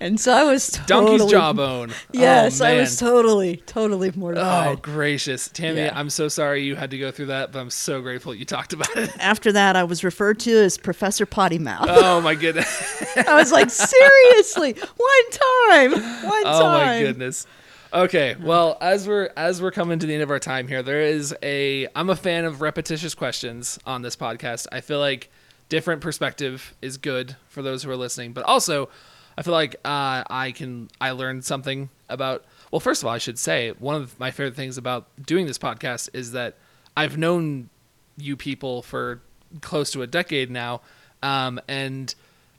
and 0.00 0.18
so 0.18 0.32
i 0.32 0.44
was 0.44 0.70
totally, 0.86 1.18
Donkey's 1.18 1.30
jawbone. 1.30 1.92
yes 2.12 2.60
oh, 2.60 2.66
i 2.66 2.76
was 2.76 2.96
totally 2.96 3.56
totally 3.58 4.08
oh, 4.08 4.18
mortified. 4.18 4.68
Oh 4.68 4.76
gracious, 4.76 5.48
Tammy! 5.48 5.80
Yeah. 5.80 5.98
I'm 5.98 6.10
so 6.10 6.28
sorry 6.28 6.62
you 6.64 6.76
had 6.76 6.90
to 6.90 6.98
go 6.98 7.10
through 7.10 7.26
that, 7.26 7.52
but 7.52 7.60
I'm 7.60 7.70
so 7.70 8.00
grateful 8.00 8.34
you 8.34 8.44
talked 8.44 8.72
about 8.72 8.94
it. 8.96 9.10
After 9.18 9.52
that, 9.52 9.76
I 9.76 9.84
was 9.84 10.02
referred 10.02 10.40
to 10.40 10.50
as 10.50 10.76
Professor 10.78 11.26
Potty 11.26 11.58
Mouth. 11.58 11.86
Oh 11.88 12.20
my 12.20 12.34
goodness! 12.34 13.04
I 13.16 13.34
was 13.34 13.52
like, 13.52 13.70
seriously, 13.70 14.72
one 14.72 15.30
time, 15.30 15.92
one 15.92 16.42
Oh 16.46 16.60
time. 16.60 16.62
Oh 16.62 16.70
my 16.70 17.00
goodness. 17.00 17.46
Okay, 17.92 18.36
well, 18.40 18.78
as 18.80 19.08
we're 19.08 19.30
as 19.36 19.60
we're 19.60 19.72
coming 19.72 19.98
to 19.98 20.06
the 20.06 20.14
end 20.14 20.22
of 20.22 20.30
our 20.30 20.38
time 20.38 20.68
here, 20.68 20.82
there 20.82 21.00
is 21.00 21.34
a 21.42 21.88
I'm 21.96 22.10
a 22.10 22.16
fan 22.16 22.44
of 22.44 22.60
repetitious 22.60 23.14
questions 23.14 23.78
on 23.84 24.02
this 24.02 24.16
podcast. 24.16 24.66
I 24.70 24.80
feel 24.80 25.00
like 25.00 25.30
different 25.70 26.02
perspective 26.02 26.74
is 26.82 26.98
good 26.98 27.36
for 27.48 27.62
those 27.62 27.82
who 27.82 27.90
are 27.90 27.96
listening, 27.96 28.34
but 28.34 28.44
also 28.44 28.90
I 29.38 29.42
feel 29.42 29.54
like 29.54 29.76
uh, 29.86 30.22
I 30.28 30.52
can 30.54 30.90
I 31.00 31.12
learned 31.12 31.46
something 31.46 31.88
about. 32.10 32.44
Well, 32.70 32.80
first 32.80 33.02
of 33.02 33.06
all, 33.06 33.14
I 33.14 33.18
should 33.18 33.38
say 33.38 33.70
one 33.78 33.96
of 33.96 34.20
my 34.20 34.30
favorite 34.30 34.54
things 34.54 34.76
about 34.76 35.06
doing 35.24 35.46
this 35.46 35.56
podcast 35.56 36.10
is 36.12 36.32
that 36.32 36.56
I've 36.94 37.16
known 37.16 37.70
you 38.18 38.36
people 38.36 38.82
for 38.82 39.22
close 39.62 39.90
to 39.92 40.02
a 40.02 40.06
decade 40.06 40.50
now, 40.50 40.82
um, 41.22 41.58
and 41.66 42.14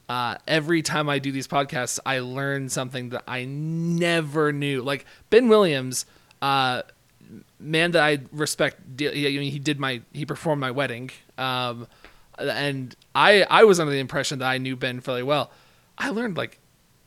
uh, 0.09 0.37
every 0.47 0.81
time 0.81 1.07
I 1.07 1.19
do 1.19 1.31
these 1.31 1.47
podcasts, 1.47 1.99
I 2.05 2.19
learn 2.19 2.69
something 2.69 3.09
that 3.09 3.23
I 3.27 3.45
never 3.45 4.51
knew. 4.51 4.81
Like 4.81 5.05
Ben 5.29 5.47
Williams, 5.49 6.05
uh, 6.41 6.81
man 7.59 7.91
that 7.91 8.03
I 8.03 8.19
respect. 8.31 8.81
I 8.99 9.05
he 9.05 9.59
did 9.59 9.79
my 9.79 10.01
he 10.13 10.25
performed 10.25 10.61
my 10.61 10.71
wedding, 10.71 11.11
um, 11.37 11.87
and 12.49 12.95
I 13.13 13.43
I 13.43 13.63
was 13.63 13.79
under 13.79 13.91
the 13.91 13.99
impression 13.99 14.39
that 14.39 14.49
I 14.49 14.57
knew 14.57 14.75
Ben 14.75 14.99
fairly 14.99 15.23
well. 15.23 15.51
I 15.97 16.09
learned 16.09 16.37
like 16.37 16.59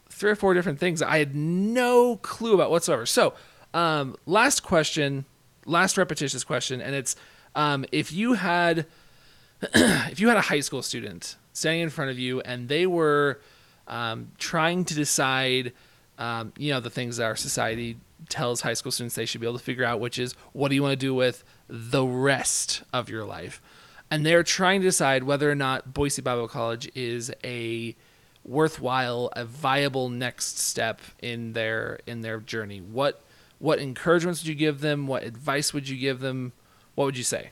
three 0.09 0.31
or 0.31 0.37
four 0.37 0.55
different 0.55 0.79
things 0.79 1.03
I 1.03 1.19
had 1.19 1.35
no 1.35 2.17
clue 2.17 2.55
about 2.55 2.71
whatsoever. 2.71 3.07
So, 3.07 3.35
um, 3.73 4.17
last 4.27 4.63
question, 4.63 5.25
last 5.67 5.99
repetitious 5.99 6.45
question, 6.45 6.81
and 6.81 6.95
it's 6.95 7.17
um, 7.55 7.85
if 7.93 8.13
you 8.13 8.35
had 8.35 8.87
if 9.63 10.21
you 10.21 10.29
had 10.29 10.37
a 10.37 10.43
high 10.43 10.61
school 10.61 10.83
student 10.83 11.37
standing 11.53 11.83
in 11.83 11.91
front 11.91 12.11
of 12.11 12.19
you 12.19 12.41
and 12.43 12.69
they 12.69 12.87
were 12.87 13.41
um, 13.87 14.33
trying 14.39 14.85
to 14.85 14.95
decide, 14.95 15.73
um, 16.19 16.53
you 16.59 16.73
know, 16.73 16.81
the 16.81 16.91
things 16.91 17.17
that 17.17 17.25
our 17.25 17.37
society 17.37 17.97
tells 18.29 18.63
high 18.63 18.75
school 18.75 18.93
students 18.93 19.15
they 19.15 19.27
should 19.27 19.41
be 19.41 19.47
able 19.47 19.59
to 19.59 19.65
figure 19.65 19.85
out, 19.85 20.01
which 20.01 20.19
is 20.19 20.35
what 20.53 20.69
do 20.69 20.75
you 20.75 20.83
want 20.83 20.93
to 20.93 20.97
do 20.97 21.15
with 21.15 21.45
the 21.69 22.05
rest 22.05 22.83
of 22.93 23.09
your 23.09 23.25
life, 23.25 23.63
and 24.11 24.25
they're 24.25 24.43
trying 24.43 24.81
to 24.81 24.87
decide 24.89 25.25
whether 25.25 25.51
or 25.51 25.55
not 25.55 25.93
Boise 25.95 26.23
Bible 26.23 26.49
College 26.49 26.91
is 26.95 27.33
a 27.43 27.97
worthwhile, 28.45 29.31
a 29.35 29.45
viable 29.45 30.09
next 30.09 30.59
step 30.59 31.01
in 31.21 31.53
their 31.55 31.99
in 32.07 32.21
their 32.21 32.39
journey. 32.41 32.81
What 32.81 33.21
what 33.59 33.79
encouragements 33.79 34.43
would 34.43 34.49
you 34.49 34.55
give 34.55 34.81
them? 34.81 35.07
What 35.07 35.23
advice 35.25 35.73
would 35.73 35.89
you 35.89 35.97
give 35.97 36.21
them? 36.21 36.53
What 36.95 37.07
would 37.07 37.17
you 37.17 37.25
say? 37.25 37.51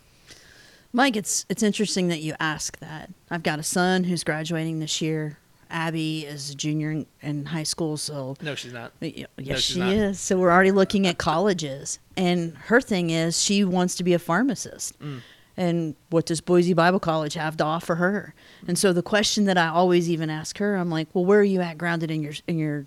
Mike, 0.92 1.16
it's 1.16 1.46
it's 1.48 1.62
interesting 1.62 2.08
that 2.08 2.20
you 2.20 2.34
ask 2.38 2.78
that. 2.80 3.10
I've 3.30 3.42
got 3.42 3.58
a 3.58 3.62
son 3.62 4.04
who's 4.04 4.22
graduating 4.24 4.80
this 4.80 5.00
year. 5.00 5.38
Abby 5.70 6.26
is 6.26 6.50
a 6.50 6.54
junior 6.54 7.06
in, 7.22 7.46
high 7.46 7.62
school, 7.62 7.96
so 7.96 8.36
No, 8.42 8.54
she's 8.54 8.74
not. 8.74 8.92
yes, 9.00 9.26
she's 9.38 9.62
she 9.62 9.78
not. 9.80 9.94
is. 9.94 10.20
So 10.20 10.36
we're 10.38 10.50
already 10.52 10.70
looking 10.70 11.06
at 11.06 11.16
colleges, 11.16 11.98
and 12.14 12.54
her 12.66 12.78
thing 12.82 13.08
is 13.08 13.40
she 13.42 13.64
wants 13.64 13.94
to 13.94 14.04
be 14.04 14.12
a 14.12 14.18
pharmacist. 14.18 15.00
Mm. 15.00 15.22
And 15.56 15.94
what 16.10 16.26
does 16.26 16.40
Boise 16.40 16.72
Bible 16.72 17.00
College 17.00 17.34
have 17.34 17.56
to 17.58 17.64
offer 17.64 17.96
her? 17.96 18.34
And 18.66 18.78
so 18.78 18.92
the 18.92 19.02
question 19.02 19.44
that 19.44 19.58
I 19.58 19.68
always 19.68 20.08
even 20.08 20.30
ask 20.30 20.58
her, 20.58 20.76
I'm 20.76 20.90
like, 20.90 21.08
well, 21.12 21.24
where 21.24 21.40
are 21.40 21.44
you 21.44 21.60
at 21.60 21.78
grounded 21.78 22.10
in 22.10 22.22
your 22.22 22.32
in 22.46 22.58
your 22.58 22.86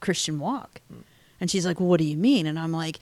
Christian 0.00 0.38
walk? 0.38 0.80
Mm. 0.92 1.02
And 1.40 1.50
she's 1.50 1.66
like, 1.66 1.80
well, 1.80 1.88
what 1.88 2.00
do 2.00 2.06
you 2.06 2.16
mean? 2.16 2.46
And 2.46 2.58
I'm 2.58 2.72
like, 2.72 2.98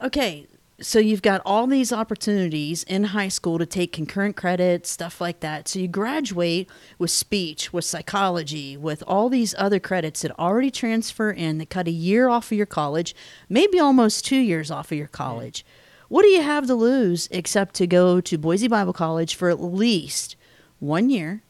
okay, 0.00 0.46
so 0.82 0.98
you've 0.98 1.22
got 1.22 1.40
all 1.46 1.66
these 1.66 1.92
opportunities 1.92 2.82
in 2.84 3.04
high 3.04 3.28
school 3.28 3.58
to 3.58 3.66
take 3.66 3.92
concurrent 3.92 4.36
credits, 4.36 4.90
stuff 4.90 5.20
like 5.20 5.40
that. 5.40 5.68
So 5.68 5.78
you 5.78 5.86
graduate 5.86 6.68
with 6.98 7.10
speech, 7.10 7.72
with 7.72 7.84
psychology, 7.84 8.76
with 8.76 9.04
all 9.06 9.28
these 9.28 9.54
other 9.56 9.78
credits 9.78 10.22
that 10.22 10.36
already 10.38 10.70
transfer 10.70 11.30
in 11.30 11.58
that 11.58 11.70
cut 11.70 11.86
a 11.86 11.92
year 11.92 12.28
off 12.28 12.50
of 12.50 12.56
your 12.56 12.66
college, 12.66 13.14
maybe 13.48 13.78
almost 13.78 14.24
two 14.24 14.38
years 14.38 14.70
off 14.70 14.90
of 14.90 14.98
your 14.98 15.06
college. 15.06 15.64
What 16.12 16.24
do 16.24 16.28
you 16.28 16.42
have 16.42 16.66
to 16.66 16.74
lose 16.74 17.26
except 17.30 17.74
to 17.76 17.86
go 17.86 18.20
to 18.20 18.36
Boise 18.36 18.68
Bible 18.68 18.92
College 18.92 19.34
for 19.34 19.48
at 19.48 19.62
least 19.62 20.36
one 20.78 21.08
year 21.08 21.42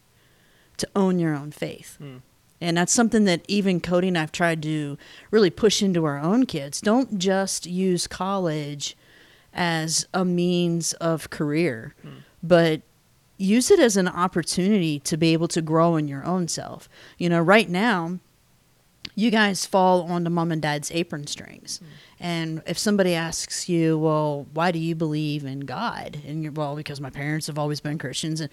to 0.77 0.89
own 0.95 1.19
your 1.19 1.35
own 1.35 1.51
faith? 1.51 1.97
Hmm. 1.97 2.19
And 2.61 2.77
that's 2.77 2.93
something 2.93 3.25
that 3.25 3.45
even 3.49 3.81
Cody 3.81 4.07
and 4.07 4.17
I've 4.17 4.31
tried 4.31 4.63
to 4.63 4.97
really 5.33 5.51
push 5.51 5.83
into 5.83 6.05
our 6.05 6.17
own 6.17 6.47
kids. 6.47 6.81
Don't 6.81 7.19
just 7.19 7.67
use 7.67 8.07
college 8.07 8.97
as 9.53 10.07
a 10.15 10.25
means 10.25 10.93
of 10.93 11.29
career, 11.29 11.97
hmm. 12.01 12.19
but 12.41 12.83
use 13.39 13.69
it 13.69 13.81
as 13.81 13.97
an 13.97 14.07
opportunity 14.07 15.01
to 15.01 15.17
be 15.17 15.33
able 15.33 15.49
to 15.49 15.61
grow 15.61 15.97
in 15.97 16.07
your 16.07 16.25
own 16.25 16.47
self. 16.47 16.89
You 17.19 17.31
know, 17.31 17.41
right 17.41 17.69
now, 17.69 18.21
you 19.15 19.31
guys 19.31 19.67
fall 19.67 20.03
onto 20.03 20.31
mom 20.31 20.53
and 20.53 20.63
dad's 20.63 20.91
apron 20.93 21.27
strings. 21.27 21.81
And 22.19 22.63
if 22.67 22.79
somebody 22.79 23.15
asks 23.15 23.69
you, 23.69 23.99
well, 23.99 24.47
why 24.53 24.71
do 24.71 24.79
you 24.79 24.95
believe 24.95 25.45
in 25.45 25.61
God? 25.61 26.19
And 26.27 26.43
you're, 26.43 26.53
well, 26.53 26.77
because 26.77 27.01
my 27.01 27.11
parents 27.11 27.47
have 27.49 27.59
always 27.59 27.81
been 27.81 27.99
Christians. 27.99 28.41
And 28.41 28.51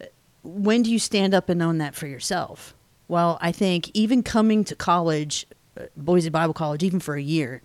uh, 0.00 0.06
when 0.42 0.82
do 0.82 0.90
you 0.90 0.98
stand 0.98 1.34
up 1.34 1.48
and 1.48 1.62
own 1.62 1.78
that 1.78 1.94
for 1.94 2.06
yourself? 2.06 2.74
Well, 3.08 3.38
I 3.40 3.52
think 3.52 3.90
even 3.94 4.22
coming 4.22 4.64
to 4.64 4.74
college, 4.74 5.46
uh, 5.76 5.84
Boise 5.96 6.30
Bible 6.30 6.54
College, 6.54 6.82
even 6.82 7.00
for 7.00 7.14
a 7.14 7.22
year, 7.22 7.62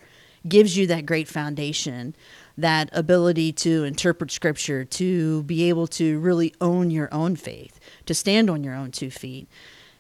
gives 0.48 0.78
you 0.78 0.86
that 0.88 1.06
great 1.06 1.28
foundation, 1.28 2.16
that 2.58 2.90
ability 2.92 3.52
to 3.52 3.84
interpret 3.84 4.32
scripture, 4.32 4.86
to 4.86 5.44
be 5.44 5.70
able 5.70 5.88
to 5.88 6.20
really 6.20 6.54
own 6.62 6.92
your 6.92 7.12
own 7.14 7.36
faith, 7.36 7.80
to 8.06 8.14
stand 8.14 8.50
on 8.50 8.64
your 8.64 8.76
own 8.76 8.92
two 8.92 9.10
feet. 9.10 9.48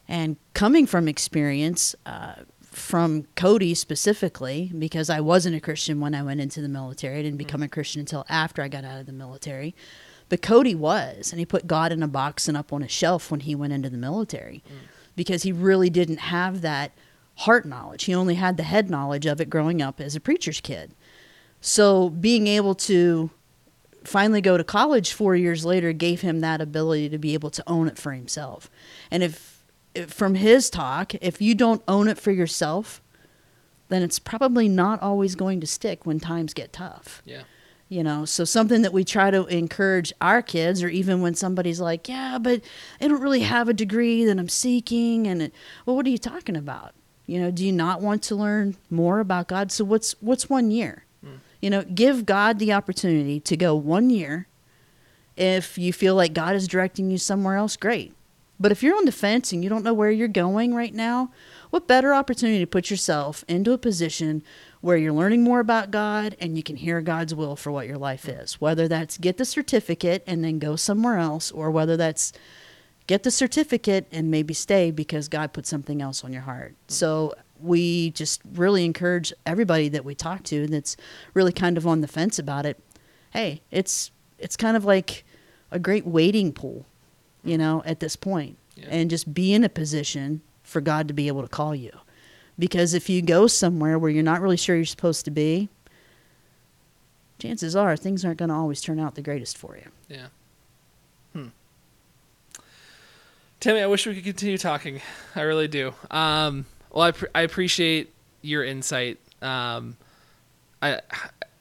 And 0.08 0.38
coming 0.53 0.86
from 0.86 1.08
experience, 1.08 1.95
uh, 2.06 2.36
from 2.62 3.26
Cody 3.36 3.74
specifically, 3.74 4.72
because 4.78 5.10
I 5.10 5.22
wasn't 5.22 5.56
a 5.56 5.62
Christian 5.62 5.99
when 5.99 6.14
I 6.14 6.22
went 6.22 6.41
into 6.41 6.62
the 6.62 6.68
military. 6.68 7.20
I 7.20 7.22
didn't 7.22 7.38
become 7.38 7.64
a 7.64 7.70
Christian 7.70 8.01
until 8.01 8.26
after 8.28 8.62
I 8.62 8.68
got 8.68 8.84
out 8.84 8.99
of 8.99 9.06
the 9.06 9.14
military. 9.14 9.74
But 10.28 10.41
Cody 10.41 10.76
was, 10.76 11.32
and 11.32 11.39
he 11.39 11.45
put 11.45 11.68
God 11.68 11.91
in 11.91 12.03
a 12.03 12.08
box 12.08 12.47
and 12.47 12.58
up 12.58 12.74
on 12.74 12.84
a 12.84 12.88
shelf 12.88 13.32
when 13.32 13.41
he 13.41 13.56
went 13.56 13.74
into 13.74 13.89
the 13.89 13.97
military 13.97 14.64
because 15.16 15.43
he 15.43 15.51
really 15.51 15.89
didn't 15.89 16.18
have 16.20 16.62
that 16.62 16.91
heart 17.39 17.66
knowledge. 17.66 18.06
He 18.06 18.16
only 18.16 18.36
had 18.36 18.58
the 18.58 18.64
head 18.64 18.89
knowledge 18.89 19.26
of 19.26 19.39
it 19.39 19.49
growing 19.49 19.82
up 19.82 20.01
as 20.01 20.16
a 20.16 20.20
preacher's 20.20 20.62
kid. 20.62 20.93
So 21.62 22.10
being 22.10 22.47
able 22.47 22.76
to 22.76 23.30
finally 24.03 24.41
go 24.41 24.58
to 24.58 24.64
college 24.64 25.14
four 25.14 25.36
years 25.36 25.66
later 25.66 25.93
gave 25.93 26.22
him 26.22 26.41
that 26.41 26.62
ability 26.62 27.10
to 27.10 27.18
be 27.18 27.34
able 27.34 27.49
to 27.51 27.64
own 27.68 27.88
it 27.88 27.97
for 27.97 28.12
himself. 28.12 28.70
And 29.10 29.24
if 29.24 29.55
from 30.08 30.36
his 30.36 30.70
talk, 30.70 31.16
if 31.16 31.41
you 31.41 31.56
don't 31.56 31.82
own 31.88 32.08
it 32.08 32.18
for 32.18 32.32
yourself, 32.32 33.02
then 33.89 34.02
it's 34.02 34.20
probably 34.20 34.68
not 34.68 35.02
always 35.02 35.36
going 35.36 35.62
to 35.62 35.68
stick 35.68 36.06
when 36.06 36.20
times 36.20 36.54
get 36.54 36.74
tough. 36.74 37.22
Yeah. 37.26 37.43
you 37.88 38.04
know 38.04 38.26
so 38.26 38.43
something 38.43 38.82
that 38.82 38.93
we 38.93 39.04
try 39.04 39.30
to 39.30 39.46
encourage 39.46 40.12
our 40.20 40.41
kids 40.41 40.82
or 40.82 40.89
even 40.89 41.22
when 41.22 41.36
somebody's 41.36 41.80
like 41.80 42.10
yeah 42.10 42.39
but 42.39 42.62
i 43.00 43.08
don't 43.08 43.22
really 43.22 43.41
have 43.41 43.70
a 43.70 43.74
degree 43.74 44.26
that 44.26 44.39
i'm 44.39 44.50
seeking 44.50 45.28
and 45.28 45.43
it, 45.43 45.54
well 45.86 45.96
what 45.96 46.06
are 46.08 46.10
you 46.10 46.18
talking 46.18 46.56
about? 46.58 46.93
You 47.28 47.39
know 47.39 47.52
do 47.52 47.64
you 47.64 47.72
not 47.72 48.02
want 48.02 48.24
to 48.24 48.36
learn 48.36 48.76
more 48.89 49.20
about 49.20 49.48
god? 49.48 49.72
So 49.72 49.84
what's 49.86 50.14
what's 50.20 50.50
one 50.50 50.72
year? 50.72 51.06
Hmm. 51.24 51.36
You 51.62 51.70
know 51.70 51.84
give 51.84 52.26
god 52.26 52.58
the 52.60 52.74
opportunity 52.74 53.39
to 53.41 53.56
go 53.56 53.76
one 53.76 54.10
year. 54.10 54.48
If 55.38 55.78
you 55.78 55.93
feel 55.93 56.16
like 56.16 56.34
god 56.34 56.56
is 56.56 56.68
directing 56.68 57.12
you 57.12 57.18
somewhere 57.20 57.56
else 57.56 57.78
great 57.78 58.14
but 58.60 58.72
if 58.72 58.82
you're 58.82 58.97
on 58.97 59.06
the 59.06 59.12
fence 59.12 59.51
and 59.51 59.64
you 59.64 59.70
don't 59.70 59.84
know 59.84 59.93
where 59.93 60.12
you're 60.12 60.28
going 60.28 60.74
right 60.74 60.93
now 60.93 61.32
what 61.76 61.88
better 61.88 62.14
opportunity 62.14 62.60
to 62.60 62.66
put 62.66 62.89
yourself 62.89 63.43
into 63.47 63.74
a 63.74 63.78
position 63.78 64.41
where 64.80 64.95
you're 64.95 65.12
learning 65.12 65.43
more 65.43 65.60
about 65.60 65.91
God 65.91 66.36
and 66.39 66.56
you 66.56 66.64
can 66.64 66.76
hear 66.76 67.01
God's 67.01 67.36
will 67.36 67.56
for 67.56 67.72
what 67.72 67.88
your 67.88 67.97
life 67.97 68.30
is. 68.30 68.62
Whether 68.62 68.88
that's 68.88 69.18
get 69.18 69.38
the 69.38 69.43
certificate 69.43 70.24
and 70.26 70.43
then 70.43 70.60
go 70.60 70.76
somewhere 70.76 71.18
else, 71.18 71.51
or 71.51 71.72
whether 71.72 71.97
that's 71.97 72.32
get 73.08 73.24
the 73.24 73.32
certificate 73.32 74.08
and 74.12 74.32
maybe 74.32 74.53
stay 74.53 74.91
because 74.91 75.28
God 75.28 75.53
put 75.53 75.66
something 75.66 76.01
else 76.01 76.24
on 76.24 76.32
your 76.32 76.43
heart. 76.43 76.76
So 76.88 77.34
we 77.60 78.12
just 78.12 78.41
really 78.53 78.86
encourage 78.86 79.34
everybody 79.45 79.89
that 79.89 80.06
we 80.06 80.16
talk 80.16 80.43
to 80.43 80.68
that's 80.68 80.95
really 81.34 81.51
kind 81.51 81.78
of 81.78 81.86
on 81.86 82.01
the 82.01 82.08
fence 82.08 82.39
about 82.39 82.66
it. 82.66 82.80
Hey, 83.32 83.64
it's 83.72 84.12
it's 84.38 84.56
kind 84.56 84.78
of 84.78 84.86
like 84.86 85.26
a 85.72 85.80
great 85.80 86.06
waiting 86.06 86.53
pool, 86.53 86.86
you 87.46 87.58
know, 87.58 87.84
at 87.86 88.00
this 88.00 88.16
point. 88.16 88.58
Yeah. 88.76 88.88
And 88.89 89.10
just 89.10 89.34
be 89.34 89.54
in 89.54 89.64
a 89.64 89.70
position 89.70 90.41
for 90.64 90.82
God 90.82 91.08
to 91.08 91.14
be 91.14 91.28
able 91.28 91.41
to 91.41 91.48
call 91.48 91.74
you. 91.74 91.91
Because 92.58 92.93
if 92.93 93.10
you 93.10 93.22
go 93.22 93.48
somewhere 93.48 94.00
where 94.00 94.10
you're 94.10 94.24
not 94.24 94.41
really 94.41 94.58
sure 94.58 94.76
you're 94.76 94.86
supposed 94.86 95.26
to 95.26 95.32
be, 95.32 95.70
chances 97.39 97.76
are 97.76 97.96
things 97.96 98.26
aren't 98.26 98.39
going 98.39 98.50
to 98.50 98.56
always 98.56 98.82
turn 98.82 99.00
out 99.00 99.16
the 99.16 99.22
greatest 99.22 99.58
for 99.58 99.78
you. 99.78 99.88
Yeah. 100.10 100.28
Hmm. 101.34 101.48
Tammy, 103.60 103.82
I 103.82 103.88
wish 103.88 104.06
we 104.06 104.16
could 104.16 104.24
continue 104.24 104.58
talking. 104.58 105.02
I 105.36 105.41
really 105.41 105.68
do. 105.68 105.93
Um, 106.12 106.66
well, 106.91 107.14
I, 107.14 107.39
I 107.39 107.41
appreciate 107.41 108.14
your 108.41 108.64
insight. 108.64 109.20
Um, 109.41 109.98
I, 110.82 111.02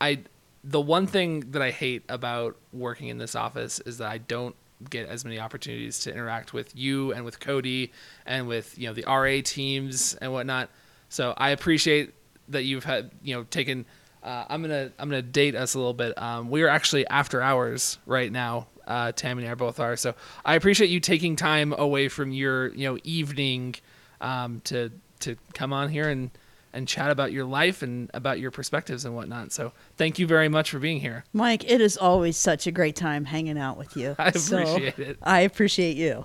I, 0.00 0.18
the 0.62 0.80
one 0.80 1.06
thing 1.06 1.50
that 1.52 1.62
I 1.62 1.70
hate 1.70 2.04
about 2.08 2.56
working 2.72 3.08
in 3.08 3.18
this 3.18 3.34
office 3.34 3.80
is 3.80 3.98
that 3.98 4.10
I 4.10 4.18
don't 4.18 4.54
get 4.90 5.08
as 5.08 5.24
many 5.24 5.38
opportunities 5.38 6.00
to 6.00 6.12
interact 6.12 6.52
with 6.52 6.74
you 6.76 7.12
and 7.12 7.24
with 7.24 7.40
Cody 7.40 7.92
and 8.26 8.48
with 8.48 8.76
you 8.78 8.88
know 8.88 8.94
the 8.94 9.04
RA 9.06 9.40
teams 9.44 10.14
and 10.14 10.32
whatnot. 10.32 10.70
So 11.08 11.34
I 11.36 11.50
appreciate 11.50 12.14
that 12.48 12.64
you've 12.64 12.84
had 12.84 13.10
you 13.22 13.34
know 13.34 13.44
taken. 13.44 13.86
Uh, 14.22 14.44
I'm 14.48 14.62
gonna 14.62 14.90
I'm 14.98 15.08
gonna 15.08 15.22
date 15.22 15.54
us 15.54 15.74
a 15.74 15.78
little 15.78 15.94
bit. 15.94 16.16
Um, 16.20 16.50
we 16.50 16.62
are 16.62 16.68
actually 16.68 17.06
after 17.06 17.40
hours 17.40 17.98
right 18.06 18.30
now. 18.30 18.68
Uh, 18.86 19.12
Tammy 19.12 19.44
and 19.44 19.50
I 19.50 19.54
both 19.54 19.80
are. 19.80 19.96
So 19.96 20.14
I 20.44 20.56
appreciate 20.56 20.90
you 20.90 21.00
taking 21.00 21.36
time 21.36 21.74
away 21.76 22.08
from 22.08 22.32
your 22.32 22.68
you 22.74 22.88
know 22.88 22.98
evening 23.04 23.76
um, 24.20 24.60
to 24.64 24.90
to 25.20 25.36
come 25.54 25.72
on 25.72 25.88
here 25.88 26.08
and 26.08 26.30
and 26.74 26.86
chat 26.86 27.10
about 27.10 27.32
your 27.32 27.44
life 27.44 27.82
and 27.82 28.10
about 28.12 28.38
your 28.40 28.50
perspectives 28.50 29.04
and 29.04 29.14
whatnot. 29.14 29.52
So 29.52 29.72
thank 29.96 30.18
you 30.18 30.26
very 30.26 30.48
much 30.48 30.70
for 30.70 30.78
being 30.78 31.00
here. 31.00 31.24
Mike, 31.32 31.64
it 31.70 31.80
is 31.80 31.96
always 31.96 32.36
such 32.36 32.66
a 32.66 32.72
great 32.72 32.96
time 32.96 33.24
hanging 33.24 33.56
out 33.58 33.78
with 33.78 33.96
you. 33.96 34.16
I 34.18 34.32
So, 34.32 34.58
appreciate 34.58 34.98
it. 34.98 35.18
I 35.22 35.40
appreciate 35.40 35.96
you. 35.96 36.24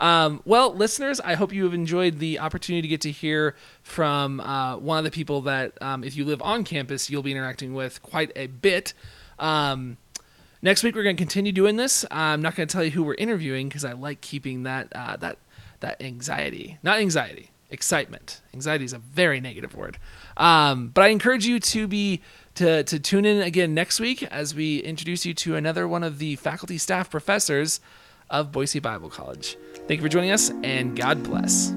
Um, 0.00 0.40
well, 0.44 0.74
listeners, 0.74 1.20
I 1.20 1.34
hope 1.34 1.52
you 1.52 1.64
have 1.64 1.74
enjoyed 1.74 2.18
the 2.18 2.38
opportunity 2.38 2.82
to 2.82 2.88
get 2.88 3.02
to 3.02 3.10
hear 3.10 3.54
from 3.82 4.40
uh, 4.40 4.76
one 4.78 4.98
of 4.98 5.04
the 5.04 5.10
people 5.10 5.42
that, 5.42 5.80
um, 5.82 6.02
if 6.02 6.16
you 6.16 6.24
live 6.24 6.40
on 6.42 6.64
campus, 6.64 7.10
you'll 7.10 7.22
be 7.22 7.32
interacting 7.32 7.74
with 7.74 8.02
quite 8.02 8.32
a 8.34 8.46
bit. 8.46 8.94
Um, 9.38 9.98
next 10.62 10.82
week, 10.82 10.94
we're 10.94 11.02
going 11.02 11.16
to 11.16 11.20
continue 11.20 11.52
doing 11.52 11.76
this. 11.76 12.06
I'm 12.10 12.40
not 12.40 12.54
going 12.56 12.66
to 12.66 12.72
tell 12.72 12.82
you 12.82 12.90
who 12.90 13.02
we're 13.02 13.14
interviewing 13.14 13.68
because 13.68 13.84
I 13.84 13.92
like 13.92 14.20
keeping 14.22 14.62
that 14.62 14.88
uh, 14.94 15.16
that 15.18 15.38
that 15.80 16.02
anxiety, 16.02 16.78
not 16.82 16.98
anxiety, 16.98 17.49
excitement. 17.70 18.40
Anxiety 18.52 18.84
is 18.84 18.92
a 18.92 18.98
very 18.98 19.40
negative 19.40 19.74
word. 19.74 19.98
Um, 20.36 20.88
but 20.88 21.04
I 21.04 21.08
encourage 21.08 21.46
you 21.46 21.60
to 21.60 21.86
be 21.86 22.22
to 22.56 22.84
to 22.84 22.98
tune 22.98 23.24
in 23.24 23.42
again 23.42 23.74
next 23.74 24.00
week 24.00 24.22
as 24.24 24.54
we 24.54 24.78
introduce 24.78 25.24
you 25.24 25.34
to 25.34 25.56
another 25.56 25.86
one 25.86 26.02
of 26.02 26.18
the 26.18 26.36
faculty, 26.36 26.78
staff, 26.78 27.10
professors 27.10 27.80
of 28.28 28.52
Boise 28.52 28.80
Bible 28.80 29.10
College. 29.10 29.56
Thank 29.86 30.00
you 30.00 30.02
for 30.02 30.08
joining 30.08 30.30
us, 30.30 30.50
and 30.62 30.96
God 30.96 31.22
bless. 31.22 31.74